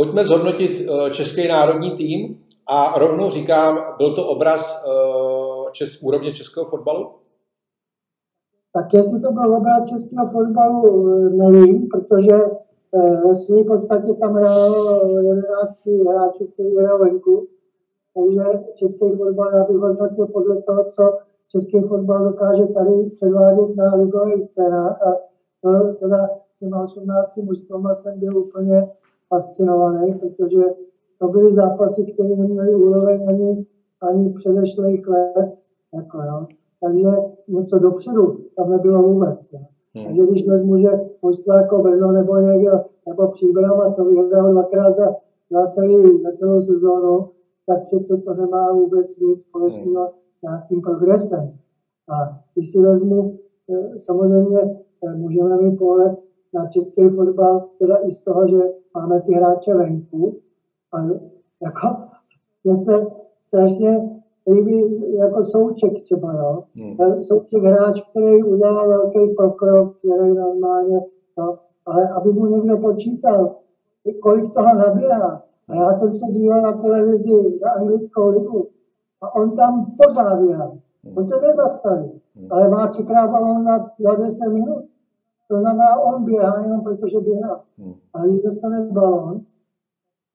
Pojďme 0.00 0.24
zhodnotit 0.24 0.72
eh, 0.80 1.10
český 1.10 1.48
národní 1.48 1.90
tým 1.90 2.38
a 2.66 2.98
rovnou 2.98 3.30
říkám, 3.30 3.78
byl 3.98 4.14
to 4.14 4.28
obraz 4.28 4.62
eh, 4.62 4.90
čes, 5.72 6.02
úrovně 6.02 6.32
českého 6.32 6.66
fotbalu? 6.66 7.10
Tak 8.74 8.94
jestli 8.94 9.20
to 9.20 9.32
byl 9.32 9.56
obraz 9.56 9.88
českého 9.88 10.26
fotbalu, 10.30 11.06
nevím, 11.28 11.88
protože 11.88 12.36
ve 13.26 13.34
své 13.34 13.64
podstatě 13.64 14.14
tam 14.14 14.34
hrálo 14.34 15.08
11 15.20 15.86
hráčů, 15.86 16.46
kteří 16.54 16.76
hrajou 16.76 16.98
venku. 16.98 17.46
Takže 18.14 18.64
český 18.74 19.06
fotbal 19.16 19.50
já 19.54 19.64
bych 19.64 19.76
hodnotil 19.76 20.26
podle 20.26 20.62
toho, 20.62 20.84
co 20.84 21.18
český 21.48 21.80
fotbal 21.88 22.24
dokáže 22.24 22.66
tady 22.66 23.10
předvádět 23.14 23.76
na 23.76 23.94
ligové 23.94 24.32
scénách 24.48 25.02
a 25.02 25.10
to 25.62 25.94
teda 26.00 26.28
těma 26.60 26.82
18 26.82 27.36
mužstvama 27.36 27.94
jsem 27.94 28.20
byl 28.20 28.38
úplně 28.38 28.88
fascinovaný, 29.34 30.14
protože 30.14 30.62
to 31.18 31.28
byly 31.28 31.54
zápasy, 31.54 32.12
které 32.12 32.28
neměly 32.28 32.74
úroveň 32.74 33.28
ani, 33.28 33.66
ani 34.02 34.32
předešlých 34.32 35.08
let. 35.08 35.50
Jako, 35.94 36.18
jo. 36.18 36.46
Takže 36.80 37.08
něco 37.48 37.78
dopředu 37.78 38.38
tam 38.56 38.70
nebylo 38.70 39.02
vůbec. 39.02 39.52
Jo. 39.52 39.60
Hmm. 39.94 40.06
Takže 40.06 40.26
když 40.26 40.48
vezmu, 40.48 40.78
že 40.78 40.88
mužstva 41.22 41.56
jako 41.56 41.82
Brno 41.82 42.12
nebo 42.12 42.36
někdo, 42.36 42.72
nebo 43.08 43.28
Příbrama 43.28 43.92
to 43.92 44.04
vyhrál 44.04 44.52
dvakrát 44.52 44.96
za, 44.96 45.16
za, 45.50 45.66
celý, 45.66 46.22
za 46.22 46.32
celou 46.38 46.60
sezónu, 46.60 47.28
tak 47.66 47.84
přece 47.84 48.16
to 48.16 48.34
nemá 48.34 48.72
vůbec 48.72 49.18
nic 49.20 49.40
společného 49.40 50.04
hmm 50.04 50.20
nějakým 50.42 50.80
progresem. 50.80 51.52
A 52.08 52.40
když 52.54 52.72
si 52.72 52.82
vezmu, 52.82 53.38
eh, 53.70 53.98
samozřejmě 53.98 54.58
eh, 55.04 55.14
můžeme 55.16 55.56
mít 55.56 55.76
pohled 55.76 56.18
na 56.54 56.66
český 56.66 57.08
fotbal, 57.08 57.64
teda 57.78 57.96
i 57.96 58.12
z 58.12 58.24
toho, 58.24 58.48
že 58.48 58.58
máme 58.94 59.20
ty 59.20 59.34
hráče 59.34 59.74
venku, 59.74 60.36
a 60.92 61.02
jako 61.62 61.96
mně 62.64 62.76
se 62.76 63.06
strašně 63.42 64.20
líbí 64.50 65.04
jako 65.16 65.44
souček 65.44 66.02
třeba, 66.02 66.32
jo. 66.32 66.64
Hmm. 66.74 67.22
Souček 67.22 67.62
hráč, 67.62 68.02
který 68.10 68.42
udělal 68.42 68.88
velký 68.88 69.34
pokrok, 69.36 69.96
který 69.98 70.34
normálně, 70.34 71.00
no, 71.38 71.58
ale 71.86 72.08
aby 72.08 72.32
mu 72.32 72.46
někdo 72.46 72.78
počítal, 72.78 73.56
kolik 74.22 74.54
toho 74.54 74.74
nabíhá. 74.74 75.42
A 75.68 75.74
já 75.74 75.92
jsem 75.92 76.12
se 76.12 76.26
díval 76.32 76.62
na 76.62 76.72
televizi 76.72 77.58
na 77.62 77.70
anglickou 77.70 78.28
ligu 78.28 78.68
a 79.22 79.34
on 79.34 79.56
tam 79.56 79.94
pořád 80.04 80.40
běhá. 80.40 80.72
On 81.16 81.26
se 81.26 81.34
nezastaví, 81.40 82.20
hmm. 82.36 82.48
ale 82.50 82.68
má 82.68 82.86
třikrát 82.86 83.30
balón 83.30 83.64
za, 83.64 83.90
za 83.98 84.14
10 84.14 84.48
minut. 84.48 84.84
To 85.50 85.58
znamená, 85.58 86.00
on 86.00 86.24
běhá 86.24 86.62
jenom 86.62 86.80
protože 86.80 87.20
běhá. 87.20 87.64
Hmm. 87.78 87.94
Ale 88.12 88.28
když 88.28 88.42
dostane 88.42 88.88
balón, 88.90 89.40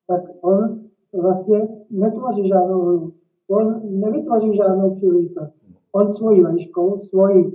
tak 0.08 0.22
on 0.42 0.80
vlastně 1.14 1.68
netvoří 1.90 2.48
žádnou 2.48 2.82
hru. 2.82 3.14
On 3.50 3.82
nevytvoří 4.00 4.56
žádnou 4.56 4.96
příležitost. 4.96 5.54
On 5.92 6.14
svojí 6.14 6.42
vejškou, 6.42 7.00
svojí 7.00 7.54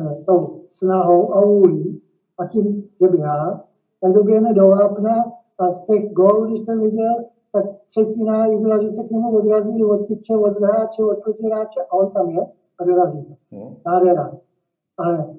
eh, 0.00 0.24
tou 0.26 0.62
snahou 0.68 1.34
a 1.34 1.44
úlí 1.44 2.02
a 2.38 2.46
tím, 2.46 2.88
že 3.00 3.08
běhá, 3.08 3.64
tak 4.00 4.12
doběhne 4.12 4.54
do 4.54 4.68
vápna 4.68 5.24
a 5.58 5.72
z 5.72 5.84
těch 5.86 6.12
gólů, 6.12 6.44
když 6.44 6.60
jsem 6.60 6.80
viděl, 6.80 7.14
tak 7.52 7.64
třetina 7.86 8.46
jich 8.46 8.60
byla, 8.60 8.82
že 8.82 8.88
se 8.88 9.04
k 9.04 9.10
němu 9.10 9.36
odrazí 9.36 9.84
od 9.84 10.06
tyče, 10.06 10.36
od 10.36 10.60
hráče, 10.60 11.04
od 11.04 11.18
protihráče 11.18 11.80
a 11.90 11.92
on 11.94 12.10
tam 12.10 12.30
je 12.30 12.46
a 12.78 12.84
dorazí. 12.84 13.36
Hmm. 13.52 13.74
Nádhera. 13.86 14.32
Ale 14.98 15.34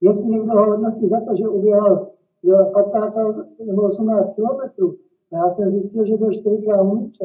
jestli 0.00 0.30
někdo 0.30 0.52
ho 0.52 0.66
hodnotí 0.66 1.08
za 1.08 1.20
to, 1.20 1.36
že 1.36 1.48
uběhal 1.48 2.06
15 2.74 3.16
nebo 3.66 3.82
18 3.82 4.34
kilometrů, 4.34 4.94
já 5.32 5.50
jsem 5.50 5.70
zjistil, 5.70 6.06
že 6.06 6.16
byl 6.16 6.32
čtyřikrát 6.32 6.82
umíče. 6.82 7.24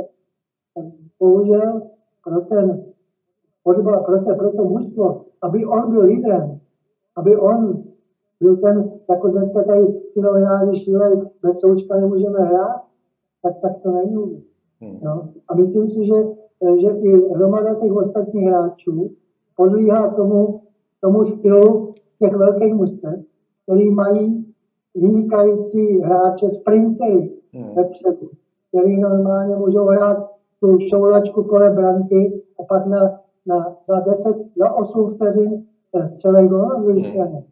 Bohužel 1.20 1.82
pro 2.24 2.42
ten 2.42 2.86
fotbal, 3.64 4.04
pro, 4.04 4.20
te, 4.20 4.34
pro 4.34 4.52
to 4.52 4.64
mužstvo, 4.64 5.22
aby 5.42 5.66
on 5.66 5.92
byl 5.92 6.02
lídrem, 6.02 6.60
aby 7.16 7.38
on 7.38 7.84
byl 8.42 8.58
ten, 8.58 8.92
jako 9.10 9.28
dneska 9.28 9.64
tady 9.64 9.86
ty 10.14 10.22
novináři 10.22 10.80
šílej, 10.80 11.22
bez 11.42 11.60
součka 11.60 11.96
nemůžeme 11.96 12.40
hrát, 12.40 12.82
tak, 13.42 13.54
tak 13.62 13.72
to 13.84 13.92
není. 13.92 14.44
Hmm. 14.82 15.00
No? 15.04 15.30
A 15.48 15.56
myslím 15.56 15.88
si, 15.88 16.06
že, 16.06 16.16
že 16.82 16.88
i 16.88 17.30
hromada 17.34 17.76
těch 17.76 17.92
ostatních 17.92 18.46
hráčů 18.46 19.12
podlíhá 19.56 20.10
tomu, 20.10 20.62
tomu 21.02 21.26
stylu 21.26 21.92
těch 22.20 22.36
velkých 22.36 22.74
mužstev, 22.74 23.14
který 23.64 23.92
mají 23.92 24.46
vynikající 24.96 26.00
hráče, 26.00 26.50
sprintery 26.50 27.32
hmm. 27.54 27.76
vepředu, 27.76 28.30
který 28.70 29.00
normálně 29.00 29.56
můžou 29.56 29.86
hrát 29.86 30.32
tu 30.60 30.78
šoulačku 30.90 31.44
kolem 31.44 31.76
branky 31.76 32.42
a 32.60 32.64
pak 32.64 32.86
na, 32.86 33.20
na, 33.46 33.76
za 33.88 34.00
10, 34.00 34.38
za 34.56 34.74
8 34.74 35.16
vteřin 35.16 35.66
střelej 36.06 36.48
gol 36.48 36.68
na 36.68 36.76
druhé 36.76 37.00
hmm. 37.00 37.12
straně. 37.12 37.44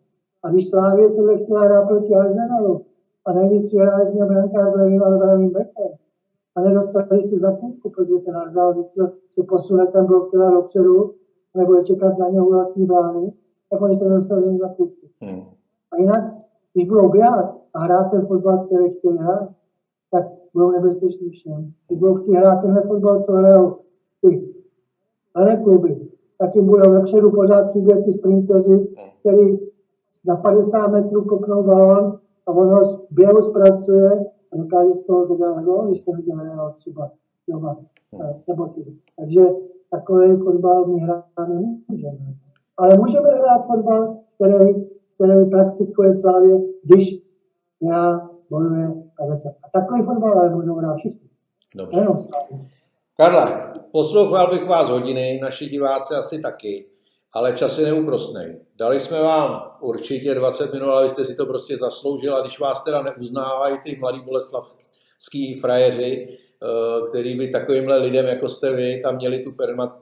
A 0.44 0.50
když 0.50 0.70
Slávě 0.70 1.10
tohle 1.10 1.38
chtěla 1.38 1.62
hrát 1.62 1.88
proti 1.88 2.16
Arsenalu, 2.16 2.82
a 3.26 3.34
nejvíc 3.34 3.68
přihrávek 3.68 4.14
měl 4.14 4.28
brankář 4.28 4.76
levým 4.76 5.04
a 5.04 5.08
levým 5.08 5.50
bekem. 5.50 5.92
A 6.56 6.62
nedostali 6.62 7.24
si 7.24 7.40
za 7.40 7.52
půlku, 7.52 7.90
protože 7.90 8.14
ten 8.26 8.38
Arzál 8.38 8.74
zjistil, 8.74 9.12
že 9.38 9.44
posune 9.44 9.88
ten 9.88 10.06
blok 10.06 10.32
teda 10.32 10.50
dopředu, 10.50 11.14
nebo 11.58 11.74
je 11.76 11.84
čekat 11.84 12.18
na 12.18 12.30
něho 12.30 12.50
vlastní 12.50 12.86
brány, 12.86 13.34
tak 13.74 13.82
oni 13.82 13.96
se 13.96 14.06
nedostali 14.06 14.58
za 14.58 14.70
půlku. 14.70 15.08
Hmm. 15.22 15.42
A 15.92 15.98
jinak, 15.98 16.24
když 16.74 16.88
budou 16.88 17.10
běhat 17.10 17.56
a 17.74 17.80
hrát 17.80 18.12
ten 18.12 18.26
fotbal, 18.26 18.66
který 18.66 18.90
chtějí 18.90 19.18
hrát, 19.18 19.50
tak 20.12 20.26
budou 20.54 20.72
nebezpeční 20.72 21.30
všem. 21.30 21.72
Když 21.88 22.00
budou 22.00 22.16
chtít 22.16 22.34
hrát 22.34 22.62
tenhle 22.62 22.82
fotbal, 22.82 23.24
co 23.24 23.32
hrajou 23.32 23.78
ty 24.22 24.54
ale 25.36 25.58
kluby, 25.58 26.08
tak 26.38 26.56
jim 26.56 26.66
budou 26.66 26.92
vepředu 26.92 27.32
pořád 27.32 27.72
chybět 27.72 28.06
ty 28.06 28.14
sprinteři, 28.14 28.74
hmm. 28.74 29.10
který 29.20 29.60
na 30.26 30.36
50 30.36 30.88
metrů 30.88 31.26
kopnou 31.26 31.64
balon 31.64 32.20
a 32.48 32.52
on 32.52 32.74
ho 32.74 33.00
běhu 33.12 33.42
zpracuje 33.42 34.26
a 34.52 34.58
dokáže 34.58 34.94
z 34.94 35.06
toho 35.06 35.26
dodat 35.26 35.64
gol, 35.64 35.88
když 35.88 36.02
se 36.02 36.12
viděl 36.16 36.36
hrál 36.36 36.74
třeba 36.78 37.12
doma, 37.48 37.78
eh, 38.22 38.42
nebo 38.48 38.68
ty. 38.68 38.86
Takže 39.20 39.42
takový 39.92 40.38
fotbal 40.38 40.88
my 40.88 41.00
hrát 41.00 41.26
nemůžeme. 41.48 42.43
Ale 42.78 42.98
můžeme 42.98 43.30
hrát 43.30 43.66
fotbal, 43.66 44.18
který, 44.36 44.74
který 45.16 45.50
praktikuje 45.50 46.16
Slávě, 46.16 46.58
když 46.84 47.16
já 47.92 48.30
bojuje 48.50 48.94
50. 49.18 49.50
A 49.50 49.80
takový 49.80 50.02
fotbal 50.02 50.40
ale 50.40 50.56
můžou 50.56 50.76
hrát 50.76 50.96
všichni. 50.96 51.30
Dobře. 51.76 52.00
Jenom 52.00 52.16
Karla, 53.18 53.74
poslouchal 53.92 54.48
bych 54.52 54.68
vás 54.68 54.90
hodiny, 54.90 55.40
naši 55.42 55.70
diváci 55.70 56.14
asi 56.14 56.42
taky 56.42 56.94
ale 57.34 57.54
čas 57.54 57.78
je 57.78 57.86
neúprostný. 57.86 58.46
Dali 58.76 59.00
jsme 59.00 59.22
vám 59.22 59.78
určitě 59.82 60.36
20 60.36 60.74
minut, 60.74 60.90
ale 60.90 61.04
vy 61.04 61.10
jste 61.10 61.26
si 61.26 61.36
to 61.36 61.46
prostě 61.46 61.78
zasloužil 61.78 62.36
a 62.36 62.42
když 62.42 62.60
vás 62.60 62.84
teda 62.84 63.02
neuznávají 63.02 63.78
ty 63.84 63.96
mladí 64.00 64.22
boleslavský 64.22 65.60
frajeři, 65.62 66.38
který 67.10 67.36
by 67.36 67.48
takovýmhle 67.48 67.98
lidem, 67.98 68.26
jako 68.26 68.50
jste 68.50 68.76
vy, 68.76 69.02
tam 69.04 69.16
měli 69.16 69.40
tu 69.40 69.54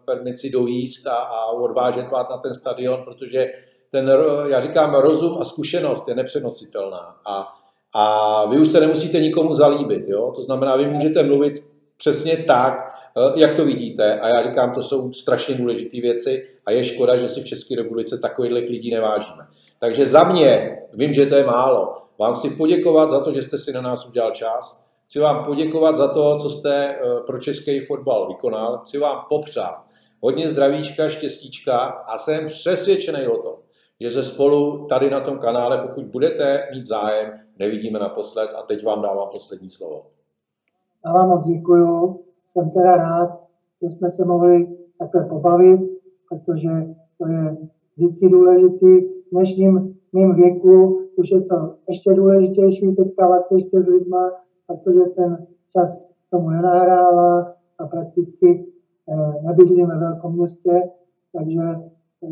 permici 0.06 0.50
dojíst 0.50 1.08
a, 1.08 1.16
a 1.16 1.46
odvážet 1.46 2.10
vás 2.12 2.30
na 2.30 2.38
ten 2.38 2.54
stadion, 2.54 3.02
protože 3.04 3.54
ten, 3.92 4.12
já 4.48 4.62
říkám, 4.62 4.96
rozum 4.96 5.38
a 5.42 5.46
zkušenost 5.46 6.08
je 6.08 6.16
nepřenositelná. 6.16 7.16
A, 7.26 7.54
a 7.94 8.46
vy 8.46 8.58
už 8.58 8.68
se 8.68 8.80
nemusíte 8.80 9.20
nikomu 9.20 9.56
zalíbit. 9.56 10.04
Jo? 10.08 10.32
To 10.36 10.42
znamená, 10.42 10.76
vy 10.76 10.86
můžete 10.86 11.24
mluvit 11.24 11.64
přesně 11.98 12.38
tak, 12.38 12.74
eh, 13.18 13.40
jak 13.40 13.56
to 13.56 13.66
vidíte. 13.66 14.20
A 14.20 14.28
já 14.28 14.42
říkám, 14.42 14.74
to 14.74 14.84
jsou 14.84 15.14
strašně 15.14 15.56
důležité 15.56 16.02
věci 16.02 16.48
a 16.66 16.72
je 16.72 16.86
škoda, 16.86 17.18
že 17.18 17.30
si 17.30 17.42
v 17.42 17.46
České 17.46 17.76
republice 17.76 18.18
takových 18.18 18.52
lidí 18.52 18.92
nevážíme. 18.92 19.48
Takže 19.80 20.06
za 20.06 20.24
mě, 20.24 20.80
vím, 20.94 21.14
že 21.14 21.26
to 21.26 21.36
je 21.36 21.44
málo, 21.44 21.98
vám 22.20 22.36
chci 22.36 22.50
poděkovat 22.50 23.10
za 23.10 23.20
to, 23.20 23.34
že 23.34 23.44
jste 23.44 23.58
si 23.58 23.74
na 23.74 23.82
nás 23.82 24.08
udělal 24.08 24.32
čas. 24.32 24.91
Chci 25.12 25.20
vám 25.20 25.46
poděkovat 25.46 25.96
za 25.96 26.08
to, 26.08 26.38
co 26.38 26.50
jste 26.50 26.90
eh, 26.90 27.00
pro 27.26 27.40
český 27.40 27.86
fotbal 27.86 28.28
vykonal. 28.28 28.78
Chci 28.78 28.98
vám 28.98 29.26
popřát 29.30 29.84
hodně 30.20 30.50
zdravíčka, 30.50 31.10
štěstíčka 31.10 31.78
a 31.78 32.18
jsem 32.18 32.48
přesvědčený 32.48 33.28
o 33.28 33.38
tom, 33.38 33.54
že 34.00 34.12
se 34.12 34.24
spolu 34.24 34.86
tady 34.88 35.10
na 35.10 35.20
tom 35.20 35.38
kanále, 35.38 35.78
pokud 35.78 36.06
budete 36.06 36.68
mít 36.74 36.86
zájem, 36.86 37.32
nevidíme 37.60 38.00
naposled 38.00 38.50
a 38.58 38.62
teď 38.62 38.86
vám 38.86 39.02
dávám 39.02 39.30
poslední 39.32 39.70
slovo. 39.70 40.06
Já 41.06 41.14
vám 41.14 41.30
moc 41.30 41.46
děkuju. 41.46 42.20
Jsem 42.48 42.70
teda 42.70 42.96
rád, 42.96 43.40
že 43.82 43.90
jsme 43.90 44.12
se 44.12 44.26
mohli 44.26 44.68
takhle 45.00 45.26
pobavit, 45.26 45.82
protože 46.30 46.70
to 47.18 47.28
je 47.28 47.58
vždycky 47.98 48.30
důležitý. 48.30 49.02
V 49.02 49.32
dnešním 49.32 49.96
mým 50.14 50.36
věku 50.36 51.02
už 51.16 51.32
je 51.32 51.42
to 51.42 51.76
ještě 51.90 52.14
důležitější 52.14 52.92
setkávat 52.92 53.46
se 53.46 53.56
ještě 53.56 53.82
s 53.82 53.88
lidma, 53.88 54.32
protože 54.72 55.00
ten 55.16 55.48
čas 55.70 56.12
tomu 56.30 56.50
nenahrává 56.50 57.56
a 57.78 57.88
prakticky 57.88 58.66
eh, 59.10 59.42
nebydlíme 59.42 59.96
v 59.96 60.00
velkom 60.00 60.36
městě, 60.36 60.90
takže 61.38 61.62
eh, 62.24 62.28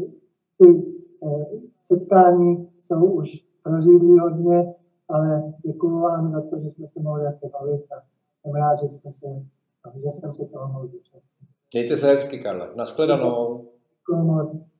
ty 0.57 0.97
eh, 1.23 1.45
setkání 1.81 2.69
jsou 2.81 3.05
už 3.05 3.29
prořídlí 3.63 4.19
hodně, 4.19 4.73
ale 5.09 5.53
děkuji 5.65 6.01
vám 6.01 6.31
za 6.31 6.41
to, 6.41 6.59
že 6.59 6.69
jsme 6.69 6.87
se 6.87 6.99
mohli 6.99 7.23
také 7.23 7.49
bavit 7.49 7.81
a 7.91 7.95
jsem 8.41 8.55
rád, 8.55 8.79
že, 8.81 8.87
jsme 8.87 9.11
se, 9.11 9.27
že 9.95 10.11
jsem 10.11 10.33
se 10.33 10.45
toho 10.45 10.67
mohl 10.67 10.87
zúčastnit. 10.87 11.49
Mějte 11.73 11.97
se 11.97 12.07
hezky, 12.07 12.39
Karle. 12.39 12.69
Naschledanou. 12.75 13.65
Děkuji 13.99 14.23
moc. 14.23 14.78